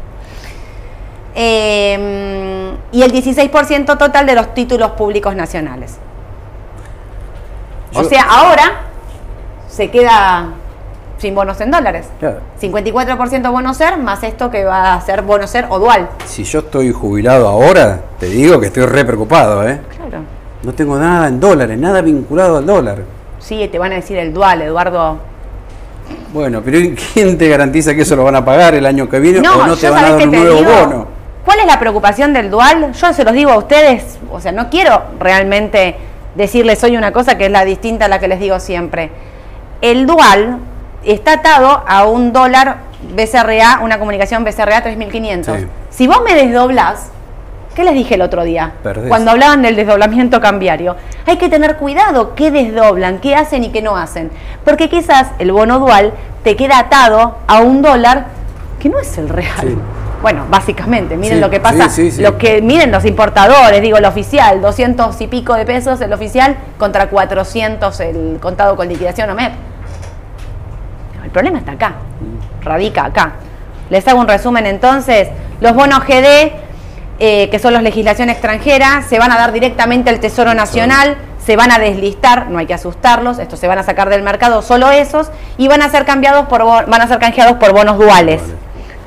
Eh, 1.34 2.74
y 2.92 3.02
el 3.02 3.12
16% 3.12 3.98
total 3.98 4.26
de 4.26 4.34
los 4.34 4.54
títulos 4.54 4.92
públicos 4.92 5.34
nacionales. 5.34 5.98
O 7.94 8.04
sea, 8.04 8.22
ahora 8.22 8.82
se 9.68 9.90
queda 9.90 10.48
sin 11.18 11.34
bonos 11.34 11.60
en 11.60 11.70
dólares. 11.70 12.06
Claro. 12.18 12.40
54% 12.60 13.50
bono 13.50 13.74
ser, 13.74 13.98
más 13.98 14.22
esto 14.22 14.50
que 14.50 14.64
va 14.64 14.94
a 14.94 15.00
ser 15.00 15.22
bono 15.22 15.46
ser 15.46 15.66
o 15.68 15.78
dual. 15.78 16.08
Si 16.24 16.44
yo 16.44 16.60
estoy 16.60 16.92
jubilado 16.92 17.48
ahora, 17.48 18.00
te 18.18 18.26
digo 18.26 18.58
que 18.60 18.68
estoy 18.68 18.86
re 18.86 19.04
preocupado, 19.04 19.68
¿eh? 19.68 19.80
Claro. 19.96 20.22
No 20.62 20.72
tengo 20.72 20.98
nada 20.98 21.28
en 21.28 21.38
dólares, 21.38 21.78
nada 21.78 22.00
vinculado 22.00 22.58
al 22.58 22.66
dólar. 22.66 22.98
Sí, 23.38 23.68
te 23.70 23.78
van 23.78 23.92
a 23.92 23.96
decir 23.96 24.16
el 24.18 24.32
dual, 24.32 24.62
Eduardo. 24.62 25.18
Bueno, 26.32 26.62
pero 26.64 26.78
¿quién 27.12 27.36
te 27.36 27.48
garantiza 27.48 27.94
que 27.94 28.02
eso 28.02 28.16
lo 28.16 28.24
van 28.24 28.36
a 28.36 28.44
pagar 28.44 28.74
el 28.74 28.86
año 28.86 29.08
que 29.08 29.20
viene 29.20 29.46
o 29.46 29.66
no 29.66 29.76
te 29.76 29.88
van 29.88 30.04
a 30.04 30.10
dar 30.12 30.22
un 30.22 30.30
nuevo 30.30 30.58
digo, 30.58 30.70
bono? 30.70 31.06
¿Cuál 31.44 31.60
es 31.60 31.66
la 31.66 31.78
preocupación 31.78 32.32
del 32.32 32.50
dual? 32.50 32.92
Yo 32.92 33.12
se 33.12 33.24
los 33.24 33.32
digo 33.32 33.50
a 33.50 33.58
ustedes, 33.58 34.18
o 34.30 34.40
sea, 34.40 34.52
no 34.52 34.70
quiero 34.70 35.02
realmente 35.18 35.96
decirles 36.34 36.82
hoy 36.84 36.96
una 36.96 37.12
cosa 37.12 37.38
que 37.38 37.46
es 37.46 37.50
la 37.50 37.64
distinta 37.64 38.04
a 38.04 38.08
la 38.08 38.18
que 38.18 38.28
les 38.28 38.40
digo 38.40 38.60
siempre. 38.60 39.10
El 39.80 40.06
dual 40.06 40.58
está 41.04 41.34
atado 41.34 41.82
a 41.86 42.04
un 42.06 42.32
dólar 42.32 42.78
BCRA, 43.14 43.80
una 43.82 43.98
comunicación 43.98 44.44
BCRA 44.44 44.82
3500. 44.82 45.56
Sí. 45.56 45.66
Si 45.90 46.06
vos 46.06 46.20
me 46.24 46.34
desdoblás, 46.34 47.10
¿qué 47.74 47.84
les 47.84 47.94
dije 47.94 48.14
el 48.14 48.22
otro 48.22 48.44
día? 48.44 48.72
Perdés. 48.82 49.08
Cuando 49.08 49.30
hablaban 49.30 49.62
del 49.62 49.76
desdoblamiento 49.76 50.40
cambiario. 50.40 50.96
Hay 51.26 51.36
que 51.36 51.48
tener 51.48 51.76
cuidado 51.76 52.34
qué 52.34 52.50
desdoblan, 52.50 53.18
qué 53.18 53.34
hacen 53.34 53.64
y 53.64 53.70
qué 53.70 53.82
no 53.82 53.96
hacen. 53.96 54.30
Porque 54.64 54.88
quizás 54.88 55.28
el 55.38 55.52
bono 55.52 55.78
dual 55.78 56.12
te 56.42 56.56
queda 56.56 56.78
atado 56.78 57.38
a 57.46 57.60
un 57.60 57.82
dólar 57.82 58.26
que 58.80 58.88
no 58.88 58.98
es 58.98 59.16
el 59.18 59.28
real. 59.28 59.60
Sí. 59.60 59.78
Bueno, 60.20 60.46
básicamente, 60.50 61.16
miren 61.16 61.38
Sí, 61.38 61.40
lo 61.40 61.48
que 61.48 61.60
pasa, 61.60 61.88
lo 62.18 62.38
que 62.38 62.60
miren 62.60 62.90
los 62.90 63.04
importadores, 63.04 63.80
digo, 63.80 63.98
el 63.98 64.04
oficial, 64.04 64.60
200 64.60 65.20
y 65.20 65.26
pico 65.28 65.54
de 65.54 65.64
pesos 65.64 66.00
el 66.00 66.12
oficial 66.12 66.56
contra 66.76 67.08
400 67.08 68.00
el 68.00 68.38
contado 68.40 68.74
con 68.74 68.88
liquidación 68.88 69.30
OMEP. 69.30 69.52
El 71.28 71.32
problema 71.32 71.58
está 71.58 71.72
acá, 71.72 71.92
radica 72.62 73.04
acá. 73.04 73.32
Les 73.90 74.08
hago 74.08 74.18
un 74.18 74.28
resumen 74.28 74.64
entonces. 74.64 75.28
Los 75.60 75.74
bonos 75.74 76.00
GD, 76.06 76.52
eh, 77.18 77.50
que 77.50 77.58
son 77.58 77.74
los 77.74 77.82
legislación 77.82 78.30
extranjera, 78.30 79.02
se 79.06 79.18
van 79.18 79.30
a 79.30 79.36
dar 79.36 79.52
directamente 79.52 80.08
al 80.08 80.20
Tesoro 80.20 80.54
Nacional, 80.54 81.18
se 81.44 81.54
van 81.54 81.70
a 81.70 81.78
deslistar, 81.78 82.48
no 82.48 82.58
hay 82.58 82.64
que 82.64 82.72
asustarlos, 82.72 83.38
estos 83.40 83.60
se 83.60 83.68
van 83.68 83.78
a 83.78 83.82
sacar 83.82 84.08
del 84.08 84.22
mercado 84.22 84.62
solo 84.62 84.90
esos, 84.90 85.30
y 85.58 85.68
van 85.68 85.82
a 85.82 85.90
ser 85.90 86.06
cambiados 86.06 86.46
por 86.46 86.64
van 86.64 87.00
a 87.02 87.06
ser 87.06 87.18
canjeados 87.18 87.58
por 87.58 87.74
bonos 87.74 87.98
duales. 87.98 88.40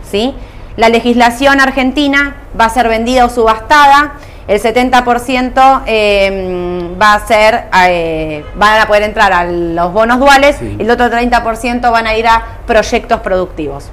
¿sí? 0.07 0.35
La 0.77 0.89
legislación 0.89 1.59
argentina 1.59 2.35
va 2.59 2.65
a 2.65 2.69
ser 2.69 2.87
vendida 2.87 3.25
o 3.25 3.29
subastada, 3.29 4.11
el 4.47 4.61
70% 4.61 5.83
eh, 5.85 6.89
va 7.01 7.13
a 7.13 7.19
ser, 7.27 7.65
eh, 7.87 8.43
van 8.55 8.79
a 8.81 8.87
poder 8.87 9.03
entrar 9.03 9.31
a 9.33 9.43
los 9.45 9.93
bonos 9.93 10.19
duales 10.19 10.57
Sí. 10.57 10.75
y 10.79 10.81
el 10.81 10.89
otro 10.91 11.09
30% 11.09 11.91
van 11.91 12.07
a 12.07 12.15
ir 12.15 12.27
a 12.27 12.43
proyectos 12.65 13.19
productivos. 13.21 13.89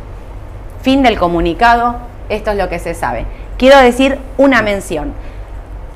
Fin 0.82 1.02
del 1.02 1.18
comunicado, 1.18 1.96
esto 2.28 2.50
es 2.52 2.56
lo 2.56 2.68
que 2.68 2.78
se 2.78 2.94
sabe. 2.94 3.26
Quiero 3.58 3.78
decir 3.78 4.18
una 4.36 4.62
mención. 4.62 5.12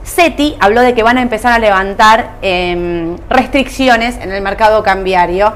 SETI 0.05 0.57
habló 0.61 0.81
de 0.81 0.95
que 0.95 1.03
van 1.03 1.17
a 1.19 1.23
empezar 1.23 1.53
a 1.53 1.59
levantar 1.59 2.33
em, 2.43 3.17
restricciones 3.31 4.17
en 4.19 4.33
el 4.33 4.43
mercado 4.43 4.83
cambiario. 4.83 5.53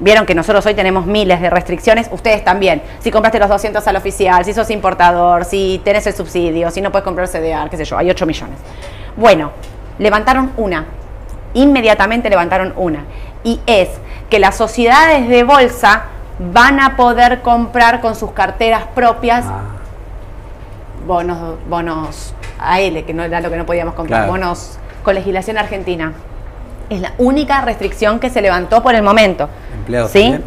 Vieron 0.00 0.26
que 0.26 0.34
nosotros 0.34 0.64
hoy 0.66 0.74
tenemos 0.74 1.06
miles 1.06 1.40
de 1.40 1.50
restricciones, 1.50 2.08
ustedes 2.12 2.44
también. 2.44 2.82
Si 3.00 3.10
compraste 3.10 3.38
los 3.38 3.48
200 3.48 3.86
al 3.86 3.96
oficial, 3.96 4.44
si 4.44 4.52
sos 4.54 4.70
importador, 4.70 5.44
si 5.44 5.80
tenés 5.84 6.06
el 6.06 6.14
subsidio, 6.14 6.70
si 6.70 6.80
no 6.80 6.90
puedes 6.90 7.04
comprar 7.04 7.28
CDR, 7.28 7.68
qué 7.70 7.76
sé 7.76 7.84
yo, 7.84 7.98
hay 7.98 8.10
8 8.10 8.26
millones. 8.26 8.58
Bueno, 9.16 9.52
levantaron 9.98 10.52
una, 10.56 10.86
inmediatamente 11.54 12.30
levantaron 12.30 12.72
una. 12.76 13.04
Y 13.44 13.60
es 13.66 13.88
que 14.30 14.38
las 14.38 14.56
sociedades 14.56 15.28
de 15.28 15.44
bolsa 15.44 16.04
van 16.38 16.80
a 16.80 16.96
poder 16.96 17.42
comprar 17.42 18.00
con 18.00 18.14
sus 18.16 18.32
carteras 18.32 18.84
propias 18.94 19.44
Ah, 19.46 19.60
bonos, 21.06 21.56
bonos 21.68 22.34
AL, 22.58 23.04
que 23.04 23.12
no 23.12 23.22
era 23.24 23.40
lo 23.40 23.50
que 23.50 23.56
no 23.56 23.66
podíamos 23.66 23.94
comprar, 23.94 24.20
Claro. 24.20 24.32
bonos 24.32 24.78
con 25.02 25.14
legislación 25.14 25.58
argentina. 25.58 26.12
Es 26.88 27.00
la 27.00 27.12
única 27.18 27.60
restricción 27.62 28.20
que 28.20 28.30
se 28.30 28.40
levantó 28.40 28.82
por 28.82 28.94
el 28.94 29.02
momento. 29.02 29.48
Empleados 29.82 30.10
¿Sí? 30.10 30.22
también. 30.22 30.44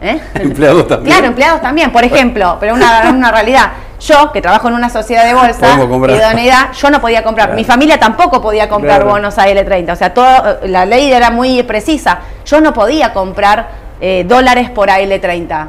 ¿Eh? 0.00 0.20
Empleados 0.34 0.86
también. 0.88 1.12
Claro, 1.12 1.26
empleados 1.26 1.60
también, 1.62 1.90
por 1.90 2.04
ejemplo, 2.04 2.56
pero 2.60 2.74
una, 2.74 3.10
una 3.10 3.30
realidad. 3.32 3.70
Yo, 3.98 4.30
que 4.30 4.42
trabajo 4.42 4.68
en 4.68 4.74
una 4.74 4.90
sociedad 4.90 5.24
de 5.24 5.32
bolsa, 5.32 5.78
idoneidad, 5.80 6.72
yo 6.74 6.90
no 6.90 7.00
podía 7.00 7.22
comprar. 7.22 7.48
Claro. 7.48 7.56
Mi 7.58 7.64
familia 7.64 7.98
tampoco 7.98 8.42
podía 8.42 8.68
comprar 8.68 8.96
Claro. 9.00 9.10
bonos 9.10 9.38
AL30. 9.38 9.90
O 9.92 9.96
sea, 9.96 10.12
todo, 10.12 10.58
la 10.64 10.84
ley 10.84 11.10
era 11.10 11.30
muy 11.30 11.62
precisa. 11.62 12.18
Yo 12.44 12.60
no 12.60 12.74
podía 12.74 13.14
comprar 13.14 13.68
eh, 14.00 14.24
dólares 14.28 14.68
por 14.68 14.90
AL30 14.90 15.68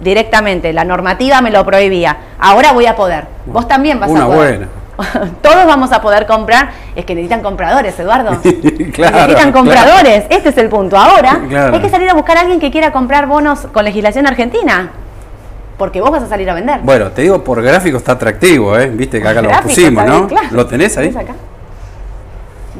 directamente. 0.00 0.72
La 0.72 0.82
normativa 0.84 1.40
me 1.40 1.50
lo 1.52 1.64
prohibía. 1.64 2.16
Ahora 2.40 2.72
voy 2.72 2.86
a 2.86 2.96
poder. 2.96 3.26
Vos 3.46 3.68
también 3.68 4.00
vas 4.00 4.10
Una 4.10 4.24
a 4.24 4.26
poder. 4.26 4.56
buena. 4.58 4.68
Todos 5.42 5.66
vamos 5.66 5.92
a 5.92 6.00
poder 6.00 6.26
comprar. 6.26 6.70
Es 6.96 7.04
que 7.04 7.14
necesitan 7.14 7.42
compradores, 7.42 7.98
Eduardo. 7.98 8.30
Claro, 8.42 9.16
necesitan 9.16 9.26
claro. 9.34 9.52
compradores. 9.52 10.24
Este 10.28 10.48
es 10.48 10.58
el 10.58 10.68
punto. 10.68 10.96
Ahora 10.96 11.40
Claro. 11.48 11.74
hay 11.74 11.80
que 11.80 11.88
salir 11.88 12.10
a 12.10 12.14
buscar 12.14 12.36
a 12.36 12.40
alguien 12.40 12.58
que 12.58 12.70
quiera 12.70 12.90
comprar 12.90 13.26
bonos 13.26 13.60
con 13.72 13.84
legislación 13.84 14.26
argentina. 14.26 14.90
Porque 15.76 16.00
vos 16.00 16.10
vas 16.10 16.24
a 16.24 16.28
salir 16.28 16.50
a 16.50 16.54
vender. 16.54 16.80
Bueno, 16.82 17.10
te 17.12 17.22
digo, 17.22 17.44
por 17.44 17.62
gráfico 17.62 17.98
está 17.98 18.12
atractivo, 18.12 18.76
¿eh? 18.76 18.88
Viste 18.88 19.22
que 19.22 19.28
acá 19.28 19.40
lo 19.40 19.50
pusimos, 19.62 20.04
¿no? 20.04 20.12
bien, 20.16 20.26
claro. 20.28 20.48
¿Lo 20.50 20.66
tenés 20.66 20.96
ahí? 20.98 21.10
¿Tenés 21.10 21.24
acá? 21.28 21.34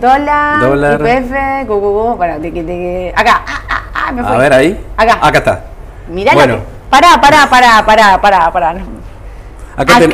Dólar, 0.00 0.60
Dólar. 0.60 1.00
IPF, 1.00 1.66
cucucú, 1.68 2.16
para, 2.18 2.36
tiqui, 2.38 2.60
tiqui. 2.62 3.08
acá, 3.14 3.42
ah, 3.46 3.60
ah, 3.68 3.82
ah, 3.94 4.12
me 4.12 4.20
A 4.20 4.24
fui. 4.24 4.36
ver 4.38 4.52
ahí. 4.52 4.86
Acá. 4.96 5.18
Acá 5.20 5.38
está. 5.38 5.64
Mirá 6.08 6.32
Bueno. 6.34 6.54
lo 6.56 6.60
que. 6.60 6.66
Pará, 6.90 7.20
pará, 7.20 7.46
pará, 7.50 7.84
pará, 7.84 8.20
pará, 8.20 8.50
pará. 8.52 8.68
Acá, 8.70 8.80
Acá, 9.76 9.98
ten- 9.98 10.12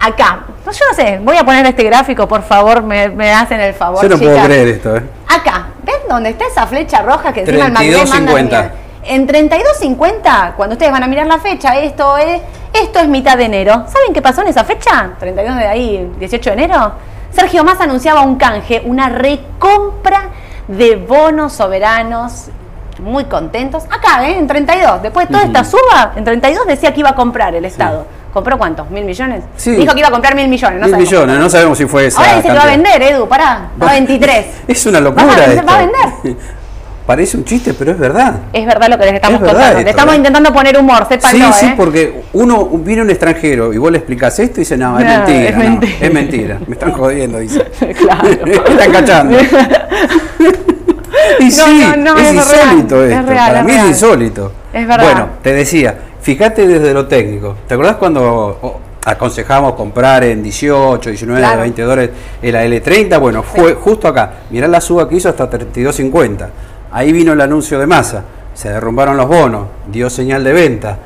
acá. 0.00 0.38
No, 0.64 0.70
yo 0.70 0.84
no 0.88 0.94
sé, 0.94 1.20
voy 1.22 1.36
a 1.36 1.44
poner 1.44 1.66
este 1.66 1.82
gráfico, 1.82 2.28
por 2.28 2.42
favor, 2.42 2.82
me, 2.82 3.08
me 3.08 3.32
hacen 3.32 3.60
el 3.60 3.74
favor. 3.74 4.02
Yo 4.02 4.08
no 4.08 4.18
puedo 4.18 4.44
creer 4.44 4.68
esto, 4.68 4.96
¿eh? 4.96 5.02
Acá, 5.28 5.66
¿ven 5.82 5.96
dónde 6.08 6.30
está 6.30 6.46
esa 6.46 6.66
flecha 6.66 7.02
roja 7.02 7.32
que 7.32 7.40
encima 7.40 7.66
el 7.66 7.72
Magreb 7.72 8.06
32.50. 8.06 8.32
manda? 8.32 8.72
En 9.04 9.26
32.50, 9.26 10.54
cuando 10.54 10.74
ustedes 10.74 10.92
van 10.92 11.02
a 11.02 11.08
mirar 11.08 11.26
la 11.26 11.38
fecha, 11.38 11.76
esto 11.78 12.16
es, 12.16 12.40
esto 12.72 13.00
es 13.00 13.08
mitad 13.08 13.36
de 13.36 13.44
enero. 13.44 13.84
¿Saben 13.88 14.12
qué 14.14 14.22
pasó 14.22 14.42
en 14.42 14.48
esa 14.48 14.62
fecha? 14.62 15.10
32 15.18 15.56
de 15.56 15.66
ahí, 15.66 16.12
18 16.20 16.50
de 16.50 16.54
enero. 16.54 16.92
Sergio 17.32 17.64
Massa 17.64 17.84
anunciaba 17.84 18.20
un 18.20 18.36
canje, 18.36 18.82
una 18.84 19.08
recompra 19.08 20.30
de 20.68 20.96
bonos 20.96 21.54
soberanos. 21.54 22.50
Muy 23.00 23.24
contentos. 23.24 23.84
Acá, 23.90 24.28
¿eh? 24.28 24.38
en 24.38 24.46
32. 24.46 25.02
Después 25.02 25.26
de 25.26 25.32
toda 25.32 25.44
esta 25.46 25.64
suba, 25.64 26.12
en 26.14 26.22
32 26.24 26.66
decía 26.66 26.94
que 26.94 27.00
iba 27.00 27.10
a 27.10 27.14
comprar 27.16 27.54
el 27.54 27.64
Estado. 27.64 28.06
¿Compró 28.32 28.56
cuántos? 28.56 28.88
¿Mil 28.90 29.04
millones? 29.04 29.44
Sí. 29.56 29.72
Dijo 29.72 29.92
que 29.92 29.98
iba 30.00 30.08
a 30.08 30.10
comprar 30.10 30.34
mil 30.34 30.48
millones. 30.48 30.80
No 30.80 30.86
Mil 30.86 30.92
sabemos 30.94 31.10
millones, 31.12 31.38
no 31.38 31.50
sabemos 31.50 31.78
si 31.78 31.86
fue 31.86 32.06
esa. 32.06 32.18
Ahora 32.20 32.36
dice 32.36 32.48
que 32.48 32.54
va 32.54 32.60
a 32.62 32.66
cantidad. 32.66 32.92
vender, 32.92 33.12
Edu, 33.14 33.28
pará. 33.28 33.68
Va 33.82 33.88
a 33.90 33.92
23. 33.92 34.46
Es 34.68 34.86
una 34.86 35.00
¿Vas 35.00 35.04
locura 35.04 35.24
a 35.24 35.36
vender? 35.36 35.50
esto. 35.58 35.66
¿Va 35.66 35.74
a 35.74 35.78
vender? 35.78 36.36
Parece 37.06 37.36
un 37.36 37.44
chiste, 37.44 37.74
pero 37.74 37.90
es 37.90 37.98
verdad. 37.98 38.34
Es 38.52 38.64
verdad 38.64 38.88
lo 38.88 38.96
que 38.96 39.04
les 39.06 39.14
estamos 39.14 39.42
Es 39.42 39.48
contando. 39.48 39.68
esto, 39.70 39.82
Le 39.84 39.90
estamos 39.90 40.14
¿eh? 40.14 40.16
intentando 40.18 40.52
poner 40.52 40.78
humor, 40.78 41.06
sépanlo, 41.08 41.46
Sí, 41.46 41.52
sí, 41.52 41.66
¿eh? 41.66 41.74
porque 41.76 42.22
uno 42.32 42.64
viene 42.68 43.02
un 43.02 43.10
extranjero 43.10 43.72
y 43.72 43.76
vos 43.78 43.90
le 43.90 43.98
explicás 43.98 44.38
esto 44.38 44.60
y 44.60 44.62
dice, 44.62 44.76
no, 44.78 44.98
es 45.00 45.04
No, 45.04 45.10
mentira, 45.18 45.48
es 45.48 45.56
no, 45.56 45.62
mentira. 45.64 45.96
es 46.00 46.12
mentira. 46.14 46.58
Me 46.64 46.72
están 46.74 46.92
jodiendo, 46.92 47.38
dice. 47.38 47.60
Claro. 47.98 48.22
Me 48.46 48.52
están 48.54 48.92
cachando. 48.92 49.36
y 51.40 51.44
No, 51.44 51.50
sí, 51.50 51.84
no, 51.98 52.14
no, 52.14 52.18
es, 52.20 52.34
insólito 52.34 53.04
es 53.04 53.12
esto. 53.12 53.26
Para 53.34 53.62
mí 53.64 53.72
es 53.72 53.84
insólito. 53.84 54.52
Es 54.72 54.86
verdad. 54.86 55.04
Bueno, 55.04 55.28
te 55.42 55.52
decía, 55.54 55.96
fíjate 56.22 56.66
desde 56.66 56.94
lo 56.94 57.06
técnico. 57.06 57.56
¿Te 57.66 57.74
acordás 57.74 57.96
cuando 57.96 58.58
oh, 58.62 58.80
aconsejamos 59.04 59.74
comprar 59.74 60.24
en 60.24 60.42
18, 60.42 61.10
19, 61.10 61.40
Claro. 61.40 61.60
20 61.60 61.82
dólares 61.82 62.10
el 62.40 62.54
L30? 62.54 63.20
Bueno, 63.20 63.42
fue 63.42 63.74
justo 63.74 64.08
acá. 64.08 64.32
Mirá 64.50 64.68
la 64.68 64.80
suba 64.80 65.08
que 65.08 65.16
hizo 65.16 65.28
hasta 65.28 65.50
32.50. 65.50 66.48
Ahí 66.92 67.12
vino 67.12 67.32
el 67.32 67.40
anuncio 67.40 67.78
de 67.78 67.86
masa. 67.86 68.24
Se 68.54 68.68
derrumbaron 68.68 69.16
los 69.16 69.26
bonos, 69.26 69.66
dio 69.90 70.08
señal 70.08 70.44
de 70.44 70.52
venta. 70.52 70.98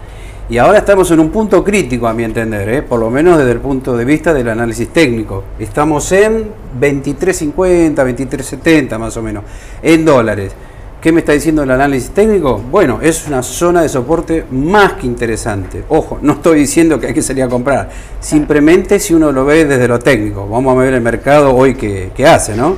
Y 0.49 0.59
ahora 0.59 0.79
estamos 0.79 1.11
en 1.11 1.19
un 1.19 1.31
punto 1.31 1.65
crítico, 1.65 2.07
a 2.07 2.13
mi 2.13 2.23
entender, 2.23 2.69
¿eh? 2.69 2.83
por 2.83 3.01
lo 3.01 3.11
menos 3.11 3.37
desde 3.37 3.51
el 3.51 3.59
punto 3.59 3.97
de 3.97 4.05
vista 4.05 4.33
del 4.33 4.49
análisis 4.49 4.93
técnico. 4.93 5.43
Estamos 5.59 6.13
en 6.13 6.45
23.50, 6.81 7.95
23.70 7.97 8.97
más 8.97 9.17
o 9.17 9.23
menos, 9.23 9.43
en 9.83 10.05
dólares. 10.05 10.53
¿Qué 11.01 11.13
me 11.13 11.21
está 11.21 11.33
diciendo 11.33 11.63
el 11.63 11.71
análisis 11.71 12.11
técnico? 12.11 12.59
Bueno, 12.59 12.99
es 13.03 13.27
una 13.29 13.43
zona 13.43 13.83
de 13.83 13.89
soporte 13.89 14.47
más 14.51 14.95
que 14.95 15.07
interesante. 15.07 15.85
Ojo, 15.89 16.19
no 16.23 16.35
estoy 16.35 16.61
diciendo 16.61 16.99
que 16.99 17.09
hay 17.09 17.15
que 17.15 17.23
salir 17.23 17.45
a 17.45 17.49
comprar. 17.49 17.91
Simplemente 18.19 18.99
si 18.99 19.15
uno 19.15 19.31
lo 19.31 19.45
ve 19.45 19.67
desde 19.67 19.87
lo 19.87 19.99
técnico. 19.99 20.49
Vamos 20.49 20.75
a 20.75 20.81
ver 20.81 20.95
el 20.95 21.03
mercado 21.03 21.55
hoy 21.55 21.75
que, 21.75 22.11
que 22.17 22.27
hace, 22.27 22.57
¿no? 22.57 22.77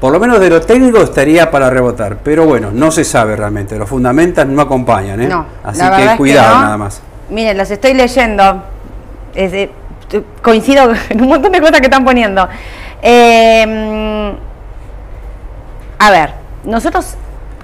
Por 0.00 0.12
lo 0.12 0.20
menos 0.20 0.38
de 0.40 0.48
lo 0.48 0.60
técnico 0.60 0.98
estaría 0.98 1.50
para 1.50 1.68
rebotar. 1.68 2.18
Pero 2.22 2.46
bueno, 2.46 2.70
no 2.72 2.90
se 2.90 3.04
sabe 3.04 3.34
realmente. 3.34 3.76
Los 3.76 3.88
fundamentos 3.88 4.46
no 4.46 4.62
acompañan, 4.62 5.20
¿eh? 5.20 5.28
No, 5.28 5.46
Así 5.64 5.80
que 5.80 6.04
es 6.04 6.16
cuidado 6.16 6.54
no. 6.54 6.62
nada 6.62 6.76
más. 6.76 7.02
Miren, 7.28 7.58
los 7.58 7.70
estoy 7.70 7.94
leyendo. 7.94 8.62
Es, 9.34 9.68
coincido 10.40 10.92
en 11.08 11.20
un 11.20 11.28
montón 11.28 11.50
de 11.52 11.60
cosas 11.60 11.80
que 11.80 11.86
están 11.86 12.04
poniendo. 12.04 12.48
Eh, 13.02 14.32
a 15.98 16.10
ver, 16.10 16.45
nosotros 16.66 17.14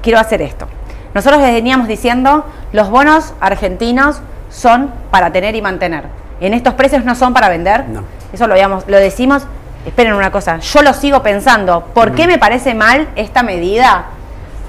quiero 0.03 0.19
hacer 0.19 0.41
esto. 0.43 0.67
Nosotros 1.15 1.43
les 1.43 1.53
veníamos 1.53 1.88
diciendo, 1.88 2.47
los 2.73 2.88
bonos 2.91 3.35
argentinos 3.41 4.21
son 4.51 4.91
para 5.11 5.31
tener 5.31 5.55
y 5.55 5.62
mantener. 5.62 6.05
En 6.41 6.55
estos 6.55 6.75
precios 6.75 7.05
no 7.05 7.15
son 7.15 7.35
para 7.35 7.49
vender. 7.49 7.88
No. 7.88 8.03
Eso 8.33 8.47
lo, 8.47 8.55
decimos. 8.99 9.45
Esperen 9.87 10.15
una 10.15 10.31
cosa, 10.31 10.59
yo 10.59 10.83
lo 10.83 10.95
sigo 10.95 11.23
pensando. 11.23 11.85
¿Por 11.93 12.12
qué 12.15 12.27
me 12.27 12.38
parece 12.38 12.73
mal 12.75 13.09
esta 13.17 13.43
medida? 13.43 14.07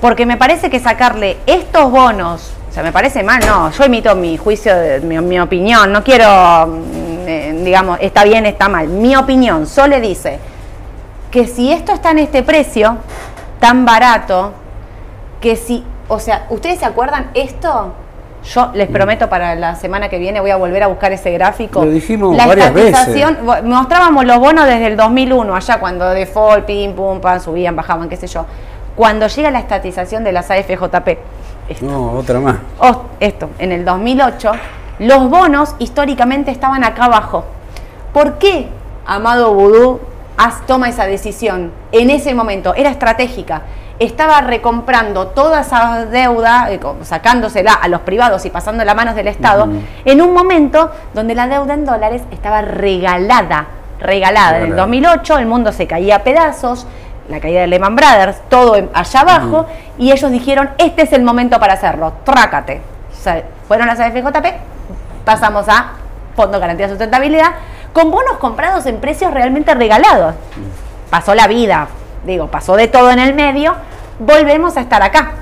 Porque 0.02 0.26
me 0.26 0.38
parece 0.38 0.70
que 0.70 0.80
sacarle 0.80 1.38
estos 1.46 1.92
bonos, 1.92 2.52
o 2.70 2.74
sea, 2.74 2.82
me 2.82 2.92
parece 2.92 3.24
mal, 3.24 3.40
no, 3.46 3.70
yo 3.72 3.84
emito 3.84 4.16
mi 4.16 4.38
juicio, 4.38 4.74
mi, 5.04 5.20
mi 5.20 5.40
opinión, 5.40 5.92
no 5.94 6.04
quiero, 6.04 6.68
mm, 6.68 7.28
eh, 7.28 7.62
digamos, 7.64 8.00
está 8.02 8.24
bien, 8.24 8.48
está 8.48 8.68
mal. 8.68 8.88
Mi 8.88 9.16
opinión 9.16 9.68
solo 9.68 10.00
dice 10.02 10.40
que 11.30 11.48
si 11.48 11.72
esto 11.72 11.94
está 11.94 12.12
en 12.12 12.20
este 12.20 12.42
precio, 12.42 12.98
tan 13.64 13.86
barato, 13.86 14.52
que 15.40 15.56
si, 15.56 15.86
o 16.10 16.20
sea, 16.20 16.48
¿ustedes 16.50 16.80
se 16.80 16.86
acuerdan 16.86 17.30
esto? 17.34 17.94
Yo 18.44 18.72
les 18.74 18.90
prometo 18.90 19.30
para 19.30 19.56
la 19.56 19.76
semana 19.76 20.10
que 20.10 20.18
viene 20.20 20.42
voy 20.42 20.52
a 20.52 20.58
volver 20.58 20.84
a 20.84 20.88
buscar 20.88 21.14
ese 21.14 21.32
gráfico. 21.32 21.86
Lo 21.86 21.90
dijimos 21.90 22.36
la 22.36 22.46
varias 22.46 22.74
vo- 23.42 23.64
Mostrábamos 23.64 24.26
los 24.26 24.38
bonos 24.38 24.66
desde 24.66 24.88
el 24.88 24.98
2001, 24.98 25.56
allá 25.56 25.80
cuando 25.80 26.10
default, 26.10 26.66
pim, 26.66 26.92
pum, 26.94 27.22
pam, 27.22 27.40
subían, 27.40 27.74
bajaban, 27.74 28.10
qué 28.10 28.18
sé 28.18 28.28
yo. 28.28 28.46
Cuando 28.98 29.28
llega 29.28 29.50
la 29.50 29.60
estatización 29.60 30.26
de 30.26 30.34
las 30.34 30.52
AFJP, 30.52 31.18
esto, 31.70 31.86
No, 31.86 32.12
otra 32.12 32.42
más. 32.42 32.58
o- 32.80 33.04
esto, 33.22 33.50
en 33.60 33.72
el 33.72 33.86
2008, 33.86 34.52
los 35.00 35.30
bonos 35.30 35.76
históricamente 35.80 36.52
estaban 36.52 36.84
acá 36.84 37.06
abajo. 37.06 37.46
¿Por 38.12 38.40
qué, 38.40 38.68
amado 39.06 39.54
Vudú, 39.54 40.02
toma 40.68 40.90
esa 40.90 41.06
decisión 41.06 41.72
en 41.92 42.10
ese 42.10 42.34
momento? 42.34 42.74
Era 42.76 42.90
estratégica. 42.90 43.62
Estaba 44.00 44.42
recomprando 44.42 45.28
toda 45.28 45.62
esa 45.62 46.06
deuda, 46.06 46.72
eh, 46.72 46.80
sacándosela 47.04 47.74
a 47.74 47.88
los 47.88 48.02
privados 48.02 48.44
y 48.46 48.50
pasando 48.50 48.90
a 48.90 48.94
manos 48.96 49.16
del 49.16 49.28
Estado, 49.28 49.68
en 50.04 50.22
un 50.22 50.34
momento 50.34 50.92
donde 51.14 51.36
la 51.36 51.48
deuda 51.48 51.74
en 51.76 51.86
dólares 51.86 52.22
estaba 52.32 52.62
regalada. 52.62 53.68
Regalada. 54.00 54.58
En 54.58 54.64
el 54.64 54.70
Regalada. 54.72 54.82
2008 54.84 55.38
el 55.38 55.46
mundo 55.46 55.72
se 55.72 55.88
caía 55.88 56.18
a 56.18 56.20
pedazos, 56.20 56.88
la 57.30 57.40
caída 57.40 57.62
de 57.62 57.68
Lehman 57.68 57.96
Brothers, 57.96 58.42
todo 58.50 58.76
en- 58.76 58.90
allá 58.94 59.22
abajo, 59.22 59.66
y 59.98 60.12
ellos 60.12 60.30
dijeron, 60.32 60.72
este 60.78 61.04
es 61.04 61.14
el 61.14 61.24
momento 61.24 61.60
para 61.60 61.74
hacerlo, 61.76 62.14
trácate. 62.26 62.82
O 63.12 63.16
sea, 63.24 63.44
fueron 63.68 63.88
las 63.88 64.00
AFJP, 64.00 64.56
pasamos 65.24 65.70
a 65.70 65.92
Fondo 66.36 66.54
de 66.54 66.60
Garantía 66.62 66.88
de 66.88 66.94
Sustentabilidad, 66.94 67.52
con 67.94 68.12
bonos 68.12 68.38
comprados 68.38 68.86
en 68.88 69.00
precios 69.00 69.34
realmente 69.34 69.74
regalados. 69.76 70.36
Pasó 71.10 71.36
la 71.36 71.48
vida, 71.48 71.88
digo, 72.26 72.48
pasó 72.48 72.76
de 72.76 72.88
todo 72.88 73.12
en 73.12 73.20
el 73.20 73.34
medio, 73.36 73.76
volvemos 74.20 74.76
a 74.78 74.82
estar 74.82 75.02
acá. 75.04 75.34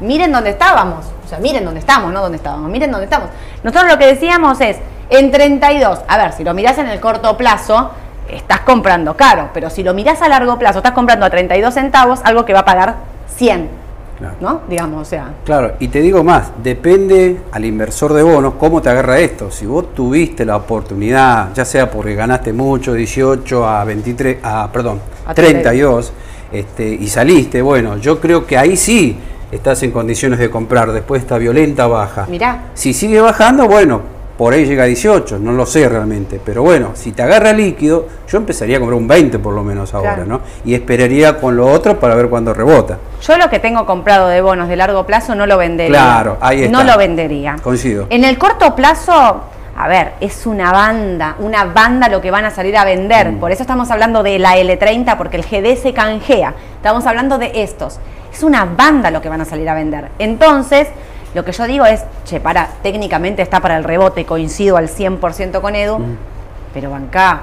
Miren 0.00 0.32
dónde 0.32 0.50
estábamos, 0.50 1.06
o 1.24 1.28
sea, 1.28 1.38
miren 1.38 1.64
dónde 1.64 1.80
estamos, 1.80 2.12
no 2.12 2.20
dónde 2.20 2.36
estábamos, 2.36 2.68
miren 2.70 2.90
dónde 2.90 3.04
estamos. 3.04 3.30
Nosotros 3.62 3.90
lo 3.90 3.98
que 3.98 4.06
decíamos 4.06 4.60
es, 4.60 4.78
en 5.08 5.30
32, 5.30 6.00
a 6.06 6.18
ver, 6.18 6.32
si 6.32 6.44
lo 6.44 6.52
mirás 6.52 6.78
en 6.78 6.88
el 6.88 7.00
corto 7.00 7.36
plazo, 7.36 7.92
estás 8.28 8.60
comprando 8.60 9.16
caro, 9.16 9.50
pero 9.54 9.70
si 9.70 9.82
lo 9.82 9.94
mirás 9.94 10.20
a 10.20 10.28
largo 10.28 10.58
plazo, 10.58 10.78
estás 10.78 10.92
comprando 10.92 11.24
a 11.24 11.30
32 11.30 11.72
centavos 11.72 12.20
algo 12.24 12.44
que 12.44 12.52
va 12.52 12.60
a 12.60 12.64
pagar 12.64 12.96
100, 13.36 13.70
Claro. 14.18 14.36
¿no? 14.40 14.60
Digamos, 14.68 15.02
o 15.02 15.04
sea, 15.04 15.34
Claro, 15.44 15.74
y 15.78 15.88
te 15.88 16.00
digo 16.00 16.24
más, 16.24 16.50
depende 16.62 17.40
al 17.52 17.64
inversor 17.64 18.14
de 18.14 18.22
bonos 18.22 18.54
cómo 18.58 18.80
te 18.80 18.88
agarra 18.88 19.18
esto. 19.18 19.50
Si 19.50 19.66
vos 19.66 19.94
tuviste 19.94 20.44
la 20.44 20.56
oportunidad, 20.56 21.52
ya 21.54 21.64
sea 21.64 21.90
porque 21.90 22.14
ganaste 22.14 22.52
mucho, 22.52 22.94
18 22.94 23.66
a 23.66 23.84
23, 23.84 24.38
a, 24.42 24.70
perdón, 24.72 25.00
A 25.26 25.34
32, 25.34 26.12
este, 26.52 26.88
y 26.88 27.08
saliste, 27.08 27.60
bueno, 27.60 27.98
yo 27.98 28.18
creo 28.20 28.46
que 28.46 28.56
ahí 28.56 28.76
sí 28.76 29.18
estás 29.50 29.82
en 29.82 29.90
condiciones 29.90 30.38
de 30.38 30.50
comprar 30.50 30.92
después 30.92 31.20
de 31.20 31.24
esta 31.26 31.38
violenta 31.38 31.86
baja. 31.86 32.26
Mirá. 32.28 32.70
Si 32.74 32.92
sigue 32.92 33.20
bajando, 33.20 33.66
bueno, 33.66 34.15
por 34.36 34.52
ahí 34.52 34.66
llega 34.66 34.82
a 34.82 34.86
18, 34.86 35.38
no 35.38 35.52
lo 35.52 35.64
sé 35.66 35.88
realmente, 35.88 36.40
pero 36.44 36.62
bueno, 36.62 36.90
si 36.94 37.12
te 37.12 37.22
agarra 37.22 37.52
líquido, 37.52 38.06
yo 38.28 38.38
empezaría 38.38 38.76
a 38.76 38.80
comprar 38.80 38.98
un 39.00 39.08
20 39.08 39.38
por 39.38 39.54
lo 39.54 39.62
menos 39.62 39.94
ahora, 39.94 40.14
Claro. 40.14 40.28
¿no? 40.28 40.40
Y 40.64 40.74
esperaría 40.74 41.38
con 41.38 41.56
lo 41.56 41.66
otro 41.70 41.98
para 41.98 42.14
ver 42.14 42.28
cuándo 42.28 42.52
rebota. 42.52 42.98
yo 43.22 43.38
lo 43.38 43.48
que 43.48 43.58
tengo 43.58 43.86
comprado 43.86 44.28
de 44.28 44.40
bonos 44.40 44.68
de 44.68 44.76
largo 44.76 45.06
plazo 45.06 45.34
no 45.34 45.46
lo 45.46 45.56
vendería. 45.56 45.98
Claro, 45.98 46.36
ahí 46.40 46.64
está. 46.64 46.76
No 46.78 46.84
lo 46.84 46.98
vendería. 46.98 47.56
Coincido. 47.62 48.06
En 48.10 48.24
el 48.24 48.36
corto 48.36 48.74
plazo, 48.76 49.40
a 49.78 49.88
ver, 49.88 50.12
es 50.20 50.46
una 50.46 50.70
banda, 50.72 51.36
una 51.38 51.64
banda 51.64 52.08
lo 52.08 52.20
que 52.20 52.30
van 52.30 52.44
a 52.44 52.50
salir 52.50 52.76
a 52.76 52.84
vender. 52.84 53.32
Mm. 53.32 53.38
Por 53.38 53.52
eso 53.52 53.62
estamos 53.62 53.90
hablando 53.90 54.22
de 54.22 54.38
la 54.38 54.56
L30, 54.56 55.16
porque 55.16 55.36
el 55.38 55.44
GD 55.44 55.80
se 55.80 55.92
canjea. 55.94 56.54
Estamos 56.76 57.06
hablando 57.06 57.38
de 57.38 57.52
estos. 57.62 57.98
Es 58.32 58.42
una 58.42 58.66
banda 58.66 59.10
lo 59.10 59.22
que 59.22 59.30
van 59.30 59.40
a 59.40 59.44
salir 59.46 59.68
a 59.68 59.74
vender. 59.74 60.08
Entonces, 60.18 60.88
lo 61.34 61.44
que 61.44 61.52
yo 61.52 61.64
digo 61.66 61.84
es, 61.86 62.02
che, 62.24 62.40
para, 62.40 62.68
técnicamente 62.82 63.42
está 63.42 63.60
para 63.60 63.76
el 63.76 63.84
rebote, 63.84 64.24
coincido 64.24 64.76
al 64.76 64.88
100% 64.88 65.60
con 65.60 65.74
Edu, 65.74 65.98
Mm. 65.98 66.16
pero 66.72 66.90
bancá. 66.90 67.40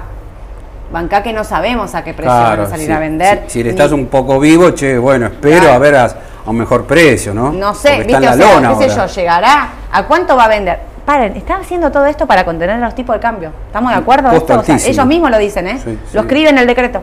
Bancá 0.92 1.22
que 1.22 1.32
no 1.32 1.44
sabemos 1.44 1.94
a 1.94 2.04
qué 2.04 2.12
precio 2.14 2.32
van 2.32 2.60
a 2.60 2.66
salir 2.66 2.86
sí. 2.86 2.92
a 2.92 2.98
vender. 2.98 3.44
Si, 3.46 3.52
si 3.54 3.62
le 3.64 3.70
estás 3.70 3.90
ni- 3.90 3.98
un 3.98 4.06
poco 4.06 4.38
vivo, 4.38 4.70
che, 4.72 4.98
bueno, 4.98 5.26
espero 5.26 5.60
Claro. 5.60 5.74
a 5.74 5.78
ver 5.78 5.94
a, 5.96 6.04
a 6.04 6.50
un 6.50 6.56
mejor 6.56 6.84
precio, 6.84 7.32
¿no? 7.34 7.52
No 7.52 7.74
sé, 7.74 7.98
¿viste? 7.98 8.12
está 8.14 8.30
O 8.32 8.36
sea, 8.36 8.54
lona 8.54 8.78
qué 8.78 8.88
sé 8.90 8.96
yo, 8.96 9.06
llegará. 9.06 9.68
¿A 9.90 10.04
cuánto 10.04 10.36
va 10.36 10.44
a 10.44 10.48
vender? 10.48 10.78
Paren, 11.06 11.36
están 11.36 11.60
haciendo 11.62 11.90
todo 11.90 12.06
esto 12.06 12.26
para 12.26 12.44
contener 12.44 12.78
los 12.78 12.94
tipos 12.94 13.14
de 13.14 13.20
cambio. 13.20 13.50
¿Estamos 13.66 13.92
de 13.92 13.98
acuerdo? 13.98 14.28
Costo 14.30 14.38
Esto, 14.52 14.60
o 14.60 14.64
sea, 14.64 14.74
altísimo. 14.74 14.92
ellos 14.92 15.06
mismos 15.06 15.30
lo 15.30 15.38
dicen, 15.38 15.66
¿eh? 15.68 15.80
Sí, 15.82 15.98
lo 16.12 16.20
escriben 16.22 16.54
en 16.54 16.58
el 16.58 16.66
decreto. 16.66 17.02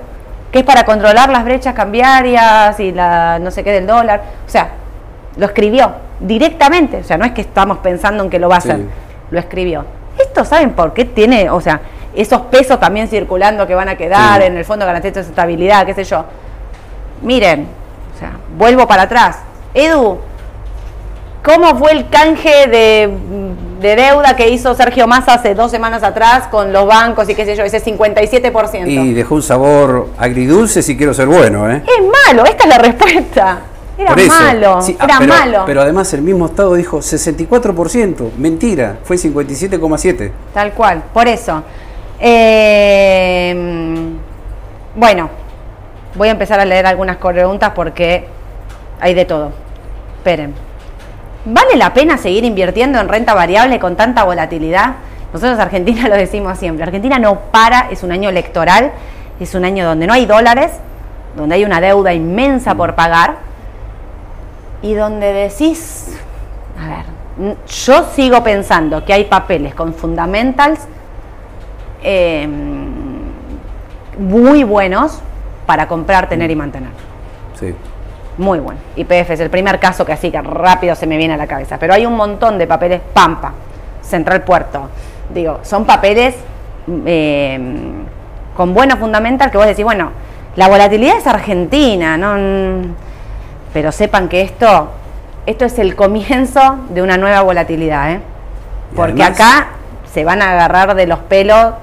Que 0.52 0.60
es 0.60 0.66
para 0.66 0.84
controlar 0.86 1.30
las 1.30 1.44
brechas 1.44 1.74
cambiarias 1.74 2.80
y 2.80 2.92
la 2.92 3.40
no 3.40 3.52
sé 3.52 3.64
qué 3.64 3.72
del 3.72 3.88
dólar. 3.88 4.22
O 4.46 4.50
sea, 4.50 4.70
lo 5.38 5.46
escribió 5.46 5.92
directamente. 6.20 6.98
O 6.98 7.04
sea, 7.04 7.18
no 7.18 7.26
es 7.26 7.32
que 7.32 7.42
estamos 7.42 7.78
pensando 7.80 8.24
en 8.24 8.30
que 8.30 8.40
lo 8.40 8.50
va 8.50 8.56
a 8.56 8.60
hacer. 8.60 8.78
Sí. 8.78 8.86
Lo 9.32 9.40
escribió. 9.40 9.86
Esto, 10.20 10.44
¿saben 10.46 10.72
por 10.72 10.94
qué 10.94 11.06
tiene? 11.06 11.50
O 11.50 11.62
sea, 11.62 11.80
esos 12.14 12.42
pesos 12.42 12.80
también 12.80 13.08
circulando 13.08 13.66
que 13.66 13.74
van 13.76 13.88
a 13.90 13.96
quedar 13.96 14.42
Sí. 14.42 14.48
en 14.48 14.58
el 14.58 14.66
Fondo 14.66 14.86
Garantía 14.86 15.12
de 15.12 15.22
Estabilidad, 15.22 15.86
qué 15.86 15.94
sé 15.94 16.04
yo. 16.04 16.26
Miren, 17.22 17.68
o 18.16 18.20
sea, 18.20 18.32
vuelvo 18.58 18.88
para 18.88 19.04
atrás. 19.04 19.38
Edu, 19.74 20.20
¿cómo 21.44 21.78
fue 21.78 21.92
el 21.94 22.10
canje 22.10 22.68
de, 22.68 23.10
de 23.80 23.96
deuda 23.96 24.36
que 24.36 24.50
hizo 24.50 24.74
Sergio 24.76 25.08
Massa 25.08 25.36
hace 25.36 25.56
dos 25.56 25.72
semanas 25.72 26.04
atrás 26.04 26.48
con 26.52 26.74
los 26.74 26.86
bancos 26.86 27.30
y 27.30 27.36
qué 27.36 27.46
sé 27.46 27.56
yo, 27.56 27.64
ese 27.64 27.82
57%? 27.84 28.88
Y 28.88 29.14
dejó 29.14 29.36
un 29.36 29.44
sabor 29.44 30.10
agridulce 30.18 30.82
si 30.82 30.98
quiero 30.98 31.14
ser 31.14 31.28
bueno, 31.28 31.70
¿eh? 31.72 31.82
Es 31.86 32.04
malo, 32.28 32.46
esta 32.46 32.64
es 32.66 32.70
la 32.70 32.78
respuesta. 32.78 33.60
Era 34.02 34.16
malo, 34.16 34.82
Sí, 34.82 34.98
ah, 35.00 35.06
era 35.06 35.20
pero, 35.20 35.34
malo. 35.34 35.64
Pero 35.66 35.82
además 35.82 36.14
el 36.14 36.22
mismo 36.22 36.46
Estado 36.48 36.74
dijo 36.76 37.00
64%. 37.00 38.32
Mentira, 38.38 38.98
fue 39.04 39.18
57,7%. 39.18 40.32
Tal 40.54 40.72
cual, 40.74 41.04
por 41.14 41.28
eso. 41.28 41.64
Eh, 42.20 43.56
bueno, 44.96 45.30
voy 46.16 46.28
a 46.28 46.32
empezar 46.32 46.60
a 46.60 46.66
leer 46.66 46.86
algunas 46.86 47.18
preguntas 47.18 47.72
porque 47.76 48.28
hay 49.00 49.14
de 49.14 49.26
todo. 49.26 49.52
Esperen. 50.18 50.54
¿Vale 51.46 51.76
la 51.76 51.94
pena 51.94 52.18
seguir 52.18 52.44
invirtiendo 52.44 53.00
en 53.00 53.08
renta 53.08 53.34
variable 53.34 53.80
con 53.80 53.96
tanta 53.96 54.24
volatilidad? 54.24 54.96
Nosotros 55.34 55.60
Argentina 55.60 56.08
lo 56.10 56.16
decimos 56.16 56.58
siempre. 56.58 56.84
Argentina 56.84 57.20
no 57.20 57.40
para, 57.52 57.88
es 57.92 58.04
un 58.04 58.12
año 58.12 58.30
electoral, 58.30 58.92
es 59.40 59.56
un 59.56 59.66
año 59.66 59.86
donde 59.86 60.08
no 60.08 60.14
hay 60.14 60.26
dólares, 60.26 60.72
donde 61.36 61.56
hay 61.56 61.66
una 61.66 61.82
deuda 61.82 62.14
inmensa 62.14 62.76
por 62.76 62.96
pagar 62.96 63.51
y 64.82 64.94
donde 64.94 65.34
decís, 65.34 66.18
a 66.80 66.88
ver, 66.88 67.56
yo 67.68 68.06
sigo 68.14 68.44
pensando 68.44 69.04
que 69.06 69.14
hay 69.14 69.26
papeles 69.26 69.74
con 69.76 69.94
fundamentals 69.94 70.80
eh, 72.04 72.48
muy 74.18 74.64
buenos 74.64 75.20
para 75.66 75.88
comprar, 75.88 76.28
tener 76.28 76.50
y 76.52 76.56
mantener. 76.56 76.92
Sí. 77.60 77.74
Muy 78.38 78.60
bueno. 78.60 78.80
YPF 78.96 79.32
es 79.32 79.40
el 79.40 79.50
primer 79.50 79.80
caso 79.80 80.06
que 80.06 80.14
así 80.14 80.32
que 80.32 80.42
rápido 80.42 80.96
se 80.96 81.06
me 81.06 81.18
viene 81.18 81.34
a 81.34 81.38
la 81.38 81.48
cabeza. 81.48 81.78
Pero 81.78 81.94
hay 81.94 82.06
un 82.06 82.16
montón 82.16 82.58
de 82.58 82.68
papeles 82.68 83.02
Pampa, 83.14 83.54
Central 84.02 84.44
Puerto. 84.44 84.90
Digo, 85.34 85.60
son 85.64 85.86
papeles 85.86 86.36
eh, 87.06 87.60
con 88.56 88.74
buenos 88.74 89.00
fundamental 89.00 89.52
que 89.52 89.58
vos 89.58 89.68
decís, 89.68 89.86
bueno, 89.86 90.12
la 90.56 90.68
volatilidad 90.68 91.18
es 91.18 91.28
argentina, 91.28 92.18
¿no? 92.18 92.36
Pero 93.74 93.92
sepan 93.92 94.28
que 94.30 94.42
esto, 94.42 94.90
esto 95.46 95.66
es 95.66 95.80
el 95.80 95.96
comienzo 95.96 96.78
de 96.90 97.02
una 97.02 97.18
nueva 97.18 97.42
volatilidad, 97.42 98.12
¿eh? 98.12 98.22
Porque 98.96 99.24
además- 99.24 99.40
acá 99.40 99.68
se 100.14 100.26
van 100.26 100.42
a 100.42 100.52
agarrar 100.52 100.96
de 100.96 101.08
los 101.08 101.20
pelos 101.20 101.74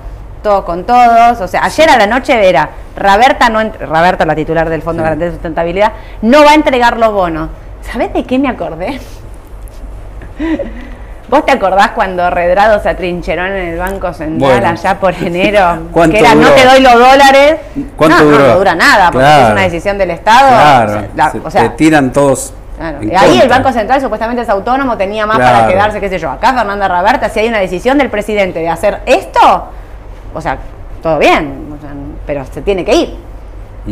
todos 0.42 0.64
con 0.64 0.84
todos. 0.84 1.40
O 1.40 1.48
sea, 1.48 1.64
ayer 1.64 1.88
a 1.90 1.96
la 1.96 2.06
noche 2.06 2.48
era, 2.48 2.70
Raberta, 2.96 3.48
no 3.48 3.60
Raberta, 3.80 4.26
la 4.26 4.34
titular 4.34 4.68
del 4.68 4.82
Fondo 4.82 5.02
de 5.02 5.04
Sí. 5.04 5.04
Garantía 5.06 5.26
de 5.26 5.32
Sustentabilidad, 5.32 5.92
no 6.22 6.44
va 6.44 6.50
a 6.50 6.54
entregar 6.54 6.98
los 6.98 7.12
bonos. 7.12 7.48
¿Sabés 7.82 8.12
de 8.12 8.24
qué 8.24 8.38
me 8.38 8.48
acordé? 8.48 9.00
¿Vos 11.28 11.44
te 11.44 11.52
acordás 11.52 11.90
cuando 11.90 12.30
Redrado 12.30 12.80
se 12.82 12.88
atrincheró 12.88 13.44
en 13.46 13.52
el 13.52 13.78
Banco 13.78 14.12
Central 14.14 14.50
Bueno. 14.52 14.68
allá 14.68 14.98
por 14.98 15.14
enero? 15.14 15.78
¿Cuánto 15.92 16.14
que 16.14 16.20
era, 16.20 16.34
no 16.34 16.48
te 16.50 16.64
doy 16.64 16.80
los 16.80 16.94
dólares. 16.94 17.56
¿Cuánto 17.96 18.16
no, 18.18 18.24
no, 18.24 18.30
duró? 18.30 18.46
no 18.48 18.58
dura 18.58 18.74
nada, 18.74 19.10
porque 19.10 19.26
Claro. 19.26 19.46
es 19.46 19.52
una 19.52 19.60
decisión 19.62 19.98
del 19.98 20.10
Estado. 20.12 20.48
Claro, 20.48 20.90
O 20.90 20.94
sea, 20.94 21.08
la- 21.14 21.30
se- 21.30 21.38
o 21.44 21.50
sea, 21.50 21.62
te 21.62 21.68
tiran 21.70 22.12
todos. 22.12 22.54
Claro, 22.78 22.98
Ahí 23.18 23.40
el. 23.40 23.48
Banco 23.48 23.72
Central 23.72 24.00
supuestamente 24.00 24.42
es 24.42 24.48
autónomo, 24.48 24.96
tenía 24.96 25.26
más 25.26 25.38
para 25.38 25.66
quedarse, 25.66 26.00
qué 26.00 26.08
sé 26.08 26.18
yo. 26.18 26.30
Acá 26.30 26.54
Fernanda 26.54 26.86
Raberta, 26.88 27.28
si 27.28 27.40
hay 27.40 27.48
una 27.48 27.58
decisión 27.58 27.98
del 27.98 28.08
presidente 28.08 28.60
de 28.60 28.68
hacer 28.68 29.00
esto, 29.04 29.68
o 30.32 30.40
sea, 30.40 30.58
todo 31.02 31.18
bien, 31.18 31.66
pero 32.24 32.44
se 32.46 32.62
tiene 32.62 32.84
que 32.84 32.94
ir. 32.94 33.16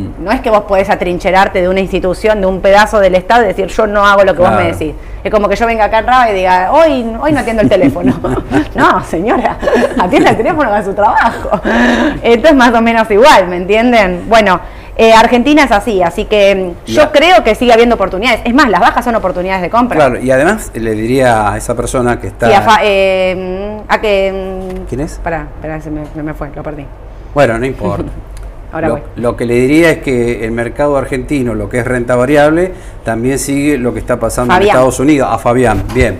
Mm. 0.03 0.25
No 0.25 0.31
es 0.33 0.41
que 0.41 0.51
vos 0.51 0.63
podés 0.63 0.91
atrincherarte 0.91 1.61
de 1.61 1.69
una 1.69 1.81
institución, 1.81 2.41
de 2.41 2.47
un 2.47 2.61
pedazo 2.61 3.01
del 3.01 3.15
Estado 3.15 3.45
y 3.45 3.47
decir 3.49 3.67
yo 3.69 3.87
no 3.87 4.07
hago 4.07 4.25
lo 4.25 4.35
que 4.35 4.41
vos 4.43 4.53
me 4.53 4.73
decís. 4.73 4.95
Es 5.25 5.31
como 5.31 5.49
que 5.49 5.57
yo 5.57 5.67
venga 5.67 5.85
acá 5.87 5.99
en 6.01 6.07
Raba 6.07 6.31
y 6.31 6.35
diga, 6.35 6.71
hoy, 6.73 7.05
hoy 7.21 7.33
no 7.33 7.41
atiendo 7.41 7.63
el 7.63 7.69
teléfono. 7.69 8.15
no, 8.75 9.03
señora, 9.05 9.57
atienda 9.99 10.31
el 10.31 10.37
teléfono 10.37 10.73
a 10.73 10.83
su 10.83 10.95
trabajo. 10.95 11.61
Esto 12.23 12.49
es 12.49 12.55
más 12.55 12.73
o 12.75 12.81
menos 12.81 13.11
igual, 13.11 13.49
¿me 13.49 13.57
entienden? 13.57 14.25
Bueno, 14.29 14.61
Eh, 14.99 15.13
Argentina 15.13 15.63
es 15.65 15.73
así, 15.73 16.03
así 16.03 16.25
que 16.25 16.55
mm, 16.55 16.91
yo 16.91 17.13
creo 17.13 17.45
que 17.45 17.55
sigue 17.55 17.71
habiendo 17.71 17.97
oportunidades. 17.97 18.41
Es 18.47 18.55
más, 18.55 18.71
las 18.71 18.81
bajas 18.81 19.05
son 19.05 19.15
oportunidades 19.15 19.61
de 19.61 19.69
compra. 19.69 19.95
Claro, 19.99 20.19
y 20.19 20.31
además 20.31 20.71
le 20.73 20.93
diría 20.93 21.53
a 21.53 21.57
esa 21.59 21.75
persona 21.75 22.19
que 22.19 22.29
está... 22.29 22.47
Sí, 22.49 22.55
a, 22.55 22.63
fa- 22.63 22.79
eh, 22.83 23.83
mm, 23.87 23.93
a 23.93 24.01
que... 24.01 24.73
¿Quién 24.89 25.01
es? 25.03 25.21
Pará, 25.23 25.49
pará, 25.61 25.83
se 25.83 25.91
me, 25.91 26.01
se 26.07 26.23
me 26.23 26.33
fue, 26.33 26.49
lo 26.55 26.63
perdí. 26.63 26.87
Bueno, 27.35 27.59
no 27.59 27.67
importa. 27.67 28.11
Ahora 28.77 28.89
lo, 28.89 28.95
voy. 28.95 29.03
lo 29.17 29.37
que 29.37 29.45
le 29.47 29.55
diría 29.55 29.91
es 29.91 29.99
que 29.99 30.45
el 30.45 30.53
mercado 30.53 30.97
argentino, 30.97 31.55
lo 31.55 31.69
que 31.69 31.79
es 31.81 31.87
renta 31.87 32.15
variable, 32.17 32.73
también 33.05 33.39
sigue 33.39 33.79
lo 33.79 33.93
que 33.93 34.01
está 34.01 34.19
pasando 34.21 34.55
en. 34.55 34.63
Estados 34.63 35.01
Unidos. 35.01 35.29
A 35.31 35.39
Fabián, 35.39 35.83
bien. 35.95 36.19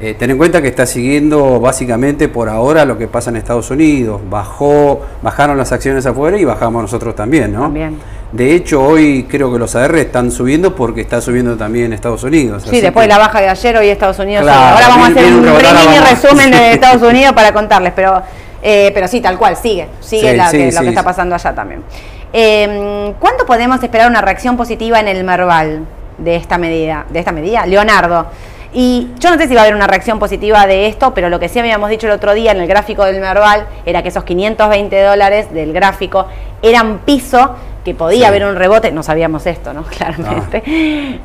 Eh, 0.00 0.16
ten 0.18 0.28
en 0.28 0.36
cuenta 0.36 0.60
que 0.60 0.66
está 0.68 0.86
siguiendo 0.86 1.60
básicamente 1.60 2.28
por 2.28 2.48
ahora 2.48 2.84
lo 2.84 2.98
que 2.98 3.06
pasa 3.06 3.30
en 3.30 3.36
Estados 3.36 3.70
Unidos. 3.70 4.20
Bajó, 4.28 5.00
bajaron 5.22 5.56
las 5.56 5.70
acciones 5.70 6.04
afuera 6.04 6.36
y 6.36 6.44
bajamos 6.44 6.82
nosotros 6.82 7.14
también, 7.14 7.52
¿no? 7.52 7.60
También. 7.62 7.96
De 8.32 8.52
hecho, 8.56 8.82
hoy 8.82 9.26
creo 9.30 9.52
que 9.52 9.58
los 9.60 9.76
AR 9.76 9.94
están 9.96 10.32
subiendo 10.32 10.74
porque 10.74 11.00
está 11.02 11.20
subiendo 11.20 11.56
también 11.56 11.92
Estados 11.92 12.24
Unidos. 12.24 12.64
Sí, 12.68 12.80
después 12.80 13.04
de 13.04 13.08
que- 13.08 13.14
la 13.14 13.18
baja 13.18 13.40
de 13.40 13.48
ayer, 13.48 13.76
hoy 13.76 13.88
Estados 13.88 14.18
Unidos. 14.18 14.42
Claro. 14.42 14.74
Ahora 14.74 14.88
vamos 14.88 15.08
a 15.08 15.12
hacer 15.12 15.32
un 15.32 15.42
mini 15.42 15.98
resumen 16.10 16.50
de 16.50 16.72
Estados 16.72 17.02
Unidos 17.08 17.32
para 17.32 17.52
contarles, 17.52 17.92
pero, 17.94 18.20
eh, 18.64 18.90
pero 18.94 19.06
sí, 19.06 19.20
tal 19.20 19.38
cual, 19.38 19.56
sigue. 19.56 19.86
Sigue 20.00 20.30
Sí, 20.32 20.36
la 20.36 20.48
sí, 20.48 20.56
que- 20.58 20.72
lo 20.72 20.80
que 20.80 20.88
está 20.88 21.02
pasando 21.04 21.34
allá 21.36 21.54
también. 21.54 21.84
Eh, 22.32 23.14
¿Cuándo 23.20 23.46
podemos 23.46 23.80
esperar 23.82 24.10
una 24.10 24.20
reacción 24.20 24.56
positiva 24.56 24.98
en 24.98 25.06
el 25.06 25.22
Merval 25.22 25.84
de 26.18 26.34
esta 26.34 26.58
medida? 26.58 27.04
De 27.10 27.20
esta 27.20 27.30
medida, 27.30 27.64
Leonardo. 27.66 28.26
Y 28.72 29.10
yo 29.20 29.30
no 29.30 29.38
sé 29.38 29.46
si 29.46 29.54
va 29.54 29.60
a 29.60 29.64
haber 29.64 29.76
una 29.76 29.86
reacción 29.86 30.18
positiva 30.18 30.66
de 30.66 30.88
esto, 30.88 31.14
pero 31.14 31.28
lo 31.28 31.38
que 31.38 31.48
sí 31.48 31.60
habíamos 31.60 31.90
dicho 31.90 32.08
el 32.08 32.12
otro 32.12 32.34
día 32.34 32.50
en 32.50 32.60
el 32.60 32.66
gráfico 32.66 33.04
del 33.04 33.20
Merval 33.20 33.66
era 33.86 34.02
que 34.02 34.08
esos 34.08 34.24
520 34.24 35.00
dólares 35.00 35.52
del 35.54 35.72
gráfico 35.72 36.26
eran 36.60 36.98
piso, 37.04 37.54
que 37.84 37.94
podía 37.94 38.20
Sí. 38.20 38.24
haber 38.24 38.44
un 38.46 38.56
rebote. 38.56 38.90
No 38.92 39.02
sabíamos 39.02 39.46
esto, 39.46 39.72
¿no? 39.74 39.82
Claramente. 39.96 40.62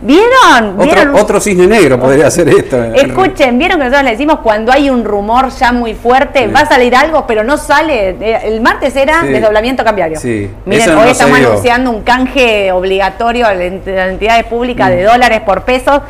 ¿Vieron? 0.02 0.78
¿Vieron? 0.78 1.10
Otro, 1.10 1.22
otro 1.24 1.39
cisne 1.39 1.67
negro 1.67 2.00
podría 2.00 2.28
hacer 2.28 2.50
esto. 2.50 2.84
Escuchen, 2.84 3.58
vieron 3.58 3.78
que 3.78 3.86
nosotros 3.86 4.04
le 4.04 4.12
decimos 4.12 4.39
cuando 4.43 4.72
hay 4.72 4.89
un 4.89 5.04
rumor 5.06 5.50
ya 5.50 5.72
muy 5.72 5.93
fuerte, 5.93 6.45
Sí. 6.45 6.52
va 6.52 6.62
a 6.62 6.65
salir 6.65 6.95
algo, 6.95 7.26
pero 7.26 7.43
no 7.43 7.58
sale. 7.58 8.10
Eh, 8.19 8.39
El 8.43 8.62
martes 8.62 8.95
era 8.95 9.22
Sí. 9.22 9.28
desdoblamiento 9.30 9.84
cambiario. 9.84 10.19
Sí. 10.19 10.50
Miren, 10.65 10.93
no 10.95 11.02
hoy 11.02 11.10
estamos 11.10 11.38
anunciando 11.38 11.91
un 11.91 12.02
canje 12.02 12.72
obligatorio 12.72 13.48
a 13.48 13.54
las 13.54 13.72
entidades 13.72 14.43
públicas 14.45 14.88
Mm. 14.89 14.91
de 14.91 15.04
dólares 15.04 15.41
por 15.41 15.62
pesos. 15.63 16.02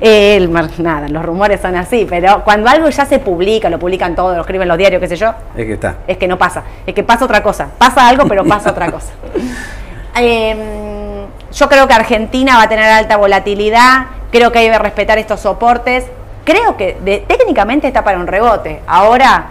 Eh, 0.00 0.36
el 0.36 0.50
nada, 0.78 1.08
los 1.08 1.24
rumores 1.24 1.60
son 1.60 1.74
así, 1.76 2.06
pero 2.08 2.42
cuando 2.44 2.68
algo 2.70 2.88
ya 2.88 3.04
se 3.04 3.18
publica, 3.18 3.68
lo 3.68 3.78
publican 3.78 4.14
todos, 4.14 4.34
lo 4.36 4.42
escriben 4.42 4.68
los 4.68 4.78
diarios, 4.78 5.00
qué 5.00 5.08
sé 5.08 5.16
yo, 5.16 5.32
Es 5.56 5.66
que 5.66 5.72
está. 5.74 5.96
es 6.06 6.16
que 6.16 6.28
no 6.28 6.38
pasa, 6.38 6.62
es 6.86 6.94
que 6.94 7.02
pasa 7.02 7.24
otra 7.24 7.42
cosa. 7.42 7.68
Pasa 7.78 8.08
algo, 8.08 8.26
pero 8.26 8.44
pasa 8.44 8.70
otra 8.70 8.90
cosa. 8.90 9.12
Eh, 10.20 11.26
yo 11.52 11.68
creo 11.68 11.86
que 11.88 11.94
Argentina 11.94 12.56
va 12.56 12.62
a 12.64 12.68
tener 12.68 12.84
alta 12.84 13.16
volatilidad, 13.16 14.06
creo 14.30 14.52
que 14.52 14.58
hay 14.60 14.70
que 14.70 14.78
respetar 14.78 15.18
estos 15.18 15.40
soportes. 15.40 16.04
Creo 16.44 16.76
que 16.76 16.96
de- 17.04 17.24
técnicamente 17.26 17.86
está 17.86 18.04
para 18.04 18.18
un 18.18 18.26
rebote. 18.26 18.80
Ahora, 18.86 19.48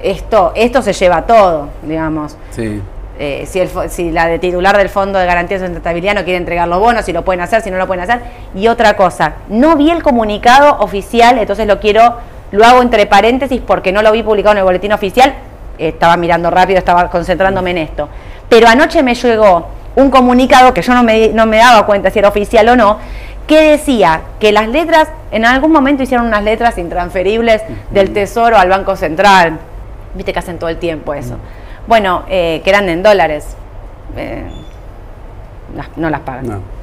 esto, 0.00 0.52
esto 0.54 0.82
se 0.82 0.92
lleva 0.92 1.22
todo, 1.22 1.68
digamos. 1.82 2.36
Sí. 2.50 2.82
Eh, 3.18 3.44
si, 3.46 3.60
el, 3.60 3.68
fo- 3.70 3.88
si 3.88 4.10
la 4.10 4.26
de 4.26 4.38
titular 4.38 4.76
del 4.76 4.88
Fondo 4.88 5.18
de 5.18 5.26
Garantía 5.26 5.58
de 5.58 5.66
Sustentabilidad 5.66 6.14
no 6.14 6.24
quiere 6.24 6.38
entregar 6.38 6.66
los 6.66 6.80
bonos, 6.80 7.04
si 7.04 7.12
lo 7.12 7.24
pueden 7.24 7.40
hacer, 7.40 7.60
si 7.62 7.70
no 7.70 7.76
lo 7.78 7.86
pueden 7.86 8.02
hacer. 8.02 8.20
Y 8.54 8.68
otra 8.68 8.96
cosa, 8.96 9.34
no 9.48 9.76
vi 9.76 9.90
el 9.90 10.02
comunicado 10.02 10.78
oficial, 10.80 11.38
entonces 11.38 11.66
lo 11.66 11.78
quiero, 11.78 12.16
lo 12.50 12.64
hago 12.64 12.82
entre 12.82 13.06
paréntesis 13.06 13.60
porque 13.64 13.92
no 13.92 14.02
lo 14.02 14.10
vi 14.12 14.22
publicado 14.22 14.52
en 14.52 14.58
el 14.58 14.64
boletín 14.64 14.92
oficial. 14.92 15.34
Eh, 15.78 15.88
Estaba 15.88 16.16
mirando 16.16 16.50
rápido, 16.50 16.78
estaba 16.78 17.08
concentrándome 17.10 17.70
en 17.72 17.78
esto. 17.78 18.08
Pero 18.48 18.66
anoche 18.68 19.02
me 19.02 19.14
llegó 19.14 19.68
un 19.96 20.10
comunicado 20.10 20.72
que 20.74 20.82
yo 20.82 20.94
no 20.94 21.02
me, 21.02 21.28
no 21.28 21.46
me 21.46 21.58
daba 21.58 21.86
cuenta 21.86 22.10
si 22.10 22.18
era 22.18 22.28
oficial 22.28 22.68
o 22.68 22.76
no, 22.76 22.98
que 23.46 23.60
decía 23.72 24.22
que 24.40 24.52
las 24.52 24.68
letras, 24.68 25.08
en 25.30 25.44
algún 25.44 25.72
momento 25.72 26.02
hicieron 26.02 26.26
unas 26.26 26.44
letras 26.44 26.78
intransferibles 26.78 27.62
del 27.90 28.12
Tesoro 28.12 28.56
al 28.56 28.68
Banco 28.68 28.96
Central. 28.96 29.58
Viste 30.14 30.32
que 30.32 30.38
hacen 30.38 30.58
todo 30.58 30.70
el 30.70 30.78
tiempo 30.78 31.14
eso. 31.14 31.36
Bueno, 31.86 32.24
eh, 32.28 32.60
que 32.64 32.70
eran 32.70 32.88
en 32.88 33.02
dólares. 33.02 33.56
Eh, 34.16 34.44
no 35.96 36.10
las 36.10 36.20
pagan. 36.20 36.48
No. 36.48 36.81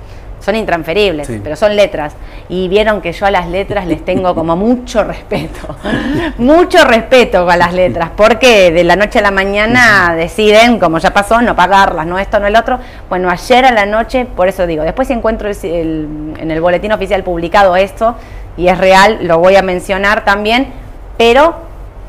Son 0.50 0.56
intransferibles, 0.56 1.28
Sí. 1.28 1.40
pero 1.44 1.56
son 1.56 1.76
letras. 1.76 2.16
Y 2.50 2.68
vieron 2.70 3.02
que 3.02 3.12
yo 3.12 3.28
a 3.28 3.30
las 3.32 3.48
letras 3.48 3.86
les 3.86 4.04
tengo 4.04 4.34
como 4.34 4.56
mucho 4.56 5.04
respeto. 5.04 5.76
mucho 6.40 6.84
respeto 6.86 7.48
a 7.48 7.56
las 7.56 7.72
letras. 7.72 8.10
Porque 8.18 8.72
de 8.72 8.84
la 8.84 8.96
noche 8.96 9.20
a 9.20 9.22
la 9.22 9.30
mañana 9.30 10.16
deciden, 10.16 10.80
como 10.80 10.98
ya 10.98 11.14
pasó, 11.14 11.40
no 11.44 11.56
pagarlas, 11.56 12.08
no 12.08 12.18
esto, 12.18 12.40
no 12.40 12.48
el 12.48 12.56
otro. 12.56 12.80
Bueno, 13.10 13.30
ayer 13.30 13.64
a 13.64 13.72
la 13.72 13.86
noche, 13.86 14.26
por 14.26 14.48
eso 14.48 14.66
digo, 14.66 14.82
después 14.82 15.08
si 15.08 15.14
encuentro 15.14 15.48
el- 15.50 15.58
el- 15.66 16.34
en 16.40 16.50
el 16.50 16.62
boletín 16.62 16.92
oficial 16.94 17.22
publicado 17.24 17.76
esto, 17.76 18.16
y 18.58 18.70
es 18.70 18.78
real, 18.80 19.20
lo 19.22 19.38
voy 19.38 19.56
a 19.56 19.62
mencionar 19.62 20.26
también, 20.26 20.70
pero, 21.16 21.54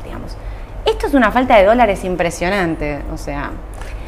digamos, 0.03 0.35
esto 0.85 1.05
es 1.05 1.13
una 1.13 1.31
falta 1.31 1.57
de 1.57 1.65
dólares 1.65 2.03
impresionante. 2.03 3.01
O 3.13 3.17
sea, 3.19 3.51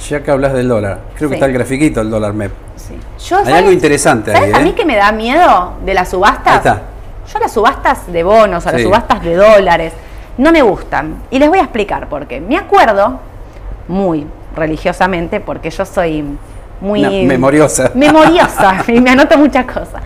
Ya 0.09 0.21
que 0.23 0.31
hablas 0.31 0.53
del 0.53 0.67
dólar, 0.67 0.99
creo 1.15 1.29
Sí. 1.29 1.31
que 1.31 1.35
está 1.35 1.45
el 1.45 1.53
grafiquito 1.53 1.99
del 2.01 2.09
dólar 2.09 2.33
MEP. 2.33 2.51
Sí. 2.75 2.97
Yo, 3.27 3.37
Hay 3.45 3.53
algo 3.53 3.71
interesante 3.71 4.31
ahí, 4.31 4.37
¿sabes 4.37 4.53
a 4.55 4.59
¿eh? 4.59 4.63
mí 4.63 4.73
que 4.73 4.85
me 4.85 4.95
da 4.97 5.11
miedo 5.11 5.73
de 5.85 5.93
las 5.93 6.09
subastas? 6.09 6.47
Ahí 6.53 6.57
está. 6.57 6.81
Yo 7.31 7.39
las 7.39 7.51
subastas 7.51 8.11
de 8.11 8.23
bonos, 8.23 8.67
a 8.67 8.71
las 8.71 8.81
Sí. 8.81 8.87
subastas 8.87 9.23
de 9.23 9.35
dólares, 9.35 9.93
no 10.37 10.51
me 10.51 10.61
gustan. 10.61 11.15
Y 11.31 11.39
les 11.39 11.47
voy 11.47 11.59
a 11.59 11.63
explicar 11.63 12.07
por 12.09 12.27
qué. 12.27 12.41
Me 12.41 12.57
acuerdo, 12.57 13.19
muy 13.87 14.27
religiosamente, 14.55 15.39
porque 15.39 15.69
yo 15.69 15.85
soy 15.85 16.23
muy... 16.81 17.25
Memoriosa. 17.25 17.91
Memoriosa, 17.95 18.83
y 18.87 18.99
me 18.99 19.11
anoto 19.11 19.37
muchas 19.37 19.65
cosas. 19.65 20.01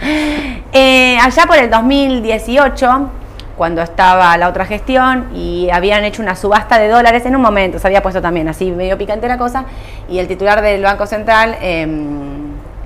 Eh, 0.72 1.18
allá 1.20 1.44
por 1.48 1.58
el 1.58 1.70
2018, 1.72 3.10
cuando 3.58 3.82
estaba 3.82 4.38
la 4.38 4.48
otra 4.50 4.66
gestión 4.66 5.30
y 5.34 5.70
habían 5.72 6.04
hecho 6.06 6.22
una 6.22 6.36
subasta 6.36 6.78
de 6.78 6.88
dólares 6.88 7.26
en 7.26 7.36
un 7.36 7.42
momento, 7.42 7.80
se 7.80 7.88
había 7.88 8.04
puesto 8.04 8.22
también 8.22 8.48
así 8.48 8.70
medio 8.72 8.98
picante 8.98 9.28
la 9.28 9.38
cosa, 9.38 9.66
y 10.08 10.20
el 10.20 10.28
titular 10.28 10.62
del 10.62 10.84
Banco 10.84 11.08
Central, 11.08 11.58
eh, 11.60 11.88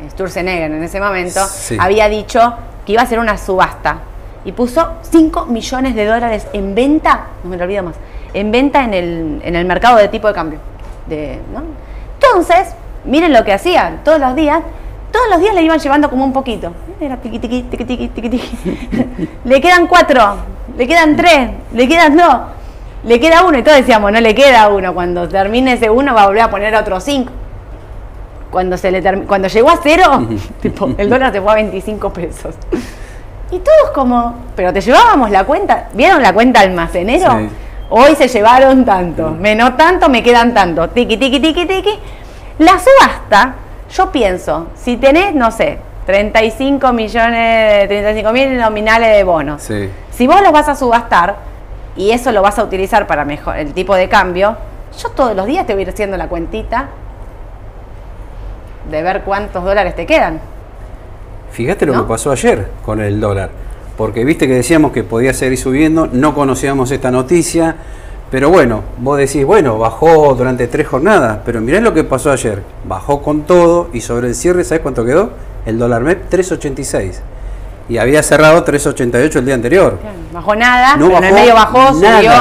Sturzenegger 0.09 0.71
en 0.71 0.83
ese 0.83 0.99
momento, 0.99 1.41
Sí. 1.45 1.77
había 1.79 2.07
dicho 2.09 2.53
que 2.85 2.93
iba 2.93 3.01
a 3.01 3.05
hacer 3.05 3.19
una 3.19 3.37
subasta 3.37 3.97
y 4.45 4.53
puso 4.53 4.93
5 5.01 5.45
millones 5.45 5.93
de 5.93 6.05
dólares 6.05 6.47
en 6.53 6.73
venta, 6.73 7.25
no 7.43 7.49
me 7.49 7.57
lo 7.57 7.65
olvido 7.65 7.83
más, 7.83 7.95
en 8.33 8.51
venta 8.51 8.83
en 8.83 8.93
el, 8.93 9.41
en 9.43 9.55
el 9.55 9.65
mercado 9.65 9.97
de 9.97 10.07
tipo 10.07 10.27
de 10.27 10.33
cambio. 10.33 10.59
De, 11.07 11.39
¿no? 11.53 11.63
Entonces, 12.19 12.73
miren 13.03 13.33
lo 13.33 13.43
que 13.43 13.53
hacían 13.53 14.03
todos 14.03 14.19
los 14.19 14.35
días. 14.35 14.61
Todos 15.11 15.25
los 15.29 15.39
días 15.41 15.53
le 15.53 15.63
iban 15.63 15.79
llevando 15.79 16.09
como 16.09 16.23
un 16.23 16.31
poquito. 16.33 16.71
Era 16.99 17.17
tiqui, 17.17 17.39
tiqui, 17.39 17.63
tiqui, 17.63 17.85
tiqui, 17.85 18.07
tiqui, 18.09 18.29
tiqui. 18.29 19.29
le 19.43 19.61
quedan 19.61 19.87
cuatro, 19.87 20.35
le 20.77 20.87
quedan 20.87 21.15
tres, 21.15 21.49
le 21.73 21.87
quedan 21.87 22.15
dos, 22.15 22.35
le 23.03 23.19
queda 23.19 23.43
uno. 23.43 23.57
Y 23.57 23.63
todos 23.63 23.77
decíamos, 23.77 24.11
no 24.11 24.21
le 24.21 24.33
queda 24.33 24.69
uno. 24.69 24.93
Cuando 24.93 25.27
termine 25.27 25.73
ese 25.73 25.89
uno 25.89 26.13
va 26.13 26.23
a 26.23 26.27
volver 26.27 26.43
a 26.43 26.49
poner 26.49 26.75
otros 26.75 27.03
cinco. 27.03 27.31
Cuando, 28.49 28.77
se 28.77 28.91
le 28.91 29.01
termi- 29.03 29.25
cuando 29.25 29.47
llegó 29.47 29.69
a 29.69 29.79
cero, 29.81 30.27
tipo, 30.61 30.89
el 30.97 31.09
dólar 31.09 31.31
se 31.31 31.41
fue 31.41 31.51
a 31.51 31.55
25 31.55 32.11
pesos. 32.13 32.55
Y 33.51 33.59
todos 33.59 33.91
como, 33.93 34.35
pero 34.55 34.71
te 34.71 34.79
llevábamos 34.81 35.29
la 35.29 35.43
cuenta, 35.43 35.89
¿vieron 35.93 36.21
la 36.21 36.33
cuenta 36.33 36.61
almacenero? 36.61 37.31
Sí. 37.37 37.49
Hoy 37.89 38.15
se 38.15 38.29
llevaron 38.29 38.85
tanto, 38.85 39.31
menos 39.31 39.75
tanto, 39.75 40.07
me 40.07 40.23
quedan 40.23 40.53
tanto, 40.53 40.87
tiqui, 40.89 41.17
tiqui, 41.17 41.39
tiqui, 41.41 41.65
tiqui. 41.65 41.99
La 42.59 42.73
subasta, 42.79 43.55
yo 43.91 44.11
pienso, 44.11 44.67
si 44.75 44.97
tenés, 44.97 45.35
no 45.35 45.51
sé, 45.51 45.77
35 46.05 46.93
millones, 46.93 47.87
35 47.87 48.31
mil 48.31 48.57
nominales 48.57 49.15
de 49.15 49.23
bonos, 49.23 49.61
Sí. 49.61 49.89
si 50.11 50.27
vos 50.27 50.41
los 50.41 50.51
vas 50.51 50.67
a 50.69 50.75
subastar 50.75 51.35
y 51.95 52.11
eso 52.11 52.31
lo 52.31 52.41
vas 52.41 52.57
a 52.57 52.63
utilizar 52.63 53.05
para 53.07 53.25
mejor 53.25 53.57
el 53.57 53.73
tipo 53.73 53.95
de 53.95 54.07
cambio, 54.09 54.55
yo 54.97 55.09
todos 55.09 55.35
los 55.35 55.45
días 55.45 55.65
te 55.67 55.73
voy 55.73 55.81
a 55.81 55.83
ir 55.83 55.89
haciendo 55.89 56.17
la 56.17 56.27
cuentita 56.27 56.87
de 58.89 59.01
ver 59.03 59.21
cuántos 59.21 59.63
dólares 59.63 59.95
te 59.95 60.05
quedan. 60.05 60.39
Fíjate 61.51 61.85
lo 61.85 61.93
¿No? 61.93 62.01
que 62.03 62.07
pasó 62.09 62.31
ayer 62.31 62.67
con 62.85 63.01
el 63.01 63.19
dólar. 63.19 63.49
Porque 63.97 64.23
viste 64.25 64.47
que 64.47 64.53
decíamos 64.55 64.91
que 64.91 65.03
podía 65.03 65.33
seguir 65.33 65.57
subiendo, 65.57 66.07
no 66.11 66.33
conocíamos 66.33 66.91
esta 66.91 67.11
noticia. 67.11 67.75
Pero 68.31 68.49
bueno, 68.49 68.81
vos 68.97 69.17
decís, 69.17 69.45
bueno, 69.45 69.77
bajó 69.77 70.33
durante 70.35 70.65
tres 70.67 70.87
jornadas. 70.87 71.39
Pero 71.45 71.59
mirá 71.61 71.81
lo 71.81 71.93
que 71.93 72.03
pasó 72.05 72.31
ayer. 72.31 72.63
Bajó 72.85 73.21
con 73.21 73.41
todo 73.41 73.89
y 73.93 73.99
sobre 74.01 74.27
el 74.29 74.35
cierre, 74.35 74.63
¿sabes 74.63 74.81
cuánto 74.81 75.03
quedó? 75.05 75.31
El 75.65 75.77
dólar 75.77 76.01
MEP 76.01 76.29
3.86. 76.31 77.19
Y 77.89 77.97
había 77.97 78.23
cerrado 78.23 78.63
3.88 78.63 79.35
el 79.35 79.45
día 79.45 79.55
anterior. 79.55 79.99
Bajó 80.31 80.55
nada, 80.55 80.95
No 80.95 81.07
pero 81.07 81.17
en 81.17 81.23
el 81.25 81.33
medio 81.33 81.53
bajó, 81.55 81.91
nada. 81.99 82.17
subió. 82.19 82.31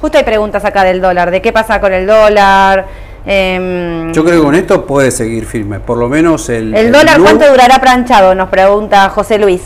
Justo 0.00 0.18
hay 0.18 0.24
preguntas 0.24 0.64
acá 0.64 0.84
del 0.84 1.00
dólar, 1.00 1.30
de 1.32 1.42
qué 1.42 1.52
pasa 1.52 1.80
con 1.80 1.92
el 1.92 2.06
dólar. 2.06 2.86
Em, 3.26 4.12
Yo 4.12 4.24
creo 4.24 4.38
que 4.40 4.44
con 4.44 4.54
esto 4.54 4.84
puede 4.86 5.10
seguir 5.10 5.44
firme. 5.46 5.80
Por 5.80 5.98
lo 5.98 6.08
menos 6.08 6.48
el. 6.48 6.74
¿El 6.74 6.90
dólar 6.92 7.16
blue- 7.16 7.24
cuánto 7.24 7.48
durará 7.50 7.80
planchado? 7.80 8.34
Nos 8.34 8.48
pregunta 8.48 9.08
José 9.10 9.38
Luis. 9.38 9.62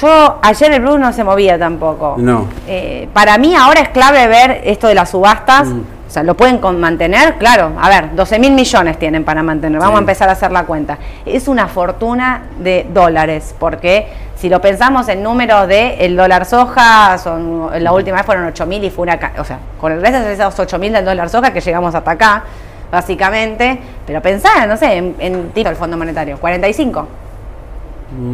Yo, 0.00 0.38
ayer 0.42 0.72
el 0.72 0.80
blue 0.80 0.98
no 0.98 1.12
se 1.12 1.22
movía 1.24 1.58
tampoco. 1.58 2.14
No. 2.18 2.46
Eh, 2.66 3.08
para 3.12 3.36
mí 3.38 3.54
ahora 3.54 3.80
es 3.80 3.88
clave 3.90 4.26
ver 4.26 4.62
esto 4.64 4.86
de 4.88 4.94
las 4.94 5.10
subastas, 5.10 5.68
Mm. 5.68 5.80
O 6.06 6.10
sea, 6.14 6.22
¿lo 6.22 6.36
pueden 6.36 6.58
con- 6.58 6.78
mantener? 6.78 7.34
Claro, 7.38 7.72
a 7.80 7.88
ver, 7.88 8.14
12 8.14 8.38
mil 8.38 8.52
millones 8.52 9.00
tienen 9.00 9.24
para 9.24 9.42
mantener. 9.42 9.80
Vamos 9.80 9.94
Sí. 9.94 9.96
a 9.96 10.00
empezar 10.00 10.28
a 10.28 10.32
hacer 10.32 10.52
la 10.52 10.62
cuenta. 10.64 10.96
Es 11.26 11.48
una 11.48 11.66
fortuna 11.66 12.42
de 12.58 12.86
dólares, 12.94 13.52
porque 13.58 14.06
si 14.36 14.48
lo 14.48 14.60
pensamos 14.60 15.08
en 15.08 15.24
números 15.24 15.66
de 15.66 15.96
el 16.04 16.14
dólar 16.16 16.44
soja, 16.44 17.18
son, 17.18 17.68
la 17.82 17.92
última 17.92 18.18
vez 18.18 18.26
fueron 18.26 18.44
8 18.46 18.64
mil 18.64 18.84
y 18.84 18.90
fue 18.90 19.02
una... 19.02 19.18
O 19.38 19.44
sea, 19.44 19.58
con 19.80 19.90
el 19.90 20.00
resto 20.00 20.20
de 20.20 20.34
esos 20.34 20.56
8 20.56 20.78
mil 20.78 20.92
del 20.92 21.04
dólar 21.04 21.28
soja 21.30 21.52
que 21.52 21.60
llegamos 21.60 21.92
hasta 21.96 22.12
acá, 22.12 22.44
básicamente. 22.92 23.80
Pero 24.06 24.20
pensá, 24.22 24.66
no 24.66 24.76
sé, 24.76 24.96
en, 24.96 25.16
en 25.18 25.50
tipo 25.50 25.68
del 25.68 25.76
Fondo 25.76 25.96
Monetario, 25.96 26.38
45. 26.38 27.08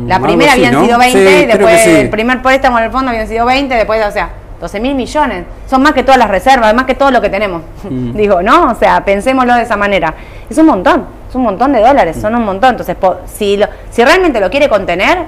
La 0.06 0.20
primera 0.20 0.52
así, 0.52 0.64
habían 0.64 0.74
¿no? 0.80 0.84
sido 0.84 0.98
20, 0.98 1.18
Sí, 1.18 1.44
creo 1.44 1.46
después 1.58 1.74
que 1.82 1.84
sí. 1.84 1.96
el 2.00 2.10
primer 2.10 2.42
préstamo 2.42 2.78
en 2.78 2.84
el 2.84 2.90
fondo 2.90 3.10
habían 3.10 3.26
sido 3.28 3.46
20, 3.46 3.74
después, 3.74 4.04
o 4.06 4.10
sea, 4.10 4.28
12 4.60 4.78
mil 4.80 4.94
millones. 4.94 5.44
Son 5.68 5.82
más 5.82 5.92
que 5.92 6.02
todas 6.02 6.18
las 6.18 6.28
reservas, 6.28 6.74
más 6.74 6.84
que 6.84 6.94
todo 6.94 7.10
lo 7.10 7.20
que 7.20 7.30
tenemos. 7.30 7.62
Mm. 7.84 8.12
Digo, 8.16 8.42
¿no? 8.42 8.70
O 8.70 8.74
sea, 8.74 9.02
pensémoslo 9.04 9.54
de 9.54 9.62
esa 9.62 9.76
manera. 9.76 10.12
Es 10.50 10.58
un 10.58 10.66
montón, 10.66 11.06
es 11.28 11.34
un 11.34 11.42
montón 11.42 11.72
de 11.72 11.80
dólares, 11.80 12.18
son 12.20 12.34
un 12.34 12.44
montón. 12.44 12.70
Entonces, 12.70 12.94
po- 12.96 13.20
si, 13.26 13.56
lo- 13.56 13.68
si 13.90 14.04
realmente 14.04 14.38
lo 14.40 14.50
quiere 14.50 14.68
contener, 14.68 15.18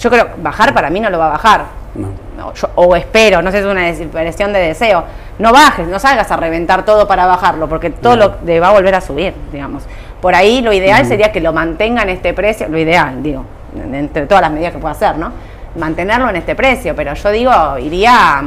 yo 0.00 0.10
creo 0.10 0.28
bajar 0.42 0.74
para 0.74 0.90
mí 0.90 1.00
no 1.00 1.10
lo 1.10 1.18
va 1.18 1.26
a 1.26 1.30
bajar. 1.30 1.64
No. 1.94 2.08
No, 2.36 2.52
yo- 2.54 2.68
o 2.74 2.96
espero, 2.96 3.42
no 3.42 3.50
sé, 3.52 3.60
es 3.60 3.64
una 3.64 3.88
expresión 3.88 4.52
de 4.52 4.58
deseo. 4.60 5.04
No 5.38 5.52
bajes, 5.52 5.86
no 5.86 5.98
salgas 5.98 6.30
a 6.30 6.36
reventar 6.36 6.84
todo 6.84 7.06
para 7.08 7.26
bajarlo, 7.26 7.68
porque 7.68 7.90
todo 7.90 8.16
No. 8.16 8.24
lo 8.26 8.28
de- 8.42 8.58
va 8.60 8.68
a 8.68 8.72
volver 8.72 8.94
a 8.94 9.00
subir, 9.00 9.34
digamos. 9.52 9.84
Por 10.24 10.34
ahí 10.34 10.62
lo 10.62 10.72
ideal 10.72 11.04
sería 11.04 11.30
que 11.30 11.38
lo 11.42 11.52
mantengan 11.52 12.08
este 12.08 12.32
precio, 12.32 12.66
lo 12.70 12.78
ideal, 12.78 13.22
digo, 13.22 13.44
en- 13.76 13.94
entre 13.94 14.24
todas 14.24 14.40
las 14.40 14.50
medidas 14.50 14.72
que 14.72 14.78
pueda 14.78 14.92
hacer, 14.92 15.18
¿no? 15.18 15.30
Mantenerlo 15.78 16.30
en 16.30 16.36
este 16.36 16.54
precio, 16.54 16.96
pero 16.96 17.12
yo 17.12 17.30
digo, 17.30 17.52
iría. 17.78 18.42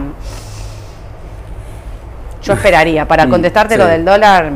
Yo 2.42 2.54
esperaría, 2.54 3.08
para 3.08 3.28
Mm, 3.28 3.30
contestarte 3.30 3.76
sí. 3.76 3.80
lo 3.80 3.86
del 3.86 4.04
dólar. 4.04 4.50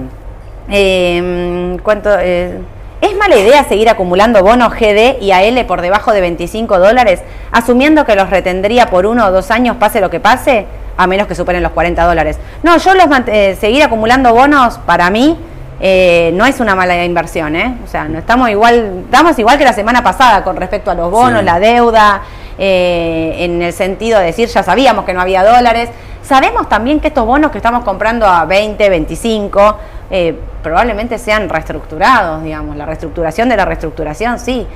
eh, 0.68 1.78
¿Cuánto? 1.84 2.10
eh, 2.18 2.58
¿Es 3.02 3.16
mala 3.16 3.36
idea 3.36 3.64
seguir 3.66 3.88
acumulando 3.90 4.42
bonos 4.44 4.74
GD 4.74 5.18
y 5.22 5.32
AL 5.32 5.64
por 5.66 5.82
debajo 5.82 6.14
de 6.14 6.22
25 6.22 6.80
dólares, 6.80 7.22
asumiendo 7.52 8.04
que 8.04 8.16
los 8.16 8.32
retendría 8.32 8.88
por 8.88 9.06
uno 9.06 9.28
o 9.28 9.32
dos 9.32 9.52
años, 9.52 9.76
pase 9.78 10.02
lo 10.02 10.10
que 10.10 10.20
pase, 10.20 10.66
a 10.98 11.06
menos 11.06 11.28
que 11.28 11.36
superen 11.36 11.62
los 11.62 11.72
40 11.74 12.04
dólares? 12.04 12.40
No, 12.64 12.78
yo 12.78 12.96
los 12.96 13.06
eh, 13.28 13.56
seguir 13.62 13.84
acumulando 13.84 14.34
bonos, 14.34 14.80
para 14.88 15.12
mí, 15.12 15.38
eh, 15.84 16.32
no 16.36 16.46
es 16.46 16.60
una 16.60 16.76
mala 16.76 17.04
inversión, 17.04 17.56
¿eh? 17.56 17.76
O 17.84 17.88
sea, 17.88 18.04
no 18.04 18.20
estamos 18.20 18.50
igual, 18.52 19.02
estamos 19.06 19.38
igual 19.40 19.58
que 19.58 19.64
la 19.64 19.74
semana 19.74 20.04
pasada 20.04 20.44
con 20.44 20.56
respecto 20.56 20.92
a 20.92 20.94
los 20.94 21.10
bonos, 21.10 21.40
Sí. 21.40 21.46
la 21.46 21.60
deuda, 21.60 22.22
eh, 22.60 23.38
en 23.40 23.62
el 23.64 23.74
sentido 23.74 24.20
de 24.20 24.26
decir, 24.26 24.48
ya 24.48 24.62
sabíamos 24.62 25.06
que 25.06 25.14
no 25.14 25.22
había 25.22 25.44
dólares. 25.44 25.90
Sabemos 26.22 26.70
también 26.70 27.00
que 27.00 27.08
estos 27.08 27.26
bonos 27.26 27.50
que 27.50 27.58
estamos 27.58 27.84
comprando 27.84 28.28
a 28.28 28.46
20, 28.46 28.90
25, 28.90 29.78
eh, 30.12 30.38
probablemente 30.62 31.18
sean 31.18 31.50
reestructurados, 31.50 32.44
digamos. 32.44 32.76
La 32.76 32.86
reestructuración 32.86 33.50
de 33.50 33.58
la 33.58 33.66
reestructuración, 33.66 34.38
sí. 34.38 34.68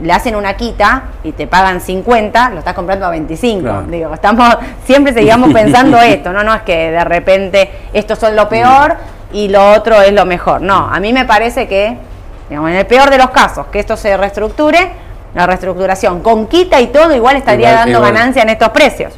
Le 0.00 0.12
hacen 0.12 0.36
una 0.36 0.54
quita 0.54 1.04
y 1.24 1.32
te 1.32 1.48
pagan 1.48 1.80
50, 1.80 2.50
lo 2.50 2.60
estás 2.60 2.74
comprando 2.74 3.06
a 3.06 3.10
25. 3.10 3.62
Claro. 3.62 3.82
Digo, 3.88 4.14
estamos, 4.14 4.56
siempre 4.84 5.12
seguimos 5.12 5.52
pensando 5.52 5.98
esto, 6.02 6.32
¿no? 6.32 6.44
No 6.44 6.54
es 6.54 6.62
que 6.62 6.92
de 6.92 7.02
repente 7.02 7.70
estos 7.92 8.20
son 8.20 8.36
lo 8.36 8.48
peor 8.48 8.96
y 9.32 9.48
lo 9.48 9.72
otro 9.72 10.00
es 10.02 10.12
lo 10.12 10.24
mejor. 10.24 10.60
No, 10.62 10.88
a 10.92 10.98
mí 11.00 11.12
me 11.12 11.24
parece 11.24 11.66
que, 11.68 11.96
digamos, 12.48 12.70
en 12.70 12.76
el 12.76 12.86
peor 12.86 13.10
de 13.10 13.18
los 13.18 13.30
casos, 13.30 13.66
que 13.66 13.78
esto 13.80 13.96
se 13.96 14.16
reestructure, 14.16 14.90
la 15.34 15.46
reestructuración 15.46 16.20
con 16.22 16.46
quita 16.46 16.80
y 16.80 16.88
todo 16.88 17.14
igual 17.14 17.36
estaría 17.36 17.68
Igual, 17.70 17.84
dando 17.84 17.98
igual. 17.98 18.12
ganancia 18.14 18.42
en 18.42 18.48
estos 18.50 18.70
precios. 18.70 19.12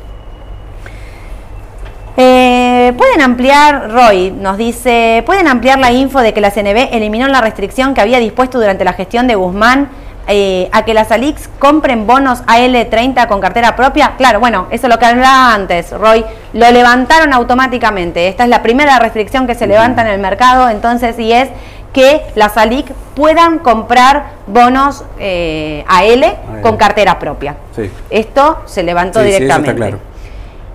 Eh, 2.16 2.92
pueden 2.98 3.22
ampliar, 3.22 3.90
Roy 3.92 4.30
nos 4.30 4.56
dice, 4.58 5.22
pueden 5.24 5.46
ampliar 5.48 5.78
la 5.78 5.92
info 5.92 6.20
de 6.20 6.34
que 6.34 6.40
la 6.40 6.50
CNB 6.50 6.88
eliminó 6.92 7.28
la 7.28 7.40
restricción 7.40 7.94
que 7.94 8.00
había 8.00 8.18
dispuesto 8.18 8.58
durante 8.58 8.84
la 8.84 8.92
gestión 8.92 9.26
de 9.26 9.36
Guzmán 9.36 9.88
eh, 10.28 10.68
a 10.72 10.84
que 10.84 10.94
las 10.94 11.10
ALIX 11.10 11.48
compren 11.58 12.06
bonos 12.06 12.42
AL30 12.46 13.26
con 13.26 13.40
cartera 13.40 13.74
propia. 13.76 14.12
Claro, 14.16 14.40
bueno, 14.40 14.66
eso 14.70 14.86
es 14.86 14.92
lo 14.92 14.98
que 14.98 15.06
hablaba 15.06 15.54
antes, 15.54 15.90
Roy, 15.92 16.24
lo 16.52 16.70
levantaron 16.70 17.32
automáticamente. 17.32 18.28
Esta 18.28 18.44
es 18.44 18.48
la 18.50 18.62
primera 18.62 18.98
restricción 18.98 19.46
que 19.46 19.54
se 19.54 19.66
levanta 19.66 20.02
en 20.02 20.08
el 20.08 20.20
mercado, 20.20 20.68
entonces, 20.68 21.18
y 21.18 21.32
es 21.32 21.48
que 21.92 22.22
las 22.36 22.56
ALIC 22.56 22.86
puedan 23.16 23.58
comprar 23.58 24.30
bonos 24.46 25.04
eh, 25.18 25.84
AL 25.88 26.36
con 26.62 26.76
cartera 26.76 27.18
propia. 27.18 27.56
Sí. 27.74 27.90
Esto 28.10 28.60
se 28.66 28.82
levantó 28.84 29.20
Sí, 29.20 29.26
sí, 29.26 29.32
eso 29.34 29.42
está 29.42 29.58
directamente. 29.58 29.74
claro. 29.98 30.10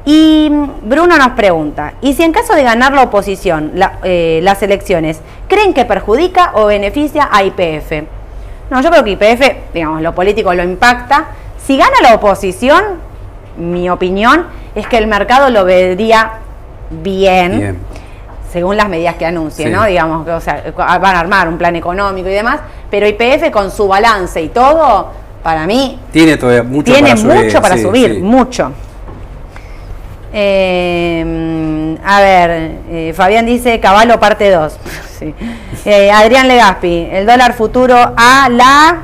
Y 0.07 0.49
Bruno 0.83 1.17
nos 1.17 1.29
pregunta, 1.29 1.93
¿y 2.01 2.13
si 2.13 2.21
en 2.23 2.31
caso 2.31 2.53
de 2.53 2.61
ganar 2.63 2.93
la 2.93 3.01
oposición 3.03 3.71
la- 3.73 3.93
eh, 4.03 4.39
las 4.43 4.61
elecciones, 4.61 5.19
creen 5.47 5.73
que 5.73 5.83
perjudica 5.85 6.51
o 6.53 6.65
beneficia 6.67 7.27
a 7.31 7.43
IPF? 7.43 8.03
No, 8.69 8.81
yo 8.81 8.89
creo 8.89 9.03
que 9.03 9.11
IPF, 9.11 9.73
digamos, 9.73 10.01
lo 10.01 10.13
político 10.15 10.53
lo 10.53 10.63
impacta. 10.63 11.25
Si 11.65 11.77
gana 11.77 11.95
la 12.01 12.15
oposición, 12.15 12.83
mi 13.57 13.89
opinión 13.89 14.45
es 14.73 14.87
que 14.87 14.97
el 14.97 15.07
mercado 15.07 15.49
lo 15.49 15.63
vería 15.65 16.33
bien, 16.89 17.57
Bien. 17.59 17.79
según 18.51 18.77
las 18.77 18.89
medidas 18.89 19.15
que 19.15 19.25
anuncie, 19.25 19.67
Sí. 19.67 19.71
¿no? 19.71 19.85
Digamos, 19.85 20.25
que, 20.25 20.31
o 20.31 20.39
sea, 20.41 20.63
van 20.75 21.15
a 21.15 21.19
armar 21.19 21.47
un 21.47 21.57
plan 21.57 21.75
económico 21.75 22.27
y 22.29 22.33
demás, 22.33 22.59
pero 22.89 23.07
IPF 23.07 23.51
con 23.51 23.71
su 23.71 23.87
balance 23.87 24.41
y 24.41 24.49
todo, 24.49 25.09
para 25.43 25.65
mí 25.67 25.99
Tiene 26.11 26.37
todavía 26.37 26.63
mucho 26.63 26.91
tiene 26.91 27.09
para 27.09 27.21
subir. 27.21 27.43
mucho 27.45 27.61
para 27.61 27.75
sí, 27.77 27.81
subir, 27.83 28.13
sí. 28.15 28.21
mucho. 28.21 28.71
Eh, 30.37 31.97
a 32.03 32.19
ver, 32.19 32.71
eh, 32.91 33.13
Fabián 33.15 33.45
dice 33.45 33.79
Caballo 33.79 34.19
parte 34.19 34.51
2. 34.51 34.77
Sí. 35.15 35.33
Eh, 35.85 36.11
Adrián 36.11 36.45
Legaspi, 36.49 37.07
el 37.09 37.25
dólar 37.25 37.53
futuro 37.53 37.95
a 37.95 38.49
la... 38.49 38.97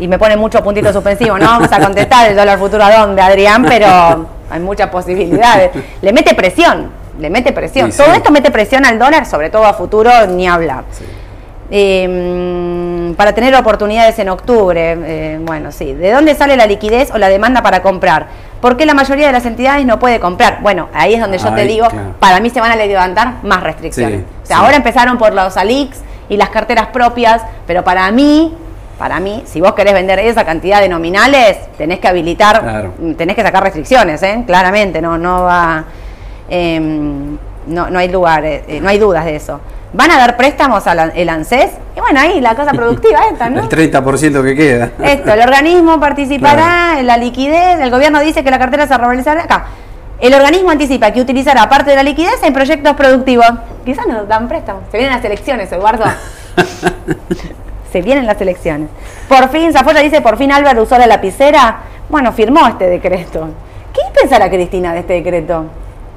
Y 0.00 0.08
me 0.08 0.18
pone 0.18 0.36
mucho 0.36 0.64
puntito 0.64 0.92
suspensivo, 0.92 1.38
no 1.38 1.46
vamos 1.46 1.70
a 1.70 1.78
contestar 1.78 2.28
el 2.28 2.34
dólar 2.36 2.58
futuro 2.58 2.82
a 2.82 2.92
dónde, 2.92 3.22
Adrián, 3.22 3.64
pero 3.68 4.26
hay 4.50 4.58
muchas 4.58 4.90
posibilidades. 4.90 5.70
Le 6.02 6.12
mete 6.12 6.34
presión, 6.34 6.90
le 7.20 7.30
mete 7.30 7.52
presión. 7.52 7.92
Sí, 7.92 7.98
Todo 7.98 8.10
sí. 8.10 8.16
esto 8.16 8.32
mete 8.32 8.50
presión 8.50 8.84
al 8.84 8.98
dólar, 8.98 9.26
sobre 9.26 9.48
todo 9.48 9.64
a 9.64 9.74
futuro, 9.74 10.10
ni 10.26 10.48
hablar. 10.48 10.82
Eh, 11.70 13.14
para 13.16 13.32
tener 13.32 13.54
oportunidades 13.54 14.18
en 14.18 14.28
octubre, 14.30 14.96
eh, 15.04 15.38
bueno, 15.40 15.70
sí. 15.70 15.94
¿De 15.94 16.10
dónde 16.10 16.34
sale 16.34 16.56
la 16.56 16.66
liquidez 16.66 17.12
o 17.12 17.18
la 17.18 17.28
demanda 17.28 17.62
para 17.62 17.80
comprar? 17.80 18.26
¿Por 18.64 18.78
qué 18.78 18.86
la 18.86 18.94
mayoría 18.94 19.26
de 19.26 19.32
las 19.34 19.44
entidades 19.44 19.84
no 19.84 19.98
puede 19.98 20.18
comprar? 20.20 20.60
Bueno, 20.62 20.88
ahí 20.94 21.12
es 21.12 21.20
donde 21.20 21.36
yo 21.36 21.52
te 21.52 21.66
digo, 21.66 21.86
claro. 21.86 22.14
para 22.18 22.40
mí 22.40 22.48
se 22.48 22.60
van 22.60 22.72
a 22.72 22.76
levantar 22.76 23.34
más 23.42 23.62
restricciones. 23.62 24.20
Sí, 24.20 24.26
o 24.42 24.46
sea, 24.46 24.56
sí. 24.56 24.62
ahora 24.62 24.76
empezaron 24.78 25.18
por 25.18 25.34
los 25.34 25.58
ALIX 25.58 25.98
y 26.30 26.38
las 26.38 26.48
carteras 26.48 26.86
propias, 26.86 27.42
pero 27.66 27.84
para 27.84 28.10
mí, 28.10 28.56
para 28.98 29.20
mí, 29.20 29.42
si 29.44 29.60
vos 29.60 29.74
querés 29.74 29.92
vender 29.92 30.18
esa 30.20 30.46
cantidad 30.46 30.80
de 30.80 30.88
nominales, 30.88 31.58
tenés 31.76 31.98
que 32.00 32.08
habilitar, 32.08 32.62
Claro. 32.62 32.94
tenés 33.18 33.36
que 33.36 33.42
sacar 33.42 33.62
restricciones, 33.62 34.22
¿eh? 34.22 34.44
claramente, 34.46 35.02
no, 35.02 35.18
no 35.18 35.42
va, 35.42 35.84
eh, 36.48 36.80
no, 37.66 37.90
no 37.90 37.98
hay 37.98 38.08
lugar, 38.08 38.46
eh, 38.46 38.64
eh, 38.66 38.80
no 38.80 38.88
hay 38.88 38.96
dudas 38.98 39.26
de 39.26 39.36
eso. 39.36 39.60
¿Van 39.94 40.10
a 40.10 40.18
dar 40.18 40.36
préstamos 40.36 40.84
al 40.88 41.12
el 41.14 41.28
ANSES? 41.28 41.70
Y 41.96 42.00
bueno, 42.00 42.18
ahí 42.18 42.40
la 42.40 42.56
cosa 42.56 42.70
productiva 42.74 43.20
esta, 43.30 43.48
¿no? 43.48 43.62
El 43.62 43.68
30% 43.68 44.42
que 44.42 44.56
queda. 44.56 44.90
Esto, 45.00 45.32
el 45.32 45.40
organismo 45.40 46.00
participará 46.00 46.98
en 46.98 47.06
la 47.06 47.16
liquidez, 47.16 47.80
el 47.80 47.90
gobierno 47.90 48.20
dice 48.20 48.42
que 48.42 48.50
la 48.50 48.58
cartera 48.58 48.88
se 48.88 48.98
realizará 48.98 49.44
acá. 49.44 49.66
El 50.18 50.34
organismo 50.34 50.70
anticipa 50.70 51.12
que 51.12 51.20
utilizará 51.20 51.68
parte 51.68 51.90
de 51.90 51.96
la 51.96 52.02
liquidez 52.02 52.42
en 52.42 52.52
proyectos 52.52 52.94
productivos. 52.94 53.46
Quizás 53.84 54.06
nos 54.06 54.26
dan 54.26 54.48
préstamos. 54.48 54.82
Se 54.90 54.98
vienen 54.98 55.14
las 55.16 55.24
elecciones, 55.24 55.70
Eduardo. 55.70 56.04
Se 57.92 58.02
vienen 58.02 58.26
las 58.26 58.40
elecciones. 58.40 58.88
Por 59.28 59.48
fin, 59.50 59.72
Zafoya 59.72 60.00
dice, 60.00 60.20
por 60.20 60.36
fin 60.36 60.50
Álvaro 60.50 60.82
usó 60.82 60.98
la 60.98 61.06
lapicera. 61.06 61.78
Bueno, 62.08 62.32
firmó 62.32 62.66
este 62.66 62.86
decreto. 62.86 63.48
¿Qué 63.92 64.00
pensará 64.20 64.50
Cristina 64.50 64.92
de 64.92 65.00
este 65.00 65.12
decreto? 65.12 65.66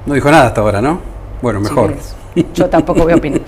No 0.08 0.14
dijo 0.16 0.32
nada 0.32 0.48
hasta 0.48 0.62
ahora, 0.62 0.82
¿no? 0.82 1.00
Bueno, 1.42 1.60
mejor. 1.60 1.94
Sí, 2.00 2.17
Yo 2.54 2.70
tampoco 2.70 3.04
voy 3.04 3.14
a 3.14 3.16
opinar. 3.16 3.42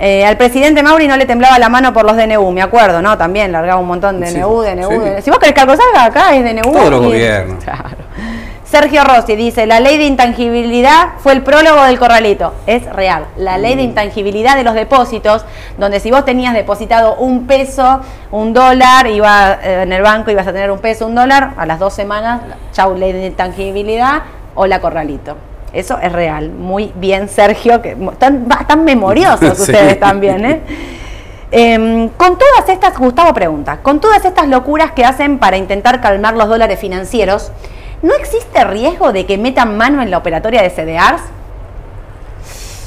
Eh, 0.00 0.24
al 0.24 0.36
presidente 0.36 0.80
Mauri 0.82 1.08
no 1.08 1.16
le 1.16 1.26
temblaba 1.26 1.58
la 1.58 1.68
mano 1.68 1.92
por 1.92 2.04
los 2.04 2.16
DNU, 2.16 2.52
me 2.52 2.62
acuerdo, 2.62 3.02
¿no? 3.02 3.18
También 3.18 3.50
largaba 3.50 3.80
un 3.80 3.88
montón 3.88 4.20
de 4.20 4.28
Sí, 4.28 4.38
DNU, 4.38 4.62
DNU, 4.62 4.88
sí. 4.90 4.96
DNU. 4.98 5.22
Si 5.22 5.30
vos 5.30 5.38
querés 5.40 5.54
que 5.54 5.60
algo 5.60 5.74
salga 5.76 6.04
acá, 6.04 6.34
es 6.36 6.44
DNU. 6.44 6.72
Todos 6.72 6.90
los 6.90 7.02
gobiernos. 7.02 7.64
Claro. 7.64 7.98
Sergio 8.64 9.02
Rossi 9.02 9.34
dice, 9.34 9.64
la 9.66 9.80
ley 9.80 9.96
de 9.96 10.04
intangibilidad 10.04 11.12
fue 11.20 11.32
el 11.32 11.42
prólogo 11.42 11.84
del 11.84 11.98
corralito. 11.98 12.52
Es 12.66 12.84
real. 12.92 13.24
La 13.38 13.56
ley 13.56 13.74
Mm. 13.74 13.78
de 13.78 13.82
intangibilidad 13.84 14.56
de 14.56 14.62
los 14.62 14.74
depósitos, 14.74 15.46
donde 15.78 16.00
si 16.00 16.10
vos 16.10 16.26
tenías 16.26 16.52
depositado 16.52 17.14
un 17.16 17.46
peso, 17.46 18.00
un 18.30 18.52
dólar, 18.52 19.06
iba 19.06 19.54
eh, 19.62 19.82
en 19.84 19.92
el 19.94 20.02
banco 20.02 20.30
ibas 20.30 20.46
a 20.46 20.52
tener 20.52 20.70
un 20.70 20.80
peso, 20.80 21.06
un 21.06 21.14
dólar, 21.14 21.52
a 21.56 21.64
las 21.64 21.78
dos 21.78 21.94
semanas, 21.94 22.42
chau, 22.72 22.94
ley 22.94 23.12
de 23.12 23.26
intangibilidad, 23.28 24.22
hola 24.54 24.80
corralito. 24.82 25.36
Eso 25.72 25.98
es 26.00 26.12
real. 26.12 26.50
Muy 26.50 26.92
bien, 26.96 27.28
Sergio, 27.28 27.82
que 27.82 27.96
están, 28.12 28.46
están 28.60 28.84
memoriosos 28.84 29.54
Sí. 29.56 29.62
ustedes 29.62 30.00
también, 30.00 30.44
¿eh? 30.44 30.60
Em, 31.50 32.08
con 32.10 32.36
todas 32.36 32.68
estas, 32.68 32.98
Gustavo 32.98 33.32
pregunta, 33.32 33.78
con 33.82 34.00
todas 34.00 34.24
estas 34.24 34.48
locuras 34.48 34.92
que 34.92 35.04
hacen 35.04 35.38
para 35.38 35.56
intentar 35.56 36.00
calmar 36.02 36.34
los 36.34 36.46
dólares 36.48 36.78
financieros, 36.78 37.52
¿no 38.02 38.14
existe 38.14 38.64
riesgo 38.64 39.12
de 39.12 39.24
que 39.24 39.38
metan 39.38 39.76
mano 39.76 40.02
en 40.02 40.10
la 40.10 40.18
operatoria 40.18 40.62
de 40.62 40.68
CDRs? 40.68 41.22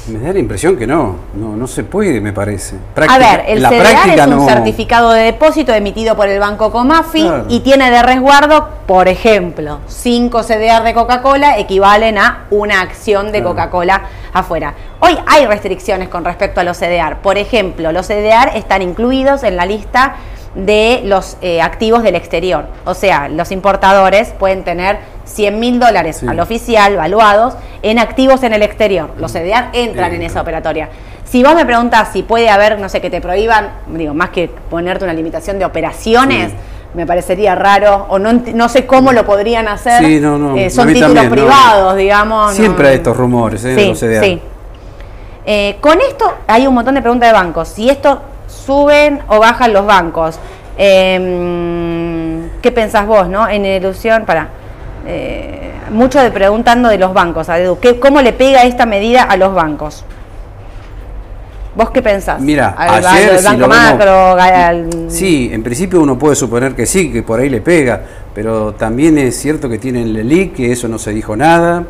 Me 0.08 0.18
da 0.18 0.32
la 0.32 0.40
impresión 0.40 0.76
que 0.76 0.84
no, 0.84 1.16
no, 1.34 1.54
no 1.54 1.66
se 1.68 1.84
puede, 1.84 2.20
me 2.20 2.32
parece. 2.32 2.76
a 3.08 3.18
ver, 3.18 3.44
el 3.46 3.62
CDR 3.62 4.18
es 4.18 4.26
un 4.26 4.46
certificado 4.46 5.12
de 5.12 5.22
depósito 5.22 5.72
emitido 5.72 6.16
por 6.16 6.28
el 6.28 6.40
Banco 6.40 6.72
Comafi 6.72 7.30
y 7.48 7.60
tiene 7.60 7.88
de 7.90 8.02
resguardo, 8.02 8.68
por 8.86 9.06
ejemplo, 9.06 9.78
5 9.86 10.42
CDR 10.42 10.82
de 10.82 10.94
Coca-Cola 10.94 11.56
equivalen 11.58 12.18
a 12.18 12.46
una 12.50 12.80
acción 12.80 13.30
de 13.30 13.44
Coca-Cola 13.44 14.02
afuera. 14.32 14.74
Hoy 14.98 15.16
hay 15.26 15.46
restricciones 15.46 16.08
con 16.08 16.24
respecto 16.24 16.60
a 16.60 16.64
los 16.64 16.78
CDR. 16.78 17.18
Por 17.22 17.38
ejemplo, 17.38 17.92
los 17.92 18.08
CDR 18.08 18.56
están 18.56 18.82
incluidos 18.82 19.44
en 19.44 19.56
la 19.56 19.66
lista 19.66 20.16
de 20.54 21.02
los 21.04 21.36
eh, 21.40 21.62
activos 21.62 22.02
del 22.02 22.14
exterior. 22.14 22.66
O 22.84 22.94
sea, 22.94 23.28
los 23.28 23.52
importadores 23.52 24.30
pueden 24.38 24.64
tener 24.64 24.98
100 25.24 25.60
mil 25.60 25.78
dólares 25.78 26.22
al 26.26 26.38
oficial 26.40 26.96
valuados 26.96 27.54
en 27.82 27.98
activos 27.98 28.42
en 28.42 28.52
el 28.52 28.62
exterior. 28.62 29.10
Los 29.18 29.32
CDR 29.32 29.68
entran 29.72 30.14
en 30.14 30.22
esa 30.22 30.40
operatoria. 30.40 30.88
Si 31.24 31.42
vos 31.42 31.54
me 31.54 31.64
preguntas 31.64 32.10
si 32.12 32.22
puede 32.22 32.50
haber, 32.50 32.78
no 32.78 32.88
sé, 32.88 33.00
que 33.00 33.08
te 33.08 33.20
prohíban, 33.20 33.70
digo, 33.88 34.12
más 34.12 34.30
que 34.30 34.50
ponerte 34.68 35.04
una 35.04 35.14
limitación 35.14 35.58
de 35.58 35.64
operaciones, 35.64 36.52
me 36.94 37.06
parecería 37.06 37.54
raro, 37.54 38.06
o 38.10 38.18
no, 38.18 38.32
no 38.32 38.68
sé 38.68 38.84
cómo 38.84 39.12
lo 39.12 39.24
podrían 39.24 39.66
hacer. 39.66 40.04
Sí, 40.04 40.20
no, 40.20 40.36
no. 40.36 40.56
Eh, 40.56 40.68
son 40.68 40.92
títulos 40.92 41.26
privados, 41.26 41.96
digamos. 41.96 42.54
Siempre 42.54 42.88
hay 42.88 42.96
estos 42.96 43.16
rumores, 43.16 43.64
¿eh? 43.64 43.86
los 43.88 43.98
CDR. 43.98 44.24
Sí. 44.24 44.40
Eh, 45.46 45.76
con 45.80 46.00
esto 46.00 46.34
hay 46.46 46.66
un 46.66 46.74
montón 46.74 46.94
de 46.94 47.02
preguntas 47.02 47.28
de 47.30 47.32
bancos. 47.32 47.68
Si 47.68 47.88
esto 47.88 48.20
suben 48.46 49.20
o 49.28 49.38
bajan 49.38 49.72
los 49.72 49.86
bancos. 49.86 50.38
Em, 50.76 52.50
¿Qué 52.60 52.72
pensás 52.72 53.06
vos, 53.06 53.28
no? 53.28 53.48
En 53.48 53.64
ilusión, 53.64 54.24
para. 54.24 54.48
Eh, 55.06 55.72
mucho 55.90 56.20
de 56.20 56.30
preguntando 56.30 56.88
de 56.88 56.98
los 56.98 57.12
bancos, 57.12 57.48
¿qué, 57.80 57.98
¿cómo 57.98 58.20
le 58.22 58.32
pega 58.32 58.62
esta 58.64 58.86
medida 58.86 59.22
a 59.24 59.36
los 59.36 59.52
bancos? 59.54 60.04
¿Vos 61.74 61.90
qué 61.90 62.02
pensás? 62.02 62.40
Mira, 62.40 62.74
ayer 62.76 63.42
banco 63.42 63.66
macro, 63.66 64.36
Sí, 65.08 65.50
en 65.52 65.62
principio 65.62 66.02
uno 66.02 66.18
puede 66.18 66.36
suponer 66.36 66.74
que 66.74 66.84
sí, 66.84 67.10
que 67.10 67.22
por 67.22 67.40
ahí 67.40 67.48
le 67.48 67.62
pega, 67.62 68.02
pero 68.34 68.72
también 68.74 69.16
es 69.16 69.38
cierto 69.38 69.68
que 69.70 69.78
tienen 69.78 70.02
el 70.02 70.12
LELIC, 70.12 70.54
que 70.54 70.72
eso 70.72 70.86
no 70.86 70.98
se 70.98 71.12
dijo 71.12 71.34
nada, 71.34 71.84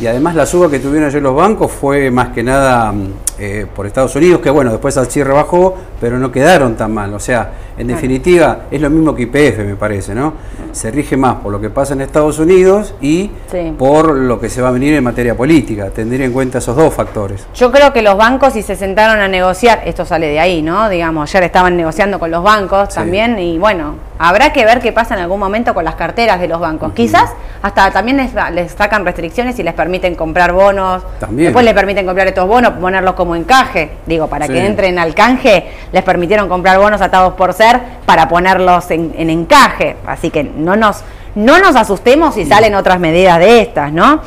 y 0.00 0.06
además 0.06 0.34
la 0.34 0.44
suba 0.44 0.68
que 0.68 0.80
tuvieron 0.80 1.08
ayer 1.08 1.22
los 1.22 1.36
bancos 1.36 1.70
fue 1.70 2.10
más 2.10 2.28
que 2.30 2.42
nada 2.42 2.90
mm, 2.90 3.12
eh, 3.38 3.66
por 3.74 3.86
Estados 3.86 4.14
Unidos, 4.16 4.40
que 4.40 4.50
bueno, 4.50 4.72
después 4.72 4.96
al 4.96 5.06
cierre 5.06 5.32
bajó, 5.32 5.76
pero 6.00 6.18
no 6.18 6.32
quedaron 6.32 6.76
tan 6.76 6.92
mal. 6.92 7.14
O 7.14 7.20
sea, 7.20 7.50
en 7.78 7.86
definitiva 7.86 8.62
es 8.70 8.80
lo 8.80 8.90
mismo 8.90 9.14
que 9.14 9.22
IPF, 9.22 9.58
me 9.58 9.76
parece, 9.76 10.14
¿no? 10.14 10.34
Se 10.72 10.90
rige 10.90 11.16
más 11.16 11.36
por 11.36 11.52
lo 11.52 11.60
que 11.60 11.70
pasa 11.70 11.94
en 11.94 12.00
Estados 12.00 12.38
Unidos 12.38 12.94
y 13.00 13.30
por 13.78 14.14
lo 14.14 14.40
que 14.40 14.48
se 14.48 14.60
va 14.60 14.68
a 14.68 14.72
venir 14.72 14.94
en 14.94 15.04
materia 15.04 15.36
política. 15.36 15.90
Tendría 15.90 16.26
en 16.26 16.32
cuenta 16.32 16.58
esos 16.58 16.76
dos 16.76 16.92
factores. 16.92 17.46
Yo 17.54 17.70
creo 17.70 17.92
que 17.92 18.02
los 18.02 18.16
bancos, 18.16 18.52
si 18.52 18.62
se 18.62 18.74
sentaron 18.74 19.20
a 19.20 19.28
negociar, 19.28 19.82
esto 19.84 20.04
sale 20.04 20.26
de 20.28 20.40
ahí, 20.40 20.62
¿no? 20.62 20.88
Digamos, 20.88 21.30
ayer 21.30 21.44
estaban 21.44 21.76
negociando 21.76 22.18
con 22.18 22.30
los 22.30 22.42
bancos 22.42 22.88
también 22.90 23.38
y 23.38 23.58
bueno, 23.58 23.94
habrá 24.18 24.52
que 24.52 24.64
ver 24.64 24.80
qué 24.80 24.92
pasa 24.92 25.14
en 25.14 25.20
algún 25.20 25.38
momento 25.40 25.74
con 25.74 25.84
las 25.84 25.94
carteras 25.94 26.40
de 26.40 26.48
los 26.48 26.60
bancos. 26.60 26.92
Quizás 26.92 27.30
hasta 27.62 27.90
también 27.90 28.18
les, 28.18 28.72
sacan 28.72 29.04
restricciones 29.04 29.58
y 29.58 29.62
les 29.62 29.72
permiten 29.72 29.83
comprar 30.16 30.52
bonos. 30.52 31.02
También. 31.18 31.46
Después 31.46 31.64
les 31.64 31.74
permiten 31.74 32.06
comprar 32.06 32.26
estos 32.26 32.46
bonos, 32.46 32.72
ponerlos 32.72 33.14
como 33.14 33.36
encaje. 33.36 33.90
Digo, 34.06 34.26
para 34.28 34.48
que 34.48 34.64
entren 34.64 34.98
al 34.98 35.14
canje, 35.14 35.66
les 35.92 36.02
permitieron 36.02 36.48
comprar 36.48 36.78
bonos 36.78 37.00
atados 37.00 37.34
por 37.34 37.52
ser 37.52 37.80
para 38.06 38.28
ponerlos 38.28 38.90
en, 38.90 39.30
encaje. 39.30 39.96
Así 40.06 40.30
que 40.30 40.44
no 40.44 40.76
nos, 40.76 41.02
no 41.34 41.58
nos 41.58 41.76
asustemos 41.76 42.34
si 42.34 42.44
salen 42.44 42.74
otras 42.74 42.98
medidas 42.98 43.38
de 43.38 43.60
estas, 43.60 43.92
¿no? 43.92 44.20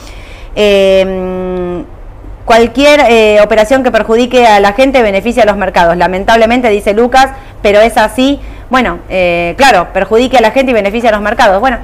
Em, 0.55 1.84
cualquier 2.47 3.01
eh, 3.01 3.41
operación 3.43 3.83
que 3.83 3.91
perjudique 3.91 4.47
a 4.47 4.59
la 4.61 4.71
gente 4.71 5.03
beneficia 5.03 5.43
a 5.43 5.45
los 5.45 5.57
mercados. 5.57 5.97
Lamentablemente, 5.97 6.69
dice 6.69 6.93
Lucas, 6.93 7.29
pero 7.61 7.81
es 7.81 7.97
así. 7.97 8.39
Bueno, 8.69 8.99
eh, 9.09 9.53
claro, 9.57 9.89
perjudique 9.93 10.37
a 10.37 10.41
la 10.41 10.51
gente 10.51 10.71
y 10.71 10.73
beneficia 10.73 11.09
a 11.09 11.11
los 11.11 11.21
mercados. 11.21 11.59
Bueno, 11.59 11.77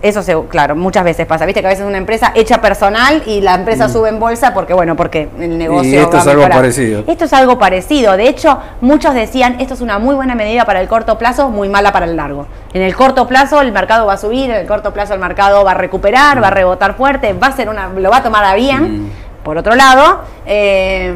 eso 0.00 0.22
se, 0.22 0.36
claro, 0.48 0.76
muchas 0.76 1.04
veces 1.04 1.26
pasa. 1.26 1.44
Viste 1.46 1.60
que 1.60 1.66
a 1.66 1.70
veces 1.70 1.84
una 1.84 1.98
empresa 1.98 2.32
echa 2.34 2.60
personal 2.60 3.22
y 3.26 3.40
la 3.40 3.54
empresa 3.54 3.88
mm. 3.88 3.92
sube 3.92 4.08
en 4.08 4.20
bolsa 4.20 4.54
porque, 4.54 4.72
bueno, 4.72 4.96
porque 4.96 5.28
el 5.38 5.58
negocio. 5.58 5.92
Y 5.92 5.96
esto 5.96 6.16
es 6.16 6.26
algo 6.26 6.48
parecido. 6.48 7.04
Esto 7.06 7.24
es 7.24 7.32
algo 7.32 7.58
parecido. 7.58 8.16
De 8.16 8.28
hecho, 8.28 8.58
muchos 8.80 9.14
decían, 9.14 9.60
esto 9.60 9.74
es 9.74 9.80
una 9.80 9.98
muy 9.98 10.14
buena 10.14 10.34
medida 10.34 10.64
para 10.64 10.80
el 10.80 10.88
corto 10.88 11.18
plazo, 11.18 11.50
muy 11.50 11.68
mala 11.68 11.92
para 11.92 12.06
el 12.06 12.16
largo. 12.16 12.46
En 12.72 12.82
el 12.82 12.94
corto 12.94 13.26
plazo 13.26 13.60
el 13.60 13.72
mercado 13.72 14.06
va 14.06 14.14
a 14.14 14.18
subir, 14.18 14.50
en 14.50 14.56
el 14.56 14.66
corto 14.66 14.92
plazo 14.92 15.14
el 15.14 15.20
mercado 15.20 15.64
va 15.64 15.72
a 15.72 15.74
recuperar, 15.74 16.42
va 16.42 16.48
a 16.48 16.50
mm. 16.50 16.54
rebotar 16.54 16.96
fuerte, 16.96 17.32
va 17.32 17.48
a 17.48 17.56
ser 17.56 17.68
una, 17.68 17.88
lo 17.88 18.10
va 18.10 18.18
a 18.18 18.22
tomar 18.22 18.44
a 18.44 18.54
bien. 18.54 19.04
Mm. 19.04 19.10
Por 19.42 19.58
otro 19.58 19.74
lado, 19.74 20.20
eh, 20.46 21.12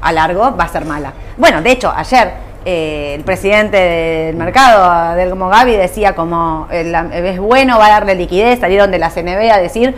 a 0.00 0.12
largo 0.12 0.56
va 0.56 0.64
a 0.64 0.68
ser 0.68 0.84
mala. 0.84 1.12
Bueno, 1.36 1.62
de 1.62 1.70
hecho, 1.70 1.92
ayer 1.94 2.32
eh, 2.64 3.14
el 3.16 3.24
presidente 3.24 3.76
del 3.76 4.36
mercado, 4.36 5.14
del 5.14 5.34
Gaby, 5.34 5.76
decía 5.76 6.14
como 6.14 6.68
es 6.70 7.38
bueno, 7.38 7.78
va 7.78 7.86
a 7.86 7.90
darle 7.90 8.14
liquidez, 8.14 8.60
salieron 8.60 8.90
de 8.90 8.98
la 8.98 9.10
CNB 9.10 9.50
a 9.50 9.58
decir 9.58 9.94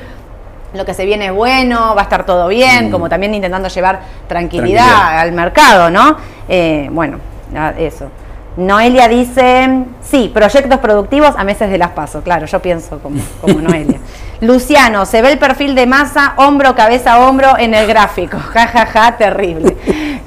lo 0.72 0.84
que 0.84 0.94
se 0.94 1.04
viene 1.04 1.26
es 1.26 1.32
bueno, 1.32 1.94
va 1.94 2.02
a 2.02 2.04
estar 2.04 2.24
todo 2.24 2.48
bien, 2.48 2.88
mm. 2.88 2.90
como 2.92 3.08
también 3.08 3.34
intentando 3.34 3.68
llevar 3.68 4.00
tranquilidad, 4.28 5.18
al 5.18 5.32
mercado, 5.32 5.90
¿no? 5.90 6.16
Eh, 6.48 6.88
bueno, 6.92 7.18
eso. 7.78 8.08
Noelia 8.56 9.08
dice, 9.08 9.84
sí, 10.02 10.30
proyectos 10.32 10.78
productivos 10.78 11.34
a 11.36 11.44
meses 11.44 11.70
de 11.70 11.78
las 11.78 11.90
pasos, 11.90 12.22
claro, 12.22 12.46
yo 12.46 12.60
pienso 12.60 12.98
como, 13.00 13.20
como 13.40 13.60
Noelia. 13.60 13.98
Luciano, 14.40 15.04
se 15.04 15.20
ve 15.20 15.32
el 15.32 15.38
perfil 15.38 15.74
de 15.74 15.86
masa, 15.86 16.32
hombro, 16.36 16.74
cabeza, 16.74 17.20
hombro 17.20 17.58
en 17.58 17.74
el 17.74 17.86
gráfico. 17.86 18.38
Ja, 18.52 18.66
ja, 18.66 18.86
ja, 18.86 19.16
terrible. 19.16 19.76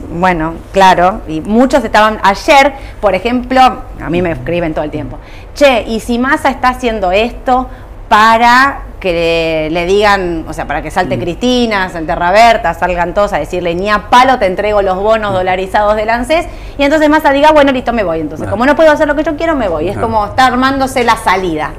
Bueno, 0.09 0.53
claro, 0.71 1.21
y 1.27 1.41
muchos 1.41 1.83
estaban 1.83 2.19
ayer, 2.23 2.73
por 3.01 3.15
ejemplo, 3.15 3.59
a 3.61 4.09
mí 4.09 4.21
me 4.21 4.31
escriben 4.31 4.73
todo 4.73 4.85
el 4.85 4.91
tiempo, 4.91 5.17
che, 5.55 5.83
¿y 5.87 5.99
si 5.99 6.19
Massa 6.19 6.49
está 6.49 6.69
haciendo 6.69 7.11
esto 7.11 7.67
para 8.07 8.81
que 8.99 9.69
le, 9.71 9.85
digan, 9.85 10.45
o 10.47 10.53
sea, 10.53 10.65
para 10.65 10.81
que 10.81 10.91
salte 10.91 11.17
mm. 11.17 11.19
Cristina, 11.19 11.89
salte 11.89 12.15
Raberta, 12.15 12.73
salgan 12.73 13.13
todos 13.13 13.33
a 13.33 13.39
decirle, 13.39 13.75
ni 13.75 13.89
a 13.89 14.09
palo 14.09 14.39
te 14.39 14.45
entrego 14.45 14.81
los 14.81 14.97
bonos 14.97 15.31
mm. 15.31 15.33
dolarizados 15.33 15.95
del 15.95 16.09
ANSES, 16.09 16.45
y 16.77 16.83
entonces 16.83 17.09
Massa 17.09 17.33
diga, 17.33 17.51
bueno, 17.51 17.71
listo, 17.71 17.91
me 17.91 18.03
voy. 18.03 18.21
Entonces, 18.21 18.47
como 18.47 18.65
no 18.65 18.75
puedo 18.75 18.91
hacer 18.91 19.07
lo 19.07 19.15
que 19.15 19.23
yo 19.23 19.35
quiero, 19.35 19.55
me 19.55 19.67
voy. 19.67 19.89
Es 19.89 19.97
como 19.97 20.25
está 20.27 20.45
armándose 20.45 21.03
la 21.03 21.17
salida. 21.17 21.71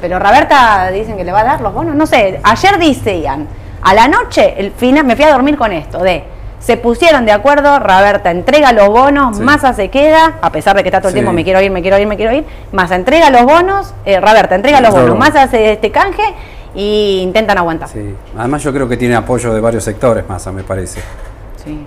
Pero 0.00 0.18
Raberta 0.18 0.90
dicen 0.90 1.16
que 1.16 1.24
le 1.24 1.32
va 1.32 1.40
a 1.40 1.44
dar 1.44 1.60
los 1.60 1.74
bonos, 1.74 1.94
no 1.94 2.06
sé, 2.06 2.40
ayer 2.42 2.78
decían, 2.78 3.48
a 3.82 3.94
la 3.94 4.08
noche, 4.08 4.54
el 4.58 4.72
final, 4.72 5.04
me 5.04 5.16
fui 5.16 5.24
a 5.24 5.32
dormir 5.32 5.56
con 5.56 5.72
esto, 5.72 5.98
de 5.98 6.24
se 6.60 6.76
pusieron 6.76 7.24
de 7.24 7.32
acuerdo, 7.32 7.78
Raberta 7.78 8.30
entrega 8.30 8.72
los 8.72 8.88
bonos, 8.88 9.38
Massa 9.38 9.72
se 9.74 9.90
queda, 9.90 10.38
a 10.42 10.50
pesar 10.50 10.76
de 10.76 10.82
que 10.82 10.88
está 10.88 11.00
todo 11.00 11.08
el 11.08 11.14
tiempo 11.14 11.32
me 11.32 11.44
quiero 11.44 11.60
ir, 11.60 11.70
me 11.70 11.82
quiero 11.82 11.98
ir, 11.98 12.06
me 12.06 12.16
quiero 12.16 12.34
ir, 12.34 12.44
Massa 12.72 12.96
entrega 12.96 13.30
los 13.30 13.44
bonos, 13.44 13.94
eh, 14.04 14.20
Raberta 14.20 14.54
entrega 14.56 14.80
los 14.80 14.90
bonos, 14.92 15.16
Massa 15.16 15.44
hace 15.44 15.72
este 15.72 15.90
canje 15.90 16.34
y 16.74 17.20
intentan 17.22 17.58
aguantar. 17.58 17.88
Sí. 17.88 18.14
Además 18.36 18.62
yo 18.62 18.72
creo 18.72 18.88
que 18.88 18.96
tiene 18.96 19.14
apoyo 19.14 19.54
de 19.54 19.60
varios 19.60 19.84
sectores, 19.84 20.28
Massa, 20.28 20.50
me 20.50 20.64
parece. 20.64 21.00
Sí. 21.64 21.86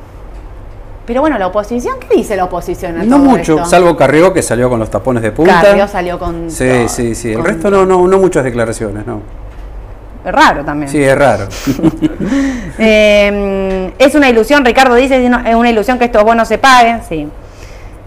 Pero 1.12 1.20
bueno, 1.20 1.38
la 1.38 1.48
oposición, 1.48 1.98
¿qué 2.00 2.16
dice 2.16 2.38
la 2.38 2.46
oposición? 2.46 3.06
no 3.10 3.18
mucho, 3.18 3.66
salvo 3.66 3.98
Carrió 3.98 4.32
que 4.32 4.42
salió 4.42 4.70
con 4.70 4.80
los 4.80 4.90
tapones 4.90 5.22
de 5.22 5.34
punta. 5.34 5.62
Carrió 5.62 5.86
salió 5.86 6.18
con. 6.18 6.50
Sí, 6.50 6.88
sí, 6.88 7.16
sí. 7.16 7.34
El 7.34 7.44
resto 7.44 7.70
no, 7.70 7.86
no, 7.86 8.08
no 8.08 8.18
muchas 8.18 8.46
declaraciones, 8.46 9.06
no. 9.06 9.22
Es 10.24 10.32
raro 10.32 10.64
también. 10.64 10.90
Sí, 10.90 11.04
es 11.04 11.18
raro. 11.18 11.50
Em, 12.78 13.92
es 14.00 14.16
una 14.16 14.30
ilusión, 14.30 14.64
Ricardo 14.64 14.96
dice, 14.96 15.22
es 15.22 15.56
una 15.56 15.70
ilusión 15.70 16.00
que 16.00 16.06
estos 16.06 16.24
bonos 16.24 16.48
se 16.48 16.58
paguen, 16.58 17.02
sí. 17.04 17.28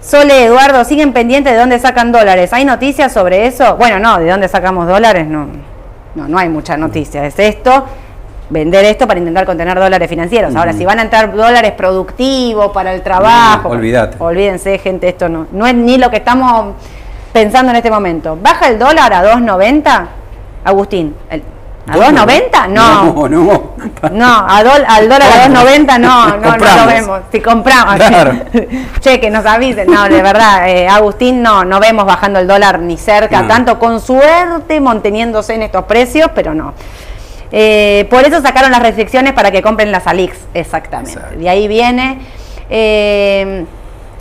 Sole, 0.01 0.47
Eduardo, 0.47 0.83
siguen 0.87 1.13
pendientes 1.13 1.53
de 1.53 1.59
dónde 1.59 1.79
sacan 1.79 2.11
dólares. 2.11 2.55
¿Hay 2.55 2.65
noticias 2.65 3.13
sobre 3.13 3.47
eso? 3.47 3.77
Bueno, 3.77 3.99
no, 3.99 4.19
de 4.19 4.31
dónde 4.31 4.49
sacamos 4.49 4.89
dólares, 4.89 5.27
no. 5.27 5.49
No, 6.15 6.27
no 6.27 6.39
hay 6.39 6.49
mucha 6.49 6.79
noticia. 6.79 7.27
Es 7.27 7.39
esto, 7.39 7.85
vender 8.55 8.85
esto 8.85 9.07
para 9.07 9.19
intentar 9.19 9.45
contener 9.45 9.79
dólares 9.79 10.09
financieros. 10.09 10.55
Ahora, 10.55 10.73
si 10.73 10.85
van 10.85 11.01
a 11.01 11.03
entrar 11.03 11.35
dólares 11.35 11.73
productivos 11.73 12.71
para 12.73 12.95
el 12.95 13.03
trabajo, 13.03 13.69
olvídate. 13.69 14.17
olvídense, 14.19 14.79
gente, 14.79 15.09
esto 15.09 15.29
no, 15.29 15.47
no 15.53 15.67
es 15.67 15.75
ni 15.75 15.99
lo 15.99 16.09
que 16.11 16.19
estamos 16.19 16.75
pensando 17.33 17.71
en 17.71 17.77
este 17.77 17.91
momento. 17.91 18.39
¿Baja 18.41 18.69
el 18.69 18.79
dólar 18.79 19.13
a 19.13 19.35
2.90? 19.35 20.07
Agustín, 20.65 21.15
el, 21.29 21.43
¿A 21.87 21.97
2.90? 21.97 22.69
No. 22.69 23.13
No, 23.13 23.29
no. 23.29 23.75
No, 24.13 24.47
al 24.49 24.65
dólar 25.09 25.23
a 25.23 25.49
2.90 25.49 25.99
no, 25.99 26.37
no, 26.39 26.57
no 26.57 26.77
lo 26.77 26.87
vemos. 26.87 27.21
Si 27.31 27.41
compramos. 27.41 27.97
che, 29.01 29.21
que 29.21 29.31
nos 29.31 29.45
avisen. 29.45 29.91
No, 29.91 30.05
de 30.05 30.23
verdad, 30.23 30.69
eh, 30.69 30.89
Agustín, 30.89 31.43
no, 31.43 31.65
no 31.65 31.81
vemos 31.81 32.07
bajando 32.07 32.39
el 32.39 32.47
dólar 32.47 32.79
ni 32.79 32.97
cerca, 32.97 33.47
tanto 33.47 33.79
con 33.79 34.01
suerte 34.01 34.81
manteniéndose 34.81 35.55
en 35.55 35.63
estos 35.63 35.85
precios, 35.85 36.31
pero 36.35 36.55
no. 36.55 36.73
Eh, 37.53 38.07
por 38.11 38.25
eso 38.25 38.41
sacaron 38.41 38.71
las 38.71 38.83
restricciones 38.83 39.33
para 39.33 39.51
que 39.51 39.63
compren 39.63 39.93
las 39.93 40.07
Alix, 40.07 40.37
exactamente. 40.55 41.37
De 41.37 41.49
ahí 41.49 41.69
viene. 41.69 42.19
Eh, 42.71 43.65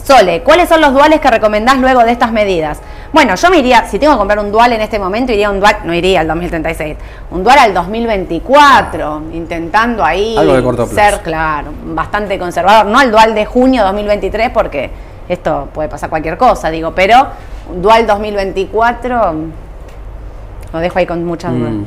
Sole, 0.04 0.42
¿cuáles 0.42 0.68
son 0.68 0.82
los 0.82 0.94
duales 0.94 1.22
que 1.22 1.30
recomendás 1.30 1.78
luego 1.78 2.04
de 2.04 2.12
estas 2.12 2.32
medidas? 2.34 2.82
Bueno, 3.14 3.36
yo 3.36 3.50
me 3.50 3.60
iría, 3.60 3.86
si 3.86 4.00
tengo 4.00 4.14
que 4.14 4.18
comprar 4.18 4.40
un 4.40 4.52
dual 4.52 4.74
en 4.74 4.82
este 4.82 5.00
momento, 5.00 5.32
iría 5.32 5.50
un 5.50 5.60
dual, 5.60 5.78
no 5.86 5.94
iría 5.94 6.22
al 6.22 6.28
2036, 6.28 6.98
un 7.32 7.44
dual 7.44 7.60
al 7.60 7.74
2024, 7.74 9.22
intentando 9.34 10.04
ahí 10.04 10.36
Algo 10.38 10.56
de 10.56 10.64
corto 10.64 10.88
plazo. 10.88 10.96
ser, 10.96 11.22
claro, 11.22 11.72
bastante 11.86 12.38
conservador. 12.38 12.88
No 12.88 13.00
al 13.00 13.12
dual 13.12 13.34
de 13.34 13.46
junio 13.46 13.84
2023, 13.84 14.50
porque 14.50 14.90
esto 15.30 15.70
puede 15.74 15.88
pasar 15.88 16.10
cualquier 16.10 16.38
cosa, 16.38 16.70
digo, 16.70 16.92
pero 16.94 17.28
un 17.70 17.82
dual 17.82 18.06
2024 18.06 19.34
lo 20.74 20.80
dejo 20.80 21.00
ahí 21.00 21.06
con 21.06 21.24
muchas 21.24 21.54
dudas. 21.54 21.72
Mm. 21.72 21.86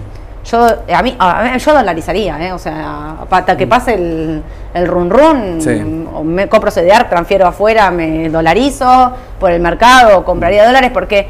Yo, 0.50 0.64
a 0.94 1.02
mí, 1.02 1.16
a 1.18 1.56
yo 1.56 1.74
dolarizaría, 1.74 2.40
¿eh? 2.46 2.52
o 2.52 2.58
sea, 2.58 3.16
hasta 3.28 3.56
que 3.56 3.66
pase 3.66 3.94
el, 3.94 4.42
el 4.74 4.86
run 4.86 5.10
run, 5.10 5.60
Sí. 5.60 6.06
o 6.14 6.22
me 6.22 6.48
compro 6.48 6.70
CDR, 6.70 7.08
transfiero 7.08 7.46
afuera, 7.48 7.90
me 7.90 8.28
dolarizo 8.28 9.12
por 9.40 9.50
el 9.50 9.60
mercado, 9.60 10.24
compraría 10.24 10.64
dólares, 10.64 10.90
porque 10.94 11.26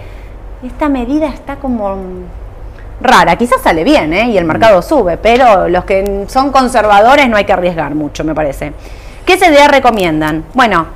esta 0.67 0.91
medida 0.91 1.29
está 1.29 1.57
como 1.57 1.97
rara. 3.01 3.37
Quizás 3.37 3.63
sale 3.63 3.85
bien, 3.85 4.13
¿eh? 4.13 4.27
y 4.31 4.37
el 4.39 4.45
mercado 4.45 4.83
sube, 4.83 5.17
pero 5.17 5.67
los 5.69 5.85
que 5.87 6.25
son 6.29 6.53
conservadores 6.53 7.29
no 7.29 7.37
hay 7.39 7.45
que 7.45 7.53
arriesgar 7.55 7.95
mucho, 7.95 8.23
me 8.23 8.35
parece. 8.35 8.73
¿Qué 9.25 9.39
CDR 9.39 9.71
recomiendan? 9.71 10.45
Bueno, 10.53 10.87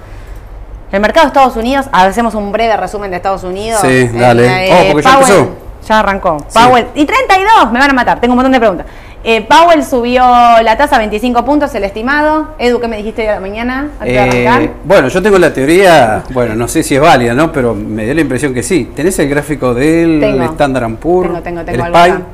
el 0.93 1.01
mercado 1.01 1.25
de 1.25 1.29
Estados 1.29 1.57
Unidos, 1.57 1.87
hacemos 1.91 2.35
un 2.35 2.53
breve 2.53 2.77
resumen 2.77 3.11
de 3.11 3.17
Estados 3.17 3.45
Unidos. 3.45 3.81
Sí, 3.81 4.09
dale. 4.09 4.47
Oh, 4.47 4.93
porque 4.93 5.09
ya 5.09 5.15
empezó. 5.15 5.70
Ya 5.87 6.01
arrancó. 6.01 6.39
Powell. 6.53 6.87
Y 6.95 7.05
32, 7.05 7.73
me 7.73 7.79
van 7.79 7.91
a 7.91 7.95
matar. 7.95 8.21
Tengo 8.21 8.33
un 8.33 8.37
montón 8.37 8.53
de 8.53 8.59
preguntas. 8.59 8.87
Eh, 9.23 9.47
Powell 9.47 9.85
subió 9.85 10.23
la 10.63 10.79
tasa 10.79 10.97
a 10.97 10.99
25 10.99 11.45
puntos, 11.45 11.75
el 11.75 11.85
estimado. 11.85 12.55
Edu, 12.59 12.81
¿qué 12.81 12.89
me 12.89 12.97
dijiste 12.97 13.23
hoy 13.23 13.29
a 13.29 13.35
la 13.35 13.41
mañana 13.41 13.91
de 14.01 14.47
Eh, 14.47 14.71
bueno, 14.85 15.09
yo 15.09 15.21
tengo 15.23 15.39
la 15.39 15.53
teoría, 15.53 16.23
bueno, 16.31 16.55
no 16.55 16.67
sé 16.69 16.83
si 16.83 16.95
es 16.95 17.01
válida, 17.03 17.35
¿no? 17.35 17.53
Pero 17.53 17.75
me 17.75 18.05
dio 18.07 18.15
la 18.15 18.23
impresión 18.23 18.55
que 18.55 18.63
sí. 18.63 18.91
¿Tenés 18.95 19.19
el 19.19 19.29
gráfico 19.29 19.75
del. 19.75 20.23
Standard 20.53 20.95
Poor's? 20.97 21.29
Tengo, 21.29 21.43
tengo, 21.43 21.65
tengo 21.65 21.85
el 21.87 21.93
SPY? 21.95 22.25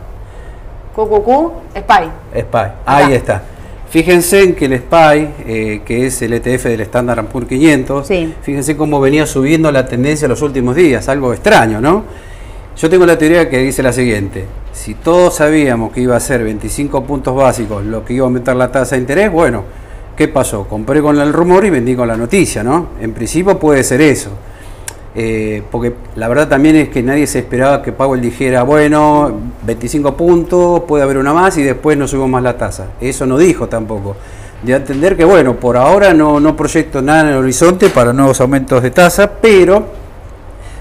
QQQ, 0.94 1.52
SPY. 1.76 2.40
SPY, 2.40 2.72
ahí 2.86 3.12
está. 3.14 3.42
Fíjense 3.88 4.42
en 4.42 4.54
que 4.54 4.66
el 4.66 4.78
SPY, 4.78 5.28
eh, 5.46 5.82
que 5.84 6.06
es 6.06 6.20
el 6.22 6.32
ETF 6.34 6.64
del 6.64 6.80
Standard 6.82 7.24
Poor's 7.26 7.48
500, 7.48 8.06
Sí. 8.06 8.34
fíjense 8.42 8.76
cómo 8.76 9.00
venía 9.00 9.26
subiendo 9.26 9.70
la 9.72 9.86
tendencia 9.86 10.26
los 10.28 10.42
últimos 10.42 10.74
días, 10.76 11.08
algo 11.08 11.32
extraño, 11.32 11.80
¿no? 11.80 12.04
Yo 12.78 12.90
tengo 12.90 13.06
la 13.06 13.16
teoría 13.16 13.48
que 13.48 13.56
dice 13.58 13.82
la 13.82 13.90
siguiente, 13.90 14.44
si 14.74 14.92
todos 14.92 15.36
sabíamos 15.36 15.92
que 15.92 16.02
iba 16.02 16.14
a 16.14 16.20
ser 16.20 16.44
25 16.44 17.04
puntos 17.04 17.34
básicos 17.34 17.82
lo 17.82 18.04
que 18.04 18.12
iba 18.12 18.24
a 18.24 18.26
aumentar 18.26 18.54
la 18.54 18.70
tasa 18.70 18.96
de 18.96 19.00
interés, 19.00 19.32
bueno, 19.32 19.64
¿qué 20.14 20.28
pasó? 20.28 20.68
Compré 20.68 21.00
con 21.00 21.18
el 21.18 21.32
rumor 21.32 21.64
y 21.64 21.70
vendí 21.70 21.96
con 21.96 22.06
la 22.06 22.18
noticia, 22.18 22.62
¿no? 22.62 22.88
En 23.00 23.14
principio 23.14 23.58
puede 23.58 23.82
ser 23.82 24.02
eso. 24.02 24.28
Eh, 25.14 25.62
porque 25.70 25.94
la 26.16 26.28
verdad 26.28 26.48
también 26.48 26.76
es 26.76 26.90
que 26.90 27.02
nadie 27.02 27.26
se 27.26 27.38
esperaba 27.38 27.80
que 27.80 27.92
Powell 27.92 28.20
dijera, 28.20 28.62
bueno, 28.62 29.32
25 29.62 30.14
puntos, 30.14 30.82
puede 30.82 31.02
haber 31.02 31.16
una 31.16 31.32
más 31.32 31.56
y 31.56 31.62
después 31.62 31.96
no 31.96 32.06
subimos 32.06 32.28
más 32.28 32.42
la 32.42 32.58
tasa. 32.58 32.88
Eso 33.00 33.24
no 33.24 33.38
dijo 33.38 33.68
tampoco. 33.68 34.16
De 34.62 34.74
entender 34.74 35.16
que, 35.16 35.24
bueno, 35.24 35.56
por 35.56 35.78
ahora 35.78 36.12
no, 36.12 36.40
no 36.40 36.54
proyecto 36.54 37.00
nada 37.00 37.22
en 37.22 37.28
el 37.28 37.36
horizonte 37.36 37.88
para 37.88 38.12
nuevos 38.12 38.38
aumentos 38.42 38.82
de 38.82 38.90
tasa, 38.90 39.32
pero 39.40 40.05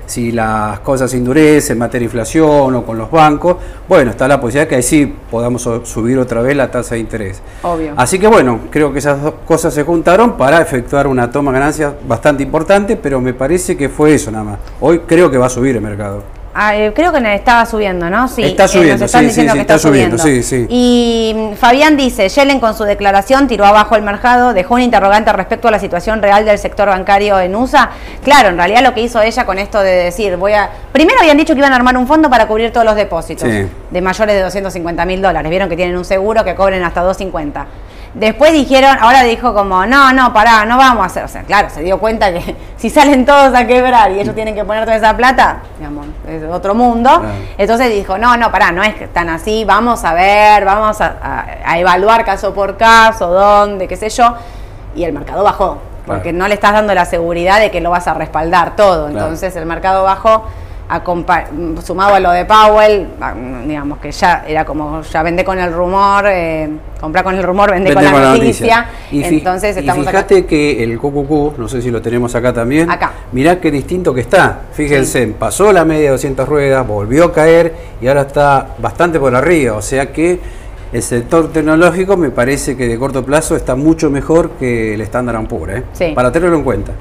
si 0.06 0.32
las 0.32 0.80
cosas 0.82 1.12
se 1.12 1.18
endurecen 1.18 1.74
en 1.74 1.80
materia 1.80 2.02
de 2.02 2.06
inflación 2.06 2.76
o 2.76 2.86
con 2.86 2.98
los 2.98 3.10
bancos, 3.10 3.58
bueno, 3.88 4.12
está 4.12 4.28
la 4.28 4.40
posibilidad 4.40 4.68
que 4.68 4.76
ahí 4.76 4.84
sí 4.84 5.14
podamos 5.30 5.62
subir 5.84 6.18
otra 6.18 6.42
vez 6.42 6.56
la 6.56 6.70
tasa 6.70 6.96
de 6.96 7.02
interés. 7.02 7.42
Obvio. 7.64 7.94
Así 7.96 8.20
que 8.20 8.28
bueno, 8.28 8.60
creo 8.70 8.92
que 8.92 9.00
esas 9.00 9.22
dos 9.22 9.36
cosas 9.46 9.74
se 9.74 9.84
juntaron 9.84 10.38
para 10.38 10.62
efectuar 10.62 11.08
una 11.08 11.32
toma 11.32 11.52
de 11.52 11.60
ganancias 11.60 11.94
bastante 12.08 12.44
importante, 12.44 12.96
pero 12.96 13.22
me 13.22 13.34
parece 13.34 13.76
que 13.78 13.90
fue 13.90 14.14
eso 14.14 14.32
nada 14.32 14.44
más. 14.44 14.60
Hoy 14.80 15.00
creo 15.00 15.30
que 15.32 15.38
va 15.38 15.48
a 15.48 15.50
subir 15.50 15.76
el 15.76 15.82
mercado. 15.82 16.35
Ah, 16.58 16.74
eh, 16.78 16.94
creo 16.96 17.12
que 17.12 17.36
estaba 17.36 17.66
subiendo, 17.66 18.10
¿no? 18.10 18.30
Sí. 18.30 18.42
Está 18.42 18.64
eh, 18.64 18.68
subiendo, 18.70 19.04
están 19.04 19.22
sí, 19.24 19.28
diciendo 19.28 19.52
sí, 19.52 19.58
que 19.58 19.66
sí, 19.66 19.74
está 19.74 19.78
subiendo, 19.78 20.18
sí, 20.18 20.42
sí. 20.42 20.66
Y 20.70 21.34
mm, 21.36 21.54
Fabián 21.56 21.98
dice, 21.98 22.30
Yellen 22.30 22.62
con 22.62 22.74
su 22.78 22.86
declaración 22.86 23.50
tiró 23.50 23.66
abajo 23.66 23.98
el 23.98 24.04
mercado, 24.04 24.54
dejó 24.54 24.76
un 24.76 24.82
interrogante 24.82 25.34
respecto 25.34 25.68
a 25.68 25.72
la 25.72 25.80
situación 25.80 26.22
real 26.22 26.46
del 26.46 26.58
sector 26.58 26.88
bancario 26.88 27.38
en 27.42 27.54
USA. 27.58 27.90
Claro, 28.24 28.48
en 28.48 28.58
realidad 28.58 28.84
lo 28.84 28.94
que 28.94 29.02
hizo 29.02 29.22
ella 29.22 29.46
con 29.46 29.60
esto 29.60 29.82
de 29.82 29.92
decir, 30.06 30.38
voy 30.38 30.54
a... 30.54 30.70
Primero 30.94 31.20
habían 31.20 31.36
dicho 31.36 31.54
que 31.54 31.60
iban 31.60 31.74
a 31.74 31.76
armar 31.76 31.98
un 31.98 32.08
fondo 32.08 32.30
para 32.30 32.48
cubrir 32.48 32.72
todos 32.72 32.86
los 32.86 32.96
depósitos 32.96 33.50
de 33.50 34.02
mayores 34.02 34.36
de 34.36 34.42
250 34.42 35.06
mil 35.06 35.22
dólares. 35.22 35.50
Vieron 35.50 35.68
que 35.68 35.76
tienen 35.76 35.98
un 35.98 36.06
seguro 36.06 36.46
que 36.46 36.56
cobren 36.56 36.84
hasta 36.84 37.02
250. 37.02 37.66
Después 38.16 38.54
dijeron, 38.54 38.98
ahora 39.02 39.24
dijo 39.24 39.54
como, 39.54 39.86
no, 39.86 40.14
no, 40.14 40.32
pará, 40.34 40.64
no 40.66 40.78
vamos 40.78 41.04
a 41.04 41.06
hacer. 41.08 41.24
O 41.26 41.28
sea, 41.28 41.44
claro, 41.44 41.70
se 41.70 41.82
dio 41.84 42.00
cuenta 42.00 42.32
que 42.32 42.56
si 42.78 42.90
salen 42.90 43.26
todos 43.26 43.54
a 43.54 43.68
quebrar 43.68 44.10
y 44.12 44.22
ellos 44.22 44.34
tienen 44.34 44.56
que 44.56 44.64
poner 44.64 44.86
toda 44.86 44.96
esa 44.96 45.16
plata, 45.18 45.58
digamos, 45.78 46.08
es 46.28 46.42
otro 46.50 46.74
mundo. 46.74 47.10
Claro. 47.10 47.36
Entonces 47.58 47.90
dijo, 47.94 48.18
no, 48.18 48.38
no, 48.38 48.52
pará, 48.52 48.72
no 48.72 48.82
es 48.84 48.96
que 48.96 49.04
están 49.04 49.30
así, 49.30 49.66
vamos 49.66 50.04
a 50.06 50.14
ver, 50.14 50.64
vamos 50.64 51.02
a, 51.02 51.14
a- 51.22 51.46
a 51.72 51.78
evaluar 51.78 52.24
caso 52.24 52.54
por 52.54 52.78
caso, 52.78 53.28
dónde, 53.28 53.88
qué 53.88 53.98
sé 53.98 54.10
yo. 54.10 54.34
Y 54.96 55.04
el 55.04 55.12
mercado 55.12 55.44
bajó, 55.44 55.80
porque 56.06 56.30
Claro. 56.30 56.38
no 56.38 56.48
le 56.48 56.54
estás 56.54 56.72
dando 56.72 56.94
la 56.94 57.04
seguridad 57.04 57.60
de 57.60 57.70
que 57.70 57.82
lo 57.82 57.90
vas 57.90 58.08
a 58.08 58.14
respaldar 58.14 58.78
todo. 58.78 59.10
Entonces 59.10 59.54
el 59.58 59.66
mercado 59.66 60.04
bajó. 60.04 60.46
Sumado 61.84 62.16
a 62.16 62.20
lo 62.20 62.32
de 62.32 62.46
Powell, 62.46 63.08
digamos 63.68 63.98
que 64.00 64.12
ya 64.12 64.46
era 64.48 64.66
como 64.66 65.02
ya 65.02 65.24
vende 65.24 65.44
con 65.44 65.58
el 65.58 65.74
rumor, 65.74 66.26
eh, 66.28 66.70
comprar 67.00 67.24
con 67.24 67.36
el 67.36 67.44
rumor, 67.44 67.72
vende, 67.72 67.94
Vende 67.94 68.12
con 68.12 68.22
la 68.22 68.34
noticia. 68.36 68.88
Y, 69.12 69.24
Entonces 69.24 69.76
y 69.76 69.80
estamos 69.80 70.08
acá. 70.08 70.20
fíjate 70.20 70.46
que 70.46 70.84
el 70.84 70.98
QQQ, 71.00 71.58
no 71.58 71.68
sé 71.68 71.82
si 71.82 71.92
lo 71.92 72.02
tenemos 72.02 72.36
acá 72.36 72.54
también. 72.54 72.90
Acá. 72.90 73.12
Mirá 73.32 73.60
qué 73.60 73.72
distinto 73.72 74.14
que 74.14 74.22
está. 74.22 74.62
Fíjense, 74.74 75.28
pasó 75.28 75.72
la 75.72 75.86
media 75.86 76.06
de 76.06 76.10
200 76.12 76.48
ruedas, 76.48 76.88
volvió 76.88 77.26
a 77.26 77.34
caer 77.34 77.74
y 78.02 78.08
ahora 78.08 78.22
está 78.22 78.68
bastante 78.78 79.20
por 79.20 79.36
arriba. 79.36 79.76
O 79.76 79.82
sea 79.82 80.12
que 80.12 80.40
el 80.94 81.02
sector 81.02 81.52
tecnológico 81.52 82.16
me 82.16 82.30
parece 82.30 82.78
que 82.78 82.88
de 82.88 82.98
corto 82.98 83.26
plazo 83.26 83.56
está 83.56 83.76
mucho 83.76 84.10
mejor 84.10 84.52
que 84.52 84.94
el 84.94 85.02
Standard 85.02 85.48
Poor's. 85.48 85.78
¿eh? 85.78 85.84
Sí. 85.94 86.12
Para 86.16 86.32
tenerlo 86.32 86.58
en 86.58 86.64
cuenta. 86.64 86.92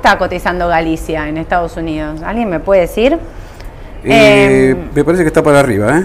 ¿Cómo 0.00 0.12
está 0.14 0.18
cotizando 0.18 0.66
Galicia 0.66 1.28
en 1.28 1.36
Estados 1.36 1.76
Unidos? 1.76 2.22
¿Alguien 2.24 2.48
me 2.48 2.58
puede 2.58 2.80
decir? 2.82 3.18
Eh, 4.02 4.70
Em, 4.74 4.88
me 4.94 5.04
parece 5.04 5.24
que 5.24 5.26
está 5.28 5.42
para 5.42 5.60
arriba. 5.60 5.98
¿eh? 5.98 6.04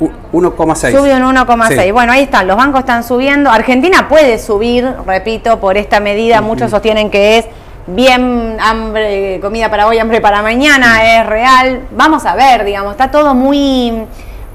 U- 0.00 0.10
1,6. 0.32 0.90
Sube 0.90 1.14
un 1.14 1.22
1,6. 1.22 1.84
Sí. 1.84 1.90
Bueno, 1.92 2.10
ahí 2.12 2.24
están, 2.24 2.48
los 2.48 2.56
bancos 2.56 2.80
están 2.80 3.04
subiendo. 3.04 3.48
Argentina 3.48 4.08
puede 4.08 4.40
subir, 4.40 4.84
repito, 5.06 5.60
por 5.60 5.76
esta 5.76 6.00
medida. 6.00 6.40
Muchos 6.40 6.72
sostienen 6.72 7.08
que 7.08 7.38
es 7.38 7.46
bien 7.86 8.56
hambre, 8.60 9.38
comida 9.40 9.70
para 9.70 9.86
hoy, 9.86 10.00
hambre 10.00 10.20
para 10.20 10.42
mañana, 10.42 11.20
es 11.20 11.26
real. 11.26 11.82
Vamos 11.92 12.26
a 12.26 12.34
ver, 12.34 12.64
digamos, 12.64 12.90
está 12.90 13.08
todo 13.12 13.34
muy 13.34 14.02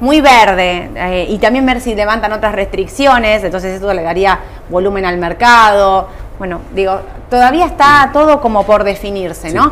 muy 0.01 0.19
verde 0.19 0.89
eh, 0.95 1.27
y 1.29 1.37
también 1.37 1.63
ver 1.65 1.79
si 1.79 1.93
levantan 1.95 2.33
otras 2.33 2.53
restricciones, 2.55 3.43
entonces 3.43 3.75
eso 3.77 3.93
le 3.93 4.01
daría 4.01 4.39
volumen 4.69 5.05
al 5.05 5.17
mercado. 5.19 6.07
Bueno, 6.39 6.59
digo, 6.73 6.99
todavía 7.31 7.65
está 7.65 8.11
todo 8.13 8.41
como 8.41 8.63
por 8.65 8.83
definirse, 8.83 9.51
¿no? 9.53 9.71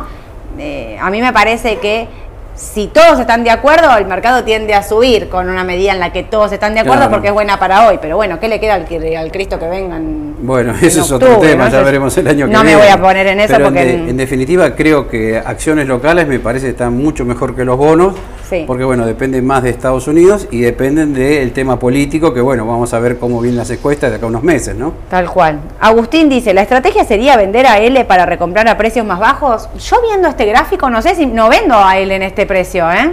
Eh, 0.58 0.98
a 1.00 1.10
mí 1.10 1.20
me 1.20 1.32
parece 1.32 1.76
que 1.78 2.08
si 2.56 2.88
todos 2.88 3.20
están 3.20 3.44
de 3.44 3.50
acuerdo, 3.50 3.96
el 3.96 4.06
mercado 4.06 4.42
tiende 4.44 4.74
a 4.74 4.82
subir 4.82 5.28
con 5.28 5.48
una 5.48 5.62
medida 5.62 5.92
en 5.92 6.00
la 6.00 6.12
que 6.12 6.22
todos 6.24 6.50
están 6.52 6.74
de 6.74 6.80
acuerdo 6.80 7.02
Claro. 7.02 7.12
porque 7.12 7.28
es 7.28 7.32
buena 7.34 7.58
para 7.58 7.86
hoy. 7.86 7.98
Pero 8.02 8.16
bueno, 8.16 8.40
¿qué 8.40 8.48
le 8.48 8.58
queda 8.60 8.74
al, 8.74 8.86
Cristo 9.30 9.58
que 9.58 9.68
vengan? 9.68 10.34
Bueno, 10.40 10.74
en 10.78 10.84
eso 10.84 11.02
es 11.02 11.12
otro 11.12 11.38
tema, 11.38 11.66
¿no? 11.66 11.70
ya 11.70 11.82
veremos 11.82 12.16
el 12.18 12.28
año 12.28 12.46
que 12.46 12.52
No 12.52 12.62
viene. 12.62 12.76
me 12.76 12.82
voy 12.82 12.90
a 12.92 13.00
poner 13.00 13.26
en 13.28 13.40
eso 13.40 13.52
Pero 13.54 13.66
porque... 13.66 13.82
En, 13.94 14.04
de- 14.04 14.10
en 14.10 14.16
definitiva, 14.16 14.74
creo 14.74 15.06
que 15.08 15.38
acciones 15.38 15.86
locales 15.86 16.26
me 16.26 16.38
parece 16.40 16.66
que 16.66 16.72
están 16.72 16.94
mucho 16.96 17.24
mejor 17.24 17.54
que 17.54 17.64
los 17.64 17.76
bonos, 17.78 18.14
Sí. 18.50 18.64
porque 18.66 18.82
bueno, 18.82 19.06
dependen 19.06 19.46
más 19.46 19.62
de 19.62 19.70
Estados 19.70 20.08
Unidos 20.08 20.48
y 20.50 20.60
dependen 20.60 21.14
del 21.14 21.52
tema 21.52 21.78
político, 21.78 22.34
que 22.34 22.40
bueno, 22.40 22.66
vamos 22.66 22.92
a 22.92 22.98
ver 22.98 23.16
cómo 23.18 23.40
vienen 23.40 23.58
las 23.58 23.70
encuestas 23.70 24.10
de 24.10 24.16
acá 24.16 24.26
a 24.26 24.28
unos 24.28 24.42
meses, 24.42 24.74
¿no? 24.74 24.92
Tal 25.08 25.30
cual. 25.30 25.60
Agustín 25.80 26.28
dice, 26.28 26.52
¿la 26.52 26.62
estrategia 26.62 27.04
sería 27.04 27.36
vender 27.36 27.66
a 27.66 27.78
L 27.78 28.04
para 28.06 28.26
recomprar 28.26 28.66
a 28.66 28.76
precios 28.76 29.06
más 29.06 29.20
bajos? 29.20 29.68
Yo 29.78 30.02
viendo 30.02 30.26
este 30.26 30.46
gráfico, 30.46 30.90
no 30.90 31.00
sé 31.00 31.14
si 31.14 31.26
no 31.26 31.48
vendo 31.48 31.76
a 31.76 31.96
L 31.96 32.12
en 32.12 32.22
este 32.22 32.44
precio, 32.44 32.90
¿eh? 32.90 33.12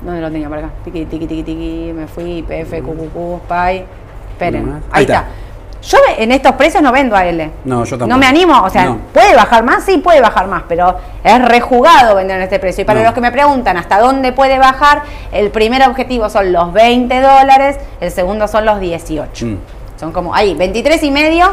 ¿Dónde 0.00 0.22
lo 0.22 0.30
tenía 0.30 0.48
por 0.48 0.56
acá? 0.56 0.70
Tiki, 0.84 1.04
tiki, 1.04 1.26
tiki, 1.26 1.42
tiki, 1.42 1.92
me 1.94 2.06
fui, 2.06 2.38
IPF, 2.38 2.70
QQQ, 2.80 3.44
SPY. 3.44 3.84
Esperen, 4.32 4.62
ahí, 4.64 4.70
más. 4.70 4.82
Ahí 4.90 5.02
está. 5.02 5.14
está. 5.18 5.28
Yo 5.82 5.98
en 6.18 6.30
estos 6.30 6.52
precios 6.56 6.82
no 6.82 6.92
vendo 6.92 7.16
a 7.16 7.24
L. 7.26 7.50
No, 7.64 7.84
yo 7.84 7.90
tampoco. 7.96 8.08
No 8.08 8.18
me 8.18 8.26
animo, 8.26 8.60
o 8.62 8.68
sea, 8.68 8.84
No. 8.84 8.98
puede 9.12 9.34
bajar 9.34 9.64
más, 9.64 9.84
sí 9.84 9.98
puede 9.98 10.20
bajar 10.20 10.46
más, 10.46 10.64
pero 10.68 10.94
es 11.24 11.44
rejugado 11.48 12.16
vender 12.16 12.36
en 12.36 12.42
este 12.42 12.58
precio. 12.58 12.82
Y 12.82 12.84
para 12.84 13.00
No. 13.00 13.06
los 13.06 13.14
que 13.14 13.20
me 13.22 13.32
preguntan 13.32 13.76
hasta 13.78 13.98
dónde 13.98 14.32
puede 14.32 14.58
bajar, 14.58 15.02
el 15.32 15.50
primer 15.50 15.82
objetivo 15.88 16.28
son 16.28 16.52
los 16.52 16.72
20 16.72 17.20
dólares, 17.20 17.78
el 18.00 18.10
segundo 18.10 18.46
son 18.46 18.66
los 18.66 18.78
18. 18.80 19.46
Mm. 19.46 19.56
Son 19.98 20.12
como 20.12 20.34
ahí, 20.34 20.54
23 20.54 21.02
y 21.02 21.10
medio, 21.10 21.46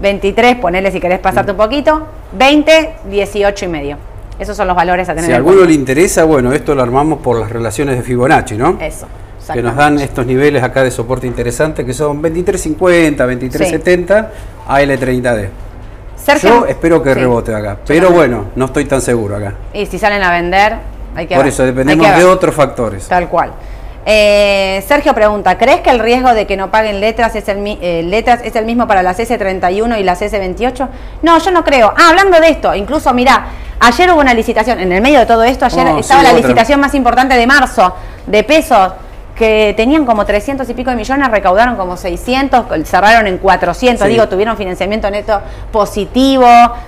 23, 0.00 0.56
ponele 0.56 0.90
si 0.90 1.00
querés 1.00 1.18
pasarte 1.20 1.52
un 1.52 1.56
poquito, 1.56 2.06
20, 2.32 2.96
18 3.10 3.64
y 3.64 3.68
medio. 3.68 3.96
Esos 4.38 4.56
son 4.56 4.66
los 4.66 4.76
valores 4.76 5.08
a 5.08 5.12
tener 5.12 5.24
Si 5.24 5.30
en 5.30 5.34
a 5.34 5.38
alguno 5.38 5.64
le 5.64 5.72
interesa, 5.72 6.24
bueno, 6.24 6.52
esto 6.52 6.74
lo 6.74 6.82
armamos 6.82 7.20
por 7.20 7.38
las 7.40 7.50
relaciones 7.50 7.96
de 7.96 8.02
Fibonacci, 8.02 8.56
¿no? 8.56 8.76
Eso. 8.80 9.06
Que 9.54 9.62
nos 9.62 9.76
dan 9.76 9.98
estos 10.00 10.26
niveles 10.26 10.62
acá 10.62 10.82
de 10.82 10.90
soporte 10.90 11.26
interesante 11.26 11.84
que 11.84 11.92
son 11.94 12.20
23.50, 12.22 13.16
23.70, 13.26 14.28
AL30D. 14.68 15.48
Sergio- 16.16 16.48
Yo 16.62 16.66
espero 16.66 17.02
que 17.02 17.14
Sí. 17.14 17.20
rebote 17.20 17.54
acá, 17.54 17.76
pero 17.86 18.10
bueno, 18.10 18.46
no 18.56 18.64
estoy 18.66 18.84
tan 18.86 19.00
seguro 19.00 19.36
acá. 19.36 19.54
Y 19.72 19.86
si 19.86 19.98
salen 19.98 20.22
a 20.22 20.30
vender, 20.32 20.76
hay 21.14 21.26
que 21.26 21.34
Por 21.36 21.44
ver, 21.44 21.52
eso 21.52 21.64
dependemos 21.64 22.16
de 22.16 22.24
otros 22.24 22.54
factores. 22.54 23.06
Tal 23.06 23.28
cual. 23.28 23.52
Eh, 24.08 24.84
Sergio 24.86 25.12
pregunta, 25.14 25.58
¿crees 25.58 25.80
que 25.80 25.90
el 25.90 25.98
riesgo 25.98 26.32
de 26.32 26.46
que 26.46 26.56
no 26.56 26.70
paguen 26.70 27.00
letras 27.00 27.34
es 27.34 27.48
el, 27.48 27.58
eh, 27.80 28.02
letras 28.04 28.40
es 28.44 28.54
el 28.54 28.64
mismo 28.64 28.86
para 28.86 29.02
las 29.02 29.18
S31 29.18 29.98
y 29.98 30.04
las 30.04 30.22
S28? 30.22 30.88
No, 31.22 31.38
yo 31.38 31.50
no 31.50 31.64
creo. 31.64 31.92
Ah, 31.96 32.10
hablando 32.10 32.38
de 32.40 32.50
esto, 32.50 32.72
incluso 32.74 33.12
mirá, 33.12 33.46
ayer 33.80 34.10
hubo 34.12 34.20
una 34.20 34.32
licitación, 34.32 34.78
en 34.78 34.92
el 34.92 35.02
medio 35.02 35.18
de 35.18 35.26
todo 35.26 35.42
esto, 35.42 35.64
ayer 35.64 35.86
Oh, 35.88 35.98
estaba 35.98 36.20
sí, 36.20 36.26
la 36.26 36.32
otra. 36.34 36.42
licitación 36.42 36.78
más 36.80 36.94
importante 36.94 37.34
de 37.36 37.46
marzo, 37.48 37.94
de 38.28 38.44
pesos, 38.44 38.92
que 39.36 39.74
tenían 39.76 40.06
como 40.06 40.24
300 40.24 40.68
y 40.70 40.74
pico 40.74 40.90
de 40.90 40.96
millones, 40.96 41.30
recaudaron 41.30 41.76
como 41.76 41.96
600, 41.96 42.64
cerraron 42.88 43.26
en 43.26 43.36
400, 43.38 44.06
Sí. 44.06 44.12
digo, 44.14 44.28
tuvieron 44.28 44.56
financiamiento 44.56 45.10
neto 45.10 45.40
positivo, 45.70 46.46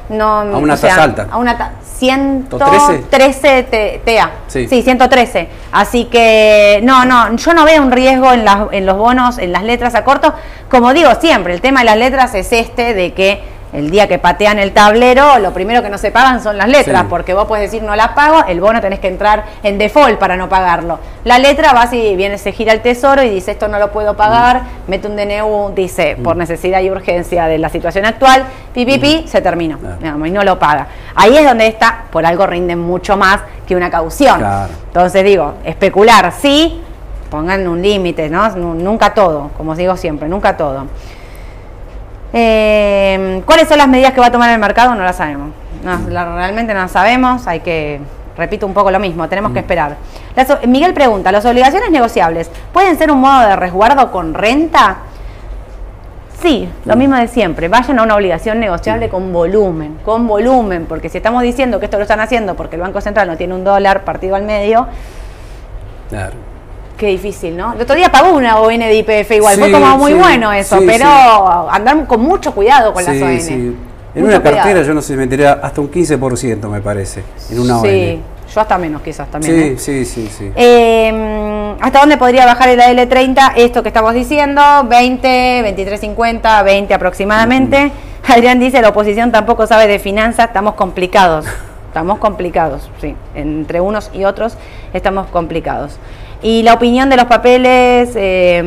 no, 0.08 0.40
A 0.40 0.44
una 0.58 0.76
tasa 0.76 1.02
alta. 1.04 1.26
A 1.30 1.36
una 1.36 1.56
ta- 1.58 1.72
113. 1.98 2.86
113 3.08 3.62
T- 3.64 4.02
TA. 4.04 4.30
Sí. 4.46 4.66
sí, 4.68 4.82
113. 4.82 5.48
Así 5.72 6.04
que 6.06 6.80
no, 6.82 7.04
no, 7.04 7.36
yo 7.36 7.54
no 7.54 7.64
veo 7.64 7.82
un 7.82 7.92
riesgo 7.92 8.32
en, 8.32 8.44
las- 8.44 8.68
en 8.72 8.86
los 8.86 8.96
bonos, 8.96 9.38
en 9.38 9.52
las 9.52 9.62
letras 9.62 9.94
a 9.94 10.04
corto. 10.04 10.32
Como 10.70 10.94
digo 10.94 11.10
siempre, 11.20 11.52
el 11.54 11.60
tema 11.60 11.80
de 11.80 11.86
las 11.86 11.96
letras 11.98 12.34
es 12.34 12.52
este 12.52 12.94
de 12.94 13.12
que 13.12 13.42
el 13.72 13.90
día 13.90 14.08
que 14.08 14.18
patean 14.18 14.58
el 14.58 14.72
tablero, 14.72 15.38
lo 15.38 15.52
primero 15.52 15.82
que 15.82 15.90
no 15.90 15.98
se 15.98 16.10
pagan 16.10 16.42
son 16.42 16.56
las 16.56 16.68
letras, 16.68 17.02
Sí. 17.02 17.06
porque 17.10 17.34
vos 17.34 17.46
puedes 17.46 17.70
decir 17.70 17.82
no 17.86 17.94
las 17.96 18.08
pago, 18.08 18.44
el 18.48 18.60
bono 18.60 18.80
tenés 18.80 18.98
que 18.98 19.08
entrar 19.08 19.44
en 19.62 19.76
default 19.76 20.18
para 20.18 20.36
no 20.36 20.48
pagarlo. 20.48 20.98
La 21.24 21.38
letra 21.38 21.72
va 21.74 21.86
si 21.86 22.16
viene, 22.16 22.38
se 22.38 22.52
gira 22.52 22.72
el 22.72 22.80
tesoro 22.80 23.22
y 23.22 23.28
dice 23.28 23.50
esto 23.50 23.68
no 23.68 23.78
lo 23.78 23.92
puedo 23.92 24.16
pagar, 24.16 24.62
mete 24.86 25.06
un 25.06 25.16
DNU, 25.16 25.72
dice 25.74 26.16
por 26.22 26.36
necesidad 26.36 26.80
y 26.80 26.90
urgencia 26.90 27.46
de 27.46 27.58
la 27.58 27.68
situación 27.68 28.06
actual, 28.06 28.44
pi, 28.72 28.86
pi, 28.86 28.98
pi, 28.98 29.24
se 29.28 29.42
terminó, 29.42 29.78
Claro. 29.78 29.96
digamos, 30.00 30.28
y 30.28 30.30
no 30.30 30.42
lo 30.44 30.58
paga. 30.58 30.86
Ahí 31.14 31.36
es 31.36 31.44
donde 31.44 31.66
está, 31.66 32.04
por 32.10 32.24
algo 32.24 32.46
rinden 32.46 32.78
mucho 32.78 33.16
más 33.18 33.40
que 33.66 33.76
una 33.76 33.90
caución. 33.90 34.38
Claro. 34.38 34.72
Entonces 34.86 35.22
digo, 35.24 35.54
especular, 35.64 36.32
sí, 36.32 36.80
pongan 37.30 37.68
un 37.68 37.82
límite, 37.82 38.30
¿no? 38.30 38.48
Nu- 38.56 38.74
Nunca 38.74 39.12
todo, 39.12 39.50
como 39.58 39.74
digo 39.74 39.94
siempre, 39.98 40.26
nunca 40.28 40.56
todo. 40.56 40.86
Eh, 42.32 43.42
¿Cuáles 43.46 43.68
son 43.68 43.78
las 43.78 43.88
medidas 43.88 44.12
que 44.12 44.20
va 44.20 44.26
a 44.26 44.32
tomar 44.32 44.50
el 44.50 44.58
mercado? 44.58 44.94
No 44.94 45.02
las 45.04 45.16
sabemos. 45.16 45.50
No, 45.84 46.08
la- 46.10 46.34
realmente 46.36 46.74
no 46.74 46.80
las 46.80 46.90
sabemos, 46.92 47.46
hay 47.46 47.60
que, 47.60 48.00
repito 48.36 48.66
un 48.66 48.74
poco 48.74 48.90
lo 48.90 48.98
mismo, 48.98 49.28
tenemos 49.28 49.52
que 49.52 49.60
esperar. 49.60 49.96
Las 50.36 50.66
Miguel 50.66 50.92
pregunta, 50.94 51.32
¿las 51.32 51.44
obligaciones 51.46 51.90
negociables 51.90 52.50
pueden 52.72 52.98
ser 52.98 53.10
un 53.10 53.20
modo 53.20 53.40
de 53.48 53.56
resguardo 53.56 54.10
con 54.12 54.34
renta? 54.34 54.98
Sí, 56.42 56.68
lo 56.84 56.94
mismo 56.94 57.16
de 57.16 57.26
siempre. 57.26 57.66
Vayan 57.68 57.98
a 57.98 58.02
una 58.04 58.14
obligación 58.14 58.60
negociable 58.60 59.08
con 59.08 59.32
volumen, 59.32 59.98
con 60.04 60.26
volumen, 60.28 60.86
porque 60.86 61.08
si 61.08 61.16
estamos 61.18 61.42
diciendo 61.42 61.80
que 61.80 61.86
esto 61.86 61.96
lo 61.96 62.02
están 62.04 62.20
haciendo 62.20 62.54
porque 62.54 62.76
el 62.76 62.82
Banco 62.82 63.00
Central 63.00 63.26
no 63.26 63.36
tiene 63.36 63.54
un 63.54 63.64
dólar 63.64 64.04
partido 64.04 64.36
al 64.36 64.42
medio, 64.44 64.86
Claro. 66.10 66.34
Qué 66.98 67.06
difícil, 67.06 67.56
¿no? 67.56 67.72
El 67.72 67.80
otro 67.80 67.94
día 67.96 68.10
pagó 68.12 68.36
una 68.36 68.58
ON 68.60 68.78
de 68.78 68.94
IPF 68.94 69.30
igual, 69.36 69.56
fue 69.56 69.68
Sí, 69.68 69.72
como 69.72 69.96
muy 69.96 70.12
sí, 70.12 70.18
bueno 70.18 70.52
eso, 70.52 70.78
sí, 70.78 70.84
pero 70.86 71.06
sí. 71.06 71.66
andar 71.70 72.06
con 72.06 72.20
mucho 72.20 72.52
cuidado 72.52 72.92
con 72.92 73.04
las 73.04 73.16
Sí, 73.16 73.22
ON. 73.22 73.40
sí. 73.40 73.52
En 74.14 74.22
Mucho 74.22 74.34
una 74.36 74.42
cartera 74.42 74.62
cuidado. 74.64 74.82
yo 74.84 74.94
no 74.94 75.00
sé, 75.02 75.16
metería 75.16 75.52
hasta 75.62 75.80
un 75.80 75.90
15% 75.90 76.68
me 76.68 76.80
parece, 76.80 77.22
en 77.50 77.60
una 77.60 77.80
Sí, 77.80 78.14
ON. 78.16 78.22
yo 78.54 78.60
hasta 78.60 78.76
menos 78.78 79.00
quizás 79.02 79.30
también. 79.30 79.78
Sí, 79.78 79.92
¿eh? 79.92 80.04
sí, 80.04 80.04
sí, 80.04 80.28
sí. 80.36 80.52
Eh, 80.56 81.74
¿Hasta 81.80 82.00
dónde 82.00 82.16
podría 82.16 82.44
bajar 82.44 82.68
el 82.70 82.80
AL30? 82.80 83.52
Esto 83.56 83.82
que 83.82 83.88
estamos 83.88 84.12
diciendo, 84.14 84.60
20, 84.88 85.62
23.50, 85.76 86.64
20 86.64 86.94
aproximadamente. 86.94 87.92
Adrián 88.26 88.58
dice, 88.58 88.82
la 88.82 88.88
oposición 88.88 89.30
tampoco 89.30 89.66
sabe 89.66 89.86
de 89.86 89.98
finanzas, 89.98 90.46
estamos 90.48 90.74
complicados. 90.74 91.46
Estamos 91.88 92.18
complicados, 92.18 92.90
sí. 93.00 93.14
Entre 93.34 93.80
unos 93.80 94.10
y 94.12 94.24
otros 94.24 94.56
estamos 94.92 95.26
complicados. 95.28 95.96
Y 96.42 96.62
la 96.62 96.74
opinión 96.74 97.08
de 97.08 97.16
los 97.16 97.26
papeles, 97.26 98.14
eh, 98.14 98.62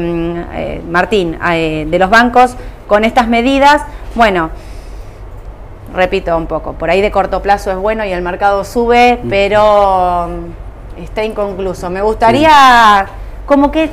eh, 0.53 0.81
Martín, 0.89 1.37
eh, 1.53 1.85
de 1.89 1.99
los 1.99 2.09
bancos 2.09 2.55
con 2.87 3.05
estas 3.05 3.27
medidas, 3.29 3.81
bueno, 4.13 4.49
repito 5.93 6.35
un 6.35 6.47
poco, 6.47 6.73
por 6.73 6.89
ahí 6.89 6.99
de 6.99 7.11
corto 7.11 7.41
plazo 7.41 7.71
es 7.71 7.77
bueno 7.77 8.03
y 8.03 8.11
el 8.11 8.21
mercado 8.21 8.65
sube, 8.65 9.19
pero 9.29 10.27
mm, 10.27 11.01
está 11.01 11.23
inconcluso. 11.23 11.89
Me 11.89 12.01
gustaría 12.01 13.05
como 13.45 13.71
que, 13.71 13.89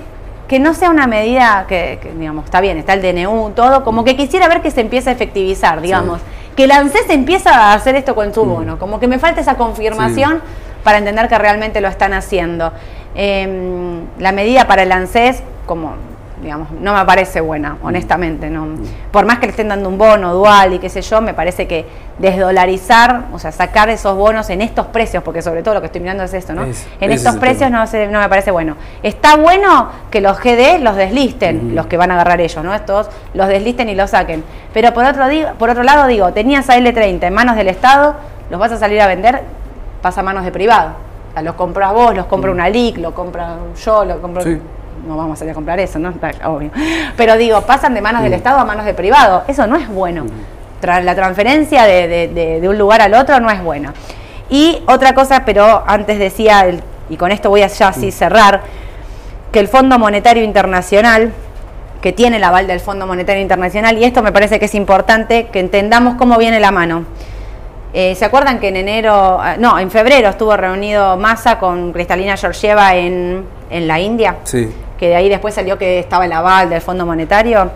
que 0.48 0.58
no 0.58 0.74
sea 0.74 0.90
una 0.90 1.06
medida 1.06 1.66
que, 1.68 2.00
que, 2.02 2.12
digamos, 2.12 2.46
está 2.46 2.60
bien, 2.60 2.78
está 2.78 2.94
el 2.94 3.02
DNU, 3.02 3.50
todo, 3.50 3.84
como 3.84 4.02
que 4.02 4.16
quisiera 4.16 4.48
ver 4.48 4.60
que 4.60 4.72
se 4.72 4.80
empiece 4.80 5.10
a 5.10 5.12
efectivizar, 5.12 5.80
digamos. 5.80 6.20
Que 6.56 6.64
el 6.64 6.72
ANSES 6.72 7.10
empieza 7.10 7.54
a 7.54 7.74
hacer 7.74 7.94
esto 7.94 8.16
con 8.16 8.34
su 8.34 8.44
bono, 8.44 8.80
como 8.80 8.98
que 8.98 9.06
me 9.06 9.20
falta 9.20 9.40
esa 9.40 9.54
confirmación 9.54 10.42
para 10.82 10.98
entender 10.98 11.28
que 11.28 11.38
realmente 11.38 11.80
lo 11.80 11.86
están 11.86 12.12
haciendo. 12.12 12.72
Em, 13.14 14.00
la 14.18 14.32
medida 14.32 14.66
para 14.66 14.82
el 14.82 14.92
ANSES, 14.92 15.42
como 15.66 15.92
digamos, 16.40 16.70
no 16.70 16.94
me 16.94 17.04
parece 17.04 17.40
buena, 17.40 17.78
honestamente. 17.82 18.48
No. 18.48 18.68
Por 19.10 19.26
más 19.26 19.40
que 19.40 19.46
le 19.46 19.50
estén 19.50 19.66
dando 19.66 19.88
un 19.88 19.98
bono 19.98 20.32
dual 20.34 20.72
y 20.72 20.78
qué 20.78 20.88
sé 20.88 21.02
yo, 21.02 21.20
me 21.20 21.34
parece 21.34 21.66
que 21.66 21.84
desdolarizar, 22.18 23.24
o 23.32 23.40
sea, 23.40 23.50
sacar 23.50 23.88
esos 23.88 24.16
bonos 24.16 24.48
en 24.50 24.62
estos 24.62 24.86
precios, 24.86 25.24
porque 25.24 25.42
sobre 25.42 25.64
todo 25.64 25.74
lo 25.74 25.80
que 25.80 25.86
estoy 25.86 26.00
mirando 26.00 26.22
es 26.22 26.32
esto, 26.34 26.54
¿no? 26.54 26.62
Es- 26.64 26.86
en 27.00 27.10
estos 27.10 27.34
es 27.34 27.40
precios 27.40 27.70
no, 27.72 27.84
se- 27.88 28.06
no 28.06 28.20
me 28.20 28.28
parece 28.28 28.52
bueno. 28.52 28.76
Está 29.02 29.34
bueno 29.36 29.88
que 30.12 30.20
los 30.20 30.38
GD 30.38 30.78
los 30.80 30.94
deslisten, 30.94 31.74
los 31.74 31.86
que 31.86 31.96
van 31.96 32.12
a 32.12 32.14
agarrar 32.14 32.40
ellos, 32.40 32.62
¿no? 32.64 32.72
Estos 32.72 33.10
los 33.34 33.48
deslisten 33.48 33.88
y 33.88 33.96
los 33.96 34.10
saquen. 34.10 34.44
Pero 34.72 34.94
por 34.94 35.04
otro, 35.06 35.24
por 35.58 35.70
otro 35.70 35.82
lado, 35.82 36.06
digo, 36.06 36.32
tenías 36.32 36.70
a 36.70 36.76
L30 36.78 37.24
en 37.26 37.34
manos 37.34 37.56
del 37.56 37.66
Estado, 37.66 38.14
los 38.48 38.60
vas 38.60 38.70
a 38.70 38.76
salir 38.78 39.00
a 39.00 39.08
vender, 39.08 39.42
pasa 40.02 40.20
a 40.20 40.22
manos 40.22 40.44
de 40.44 40.52
privado. 40.52 40.92
Sea, 41.38 41.42
los 41.44 41.54
compras 41.54 41.92
vos, 41.92 42.14
los 42.16 42.26
compra 42.26 42.50
una 42.50 42.68
LIC, 42.68 42.98
lo 42.98 43.14
compra 43.14 43.56
yo, 43.84 44.04
lo 44.04 44.20
compro... 44.20 44.42
Sí. 44.42 44.58
No 45.06 45.16
vamos 45.16 45.34
a 45.34 45.36
salir 45.36 45.52
a 45.52 45.54
comprar 45.54 45.78
eso, 45.78 45.98
¿no? 46.00 46.10
Está 46.10 46.32
obvio. 46.48 46.70
Pero 47.16 47.36
digo, 47.36 47.60
pasan 47.62 47.94
de 47.94 48.00
manos 48.00 48.22
del 48.22 48.32
Estado 48.34 48.58
a 48.58 48.64
manos 48.64 48.84
de 48.84 48.92
privado. 48.94 49.44
Eso 49.46 49.66
no 49.68 49.76
es 49.76 49.88
bueno. 49.88 50.24
Tra- 50.82 51.00
la 51.02 51.14
transferencia 51.14 51.84
de, 51.84 52.08
de- 52.08 52.28
de- 52.28 52.60
de 52.60 52.68
un 52.68 52.76
lugar 52.76 53.00
al 53.00 53.14
otro 53.14 53.38
no 53.38 53.48
es 53.50 53.62
buena. 53.62 53.94
Y 54.50 54.82
otra 54.86 55.14
cosa, 55.14 55.44
pero 55.44 55.84
antes 55.86 56.18
decía, 56.18 56.62
el- 56.66 56.82
y 57.08 57.16
con 57.16 57.30
esto 57.30 57.48
voy 57.48 57.62
a 57.62 57.68
ya 57.68 57.88
así 57.88 58.10
cerrar, 58.10 58.62
que 59.52 59.60
el 59.60 59.68
Fondo 59.68 59.98
Monetario 60.00 60.42
Internacional, 60.42 61.32
que 62.02 62.12
tiene 62.12 62.36
el 62.38 62.44
aval 62.44 62.66
del 62.66 62.80
Fondo 62.80 63.06
Monetario 63.06 63.40
Internacional, 63.40 63.96
y 63.98 64.04
esto 64.04 64.22
me 64.22 64.32
parece 64.32 64.58
que 64.58 64.64
es 64.66 64.74
importante 64.74 65.46
que 65.46 65.60
entendamos 65.60 66.16
cómo 66.16 66.36
viene 66.38 66.58
la 66.58 66.72
mano. 66.72 67.04
Eh, 67.94 68.14
¿Se 68.14 68.24
acuerdan 68.24 68.60
que 68.60 68.68
en 68.68 68.76
enero, 68.76 69.38
ah, 69.40 69.56
no, 69.58 69.78
en 69.78 69.90
febrero 69.90 70.28
estuvo 70.28 70.56
reunido 70.56 71.16
Massa 71.16 71.58
con 71.58 71.92
Cristalina 71.92 72.36
Georgieva 72.36 72.94
en, 72.94 73.44
en 73.70 73.88
la 73.88 73.98
India? 73.98 74.36
Sí. 74.44 74.72
que 74.98 75.08
de 75.08 75.16
ahí 75.16 75.28
después 75.28 75.54
salió 75.54 75.78
que 75.78 75.98
estaba 76.00 76.24
el 76.26 76.32
aval 76.32 76.68
del 76.68 76.80
Fondo 76.80 77.06
Monetario. 77.06 77.70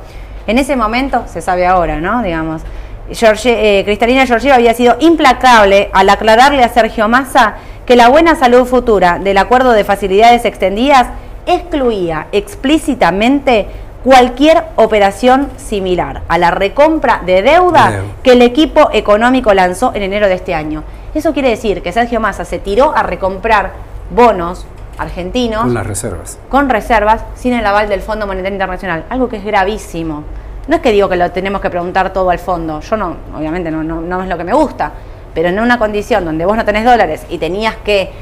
En 0.46 0.58
ese 0.58 0.74
momento, 0.76 1.24
se 1.28 1.40
sabe 1.40 1.66
ahora, 1.66 2.00
¿no? 2.00 2.20
Digamos, 2.22 2.62
eh, 3.08 3.82
Cristalina 3.84 4.26
Georgieva 4.26 4.56
había 4.56 4.74
sido 4.74 4.96
implacable 5.00 5.88
al 5.92 6.08
aclararle 6.08 6.64
a 6.64 6.68
Sergio 6.68 7.08
Massa 7.08 7.54
que 7.86 7.94
la 7.96 8.08
buena 8.08 8.34
salud 8.34 8.64
futura 8.66 9.18
del 9.18 9.38
acuerdo 9.38 9.72
de 9.72 9.84
facilidades 9.84 10.44
extendidas 10.44 11.06
excluía 11.46 12.26
explícitamente 12.32 13.66
cualquier 14.04 14.64
operación 14.76 15.48
similar 15.56 16.22
a 16.28 16.38
la 16.38 16.50
recompra 16.50 17.20
de 17.24 17.42
deuda 17.42 17.90
De 17.90 17.96
deuda. 17.98 18.12
que 18.22 18.32
el 18.32 18.42
equipo 18.42 18.88
económico 18.92 19.54
lanzó 19.54 19.92
en 19.94 20.02
enero 20.02 20.28
de 20.28 20.34
este 20.34 20.54
año. 20.54 20.82
Eso 21.14 21.32
quiere 21.32 21.50
decir 21.50 21.82
que 21.82 21.92
Sergio 21.92 22.20
Massa 22.20 22.44
se 22.44 22.58
tiró 22.58 22.94
a 22.96 23.02
recomprar 23.02 23.72
bonos 24.14 24.66
argentinos 24.98 25.62
Con 25.62 25.74
las 25.74 25.86
reservas. 25.86 26.38
con 26.48 26.68
reservas 26.68 27.24
sin 27.34 27.52
el 27.54 27.64
aval 27.64 27.88
del 27.88 28.00
Fondo 28.02 28.26
Monetario 28.26 28.54
Internacional, 28.54 29.04
algo 29.08 29.28
que 29.28 29.36
es 29.36 29.44
gravísimo. 29.44 30.24
No 30.68 30.76
es 30.76 30.82
que 30.82 30.92
digo 30.92 31.08
que 31.08 31.16
lo 31.16 31.30
tenemos 31.30 31.60
que 31.60 31.70
preguntar 31.70 32.12
todo 32.12 32.30
al 32.30 32.38
fondo, 32.38 32.80
yo 32.80 32.96
no, 32.96 33.16
obviamente 33.36 33.70
no, 33.70 33.82
no, 33.82 34.00
no 34.00 34.22
es 34.22 34.28
lo 34.28 34.36
que 34.38 34.44
me 34.44 34.52
gusta, 34.52 34.92
pero 35.34 35.48
en 35.48 35.58
una 35.58 35.78
condición 35.78 36.24
donde 36.24 36.44
vos 36.44 36.56
no 36.56 36.64
tenés 36.64 36.84
dólares 36.84 37.24
y 37.30 37.38
tenías 37.38 37.74
que 37.84 38.12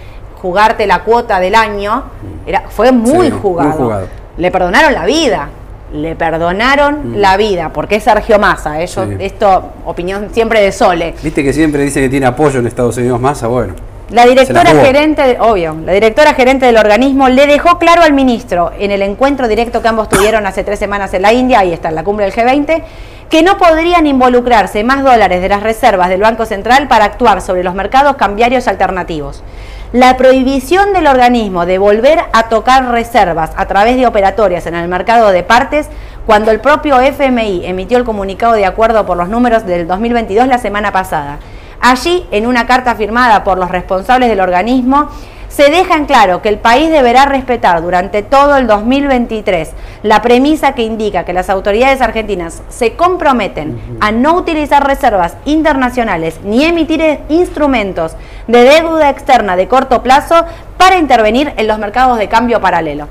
jugarte 0.40 0.86
la 0.86 1.00
cuota 1.00 1.38
del 1.38 1.54
año, 1.54 2.04
era, 2.46 2.62
fue 2.70 2.92
muy, 2.92 3.10
Sí, 3.10 3.16
muy 3.16 3.30
jugado. 3.30 3.72
jugado. 3.72 4.06
Le 4.38 4.50
perdonaron 4.50 4.94
la 4.94 5.04
vida, 5.04 5.48
le 5.92 6.14
perdonaron 6.16 7.20
la 7.20 7.36
vida, 7.36 7.70
porque 7.72 7.96
es 7.96 8.04
Sergio 8.04 8.38
Massa, 8.38 8.80
ellos, 8.80 9.08
Sí. 9.08 9.16
esto, 9.20 9.70
opinión 9.84 10.28
siempre 10.32 10.60
de 10.60 10.72
Sole. 10.72 11.14
Viste 11.22 11.42
que 11.42 11.52
siempre 11.52 11.82
dice 11.82 12.00
que 12.00 12.08
tiene 12.08 12.26
apoyo 12.26 12.60
en 12.60 12.66
Estados 12.66 12.96
Unidos 12.96 13.20
ah, 13.42 13.46
bueno. 13.48 13.74
La 14.10 14.26
directora 14.26 14.70
gerente, 14.70 15.22
de- 15.22 15.40
obvio, 15.40 15.76
la 15.84 15.92
directora 15.92 16.34
gerente 16.34 16.66
del 16.66 16.76
organismo 16.78 17.28
le 17.28 17.46
dejó 17.46 17.78
claro 17.78 18.02
al 18.02 18.12
ministro 18.12 18.72
en 18.76 18.90
el 18.90 19.02
encuentro 19.02 19.46
directo 19.46 19.82
que 19.82 19.88
ambos 19.88 20.08
tuvieron 20.08 20.46
hace 20.46 20.64
tres 20.64 20.80
semanas 20.80 21.14
en 21.14 21.22
la 21.22 21.32
India, 21.32 21.60
ahí 21.60 21.72
está 21.72 21.90
en 21.90 21.94
la 21.94 22.02
cumbre 22.02 22.24
del 22.24 22.34
G20, 22.34 22.82
que 23.28 23.42
no 23.44 23.56
podrían 23.56 24.08
involucrarse 24.08 24.82
más 24.82 25.04
dólares 25.04 25.40
de 25.40 25.48
las 25.48 25.62
reservas 25.62 26.08
del 26.08 26.20
Banco 26.20 26.44
Central 26.44 26.88
para 26.88 27.04
actuar 27.04 27.40
sobre 27.40 27.62
los 27.62 27.76
mercados 27.76 28.16
cambiarios 28.16 28.66
alternativos. 28.66 29.44
La 29.92 30.16
prohibición 30.16 30.92
del 30.92 31.08
organismo 31.08 31.66
de 31.66 31.78
volver 31.78 32.20
a 32.32 32.48
tocar 32.48 32.92
reservas 32.92 33.50
a 33.56 33.66
través 33.66 33.96
de 33.96 34.06
operatorias 34.06 34.66
en 34.66 34.76
el 34.76 34.86
mercado 34.86 35.30
de 35.30 35.42
partes 35.42 35.88
cuando 36.26 36.52
el 36.52 36.60
propio 36.60 37.00
FMI 37.00 37.66
emitió 37.66 37.98
el 37.98 38.04
comunicado 38.04 38.52
de 38.52 38.66
acuerdo 38.66 39.04
por 39.04 39.16
los 39.16 39.28
números 39.28 39.66
del 39.66 39.88
2022 39.88 40.46
la 40.46 40.58
semana 40.58 40.92
pasada. 40.92 41.40
Allí, 41.80 42.24
en 42.30 42.46
una 42.46 42.68
carta 42.68 42.94
firmada 42.94 43.42
por 43.42 43.58
los 43.58 43.68
responsables 43.68 44.28
del 44.28 44.38
organismo, 44.38 45.08
se 45.50 45.68
deja 45.68 45.96
en 45.96 46.06
claro 46.06 46.40
que 46.40 46.48
el 46.48 46.58
país 46.58 46.90
deberá 46.90 47.26
respetar 47.26 47.82
durante 47.82 48.22
todo 48.22 48.56
el 48.56 48.66
2023 48.66 49.70
la 50.04 50.22
premisa 50.22 50.72
que 50.72 50.84
indica 50.84 51.24
que 51.24 51.32
las 51.32 51.50
autoridades 51.50 52.00
argentinas 52.00 52.62
se 52.68 52.94
comprometen 52.94 53.98
a 54.00 54.12
no 54.12 54.36
utilizar 54.36 54.86
reservas 54.86 55.36
internacionales 55.44 56.40
ni 56.44 56.64
emitir 56.64 57.18
instrumentos 57.28 58.12
de 58.46 58.62
deuda 58.62 59.10
externa 59.10 59.56
de 59.56 59.68
corto 59.68 60.02
plazo 60.02 60.46
para 60.78 60.96
intervenir 60.96 61.52
en 61.56 61.66
los 61.66 61.78
mercados 61.78 62.16
de 62.18 62.28
cambio 62.28 62.60
paralelo 62.60 63.08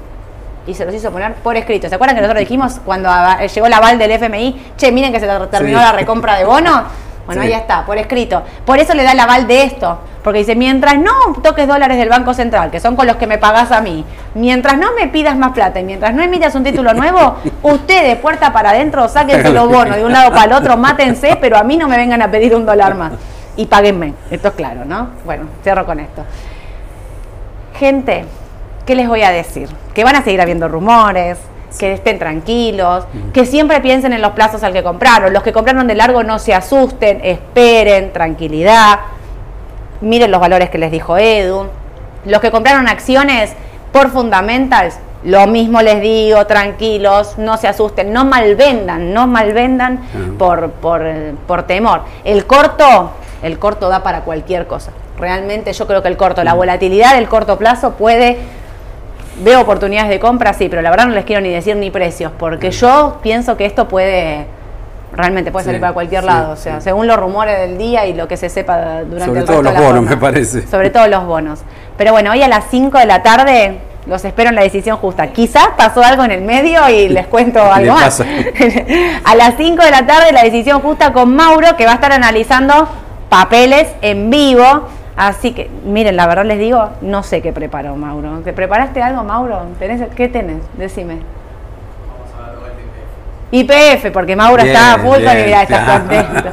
y 0.65 0.73
se 0.73 0.85
los 0.85 0.93
hizo 0.93 1.11
poner 1.11 1.33
por 1.35 1.57
escrito. 1.57 1.89
¿Se 1.89 1.95
acuerdan 1.95 2.15
que 2.15 2.21
nosotros 2.21 2.41
dijimos 2.41 2.79
cuando 2.85 3.09
llegó 3.53 3.67
el 3.67 3.73
aval 3.73 3.97
del 3.97 4.11
FMI, 4.11 4.73
che, 4.77 4.91
miren 4.91 5.11
que 5.11 5.19
se 5.19 5.27
terminó 5.51 5.79
la 5.79 5.91
recompra 5.91 6.37
de 6.37 6.45
bonos? 6.45 6.83
Bueno, 7.29 7.43
ahí 7.43 7.53
está, 7.53 7.85
por 7.85 7.95
escrito. 7.99 8.41
Por 8.65 8.79
eso 8.79 8.95
le 8.95 9.03
da 9.03 9.11
el 9.11 9.19
aval 9.19 9.45
de 9.45 9.61
esto. 9.61 9.99
Porque 10.23 10.39
dice, 10.39 10.55
mientras 10.55 10.97
no 10.97 11.11
toques 11.43 11.67
dólares 11.67 11.99
del 11.99 12.09
Banco 12.09 12.33
Central, 12.33 12.71
que 12.71 12.79
son 12.79 12.95
con 12.95 13.05
los 13.05 13.17
que 13.17 13.27
me 13.27 13.37
pagás 13.37 13.71
a 13.71 13.81
mí, 13.81 14.03
mientras 14.33 14.79
no 14.79 14.93
me 14.93 15.07
pidas 15.09 15.37
más 15.37 15.51
plata 15.51 15.79
y 15.79 15.83
mientras 15.83 16.15
no 16.15 16.23
emitas 16.23 16.55
un 16.55 16.63
título 16.63 16.91
nuevo, 16.95 17.35
ustedes, 17.61 18.17
puerta 18.17 18.51
para 18.51 18.71
adentro, 18.71 19.07
sáquense 19.07 19.51
los 19.51 19.69
bonos 19.71 19.95
de 19.97 20.03
un 20.03 20.11
lado 20.11 20.31
para 20.31 20.45
el 20.45 20.53
otro, 20.53 20.75
mátense, 20.75 21.37
pero 21.39 21.55
a 21.55 21.63
mí 21.63 21.77
no 21.77 21.87
me 21.87 21.97
vengan 21.97 22.23
a 22.23 22.31
pedir 22.31 22.55
un 22.55 22.65
dólar 22.65 22.95
más. 22.95 23.11
Y 23.57 23.67
páguenme. 23.67 24.15
Esto 24.31 24.47
es 24.47 24.53
claro, 24.55 24.85
¿no? 24.85 25.09
Bueno, 25.23 25.43
cierro 25.61 25.85
con 25.85 25.99
esto. 25.99 26.23
Gente, 27.77 28.25
¿qué 28.87 28.95
les 28.95 29.07
voy 29.07 29.21
a 29.21 29.29
decir? 29.29 29.69
Que 29.93 30.03
van 30.03 30.15
a 30.15 30.23
seguir 30.23 30.41
habiendo 30.41 30.67
rumores, 30.67 31.37
que 31.77 31.93
estén 31.93 32.19
tranquilos, 32.19 33.05
que 33.33 33.45
siempre 33.45 33.81
piensen 33.81 34.13
en 34.13 34.21
los 34.21 34.31
plazos 34.31 34.63
al 34.63 34.73
que 34.73 34.83
compraron. 34.83 35.33
Los 35.33 35.43
que 35.43 35.53
compraron 35.53 35.87
de 35.87 35.95
largo 35.95 36.23
no 36.23 36.39
se 36.39 36.53
asusten, 36.53 37.21
esperen, 37.23 38.11
tranquilidad. 38.11 38.99
Miren 40.01 40.31
los 40.31 40.39
valores 40.39 40.69
que 40.69 40.77
les 40.77 40.91
dijo 40.91 41.17
Edu. 41.17 41.67
Los 42.25 42.41
que 42.41 42.51
compraron 42.51 42.87
acciones 42.87 43.53
por 43.91 44.09
fundamentals, 44.09 44.97
lo 45.23 45.47
mismo 45.47 45.81
les 45.81 46.01
digo, 46.01 46.45
tranquilos, 46.47 47.37
no 47.37 47.57
se 47.57 47.67
asusten, 47.67 48.13
no 48.13 48.25
malvendan, 48.25 49.13
no 49.13 49.27
malvendan 49.27 50.01
por, 50.37 50.71
por, 50.71 51.03
por 51.47 51.63
temor. 51.63 52.01
El 52.23 52.45
corto, 52.45 53.11
el 53.41 53.59
corto 53.59 53.89
da 53.89 54.01
para 54.03 54.21
cualquier 54.21 54.67
cosa. 54.67 54.91
Realmente 55.17 55.73
yo 55.73 55.85
creo 55.87 56.01
que 56.01 56.07
el 56.07 56.15
corto, 56.15 56.43
la 56.43 56.53
volatilidad 56.53 57.15
del 57.15 57.27
corto 57.27 57.57
plazo 57.57 57.91
puede 57.91 58.37
veo 59.39 59.61
oportunidades 59.61 60.09
de 60.09 60.19
compra, 60.19 60.53
sí, 60.53 60.69
pero 60.69 60.81
la 60.81 60.89
verdad 60.89 61.07
no 61.07 61.13
les 61.13 61.25
quiero 61.25 61.41
ni 61.41 61.49
decir 61.49 61.75
ni 61.75 61.91
precios, 61.91 62.31
porque 62.37 62.71
yo 62.71 63.19
pienso 63.21 63.57
que 63.57 63.65
esto 63.65 63.87
puede, 63.87 64.45
realmente 65.13 65.51
puede 65.51 65.65
salir 65.65 65.81
para 65.81 65.93
cualquier 65.93 66.23
lado, 66.23 66.53
o 66.53 66.55
sea, 66.55 66.81
según 66.81 67.07
los 67.07 67.17
rumores 67.17 67.57
del 67.59 67.77
día 67.77 68.05
y 68.05 68.13
lo 68.13 68.27
que 68.27 68.37
se 68.37 68.49
sepa 68.49 69.03
durante 69.03 69.25
Sobre 69.25 69.39
el 69.39 69.45
todo 69.45 69.57
resto 69.57 69.63
los 69.63 69.73
de 69.73 69.79
la 69.79 69.87
bonos, 69.87 70.09
me 70.09 70.17
parece. 70.17 70.67
Sobre 70.67 70.89
todo 70.89 71.07
los 71.07 71.25
bonos. 71.25 71.59
Pero 71.97 72.11
bueno, 72.11 72.31
hoy 72.31 72.41
a 72.41 72.47
las 72.47 72.65
5 72.69 72.97
de 72.97 73.05
la 73.05 73.23
tarde 73.23 73.79
los 74.05 74.25
espero 74.25 74.49
en 74.49 74.55
la 74.55 74.63
decisión 74.63 74.97
justa. 74.97 75.27
Quizás 75.27 75.69
pasó 75.77 76.01
algo 76.03 76.23
en 76.23 76.31
el 76.31 76.41
medio 76.41 76.87
y 76.89 77.09
les 77.09 77.27
cuento 77.27 77.61
algo 77.71 77.93
más. 77.93 78.21
a 79.23 79.35
las 79.35 79.55
5 79.57 79.83
de 79.83 79.91
la 79.91 80.05
tarde 80.05 80.31
la 80.31 80.43
decisión 80.43 80.81
justa 80.81 81.13
con 81.13 81.35
Mauro, 81.35 81.77
que 81.77 81.85
va 81.85 81.91
a 81.91 81.95
estar 81.95 82.11
analizando 82.11 82.87
papeles 83.29 83.87
en 84.01 84.29
vivo. 84.29 84.87
Así 85.19 85.51
que, 85.51 85.69
miren, 85.83 86.15
la 86.15 86.27
verdad 86.27 86.45
les 86.45 86.59
digo, 86.59 86.91
no 87.01 87.23
sé 87.23 87.41
qué 87.41 87.51
preparó 87.51 87.97
Mauro. 87.97 88.39
¿Te 88.39 88.53
preparaste 88.53 89.03
algo, 89.03 89.25
Mauro? 89.25 89.63
¿Tenés, 89.77 90.01
¿Qué 90.15 90.29
tenés? 90.29 90.61
Decime. 90.77 91.17
IPF, 93.51 94.11
porque 94.13 94.37
Mauro 94.37 94.63
Bien, 94.63 94.73
está 94.73 94.93
a 94.93 94.99
full 94.99 95.17
mirá, 95.17 95.63
está 95.63 95.83
claro. 95.83 95.99
contento. 95.99 96.49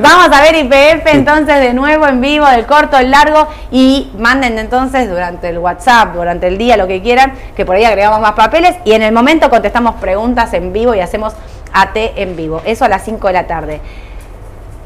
Vamos 0.00 0.34
a 0.34 0.40
ver 0.40 0.54
IPF 0.54 1.06
entonces 1.12 1.60
de 1.60 1.74
nuevo 1.74 2.06
en 2.06 2.22
vivo, 2.22 2.46
del 2.46 2.64
corto, 2.64 2.96
el 2.96 3.10
largo, 3.10 3.46
y 3.70 4.10
manden 4.16 4.58
entonces 4.58 5.10
durante 5.10 5.50
el 5.50 5.58
WhatsApp, 5.58 6.14
durante 6.14 6.46
el 6.46 6.56
día, 6.56 6.78
lo 6.78 6.86
que 6.86 7.02
quieran, 7.02 7.34
que 7.54 7.66
por 7.66 7.76
ahí 7.76 7.84
agregamos 7.84 8.22
más 8.22 8.32
papeles, 8.32 8.74
y 8.86 8.92
en 8.92 9.02
el 9.02 9.12
momento 9.12 9.50
contestamos 9.50 9.96
preguntas 9.96 10.54
en 10.54 10.72
vivo 10.72 10.94
y 10.94 11.00
hacemos 11.00 11.34
AT 11.74 11.96
en 12.16 12.36
vivo. 12.36 12.62
Eso 12.64 12.86
a 12.86 12.88
las 12.88 13.04
5 13.04 13.26
de 13.26 13.32
la 13.34 13.46
tarde. 13.46 13.82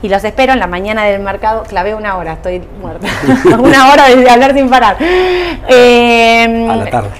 Y 0.03 0.09
los 0.09 0.25
espero 0.25 0.53
en 0.53 0.59
la 0.59 0.67
mañana 0.67 1.05
del 1.05 1.23
mercado. 1.23 1.63
Clavé 1.63 1.95
una 1.95 2.17
hora, 2.17 2.35
estoy 2.35 2.63
muerta. 2.81 3.07
una 3.59 3.93
hora 3.93 4.09
de 4.09 4.29
hablar 4.29 4.53
sin 4.55 4.69
parar. 4.69 4.97
Eh, 5.01 6.67
A 6.69 6.77
la 6.77 6.91
tarde. 6.91 7.11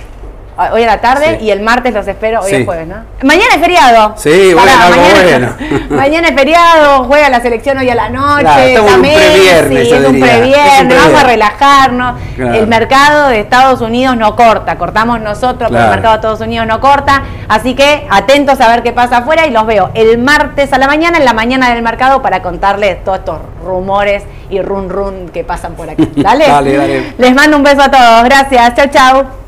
Hoy 0.73 0.83
a 0.83 0.87
la 0.87 1.01
tarde 1.01 1.39
Sí. 1.39 1.47
y 1.47 1.51
el 1.51 1.61
martes 1.63 1.95
los 1.95 2.07
espero, 2.07 2.41
hoy 2.43 2.51
Sí. 2.51 2.57
es 2.57 2.65
jueves, 2.67 2.87
¿no? 2.87 2.97
Mañana 3.23 3.55
es 3.55 3.61
feriado. 3.61 4.15
Sí, 4.17 4.53
bueno, 4.53 4.71
algo 4.81 5.01
mañana, 5.01 5.57
bueno. 5.59 5.81
mañana 5.97 6.29
es 6.29 6.35
feriado, 6.35 7.05
juega 7.05 7.29
la 7.31 7.41
selección 7.41 7.79
hoy 7.79 7.89
a 7.89 7.95
la 7.95 8.11
noche. 8.11 8.43
Claro, 8.43 8.63
en 8.63 8.81
un 8.95 9.01
previernes, 9.03 9.89
es 9.93 10.07
un 10.09 10.21
previernes, 10.21 10.99
vamos 11.05 11.21
a 11.21 11.25
relajarnos. 11.27 12.21
Claro. 12.37 12.55
El 12.55 12.67
mercado 12.67 13.29
de 13.29 13.41
Estados 13.41 13.81
Unidos 13.81 14.17
no 14.17 14.37
corta, 14.37 14.77
cortamos 14.77 15.21
nosotros, 15.21 15.71
pero 15.71 15.81
el 15.81 15.85
Claro. 15.87 15.91
mercado 15.91 16.13
de 16.15 16.17
Estados 16.19 16.41
Unidos 16.41 16.67
no 16.67 16.81
corta. 16.81 17.23
Así 17.49 17.75
que 17.75 18.07
atentos 18.11 18.61
a 18.61 18.69
ver 18.69 18.83
qué 18.83 18.93
pasa 18.93 19.19
afuera 19.19 19.47
y 19.47 19.51
los 19.51 19.67
veo 19.67 19.91
el 19.95 20.19
martes 20.19 20.73
a 20.73 20.79
la 20.79 20.87
mañana, 20.87 21.17
en 21.19 21.25
la 21.25 21.33
mañana 21.33 21.71
del 21.71 21.83
mercado, 21.83 22.21
para 22.23 22.43
contarles 22.43 23.03
todos 23.05 23.19
estos 23.21 23.39
rumores 23.65 24.23
y 24.51 24.61
run 24.61 24.91
run 24.91 25.31
que 25.33 25.45
pasan 25.45 25.75
por 25.75 25.89
aquí. 25.89 26.09
Dale. 26.17 26.47
Dale, 26.47 26.77
dale. 26.77 27.15
Les 27.17 27.35
mando 27.35 27.57
un 27.57 27.63
beso 27.63 27.83
a 27.83 27.91
todos. 27.91 28.25
Gracias. 28.25 28.75
Chau, 28.75 28.87
chau. 28.89 29.42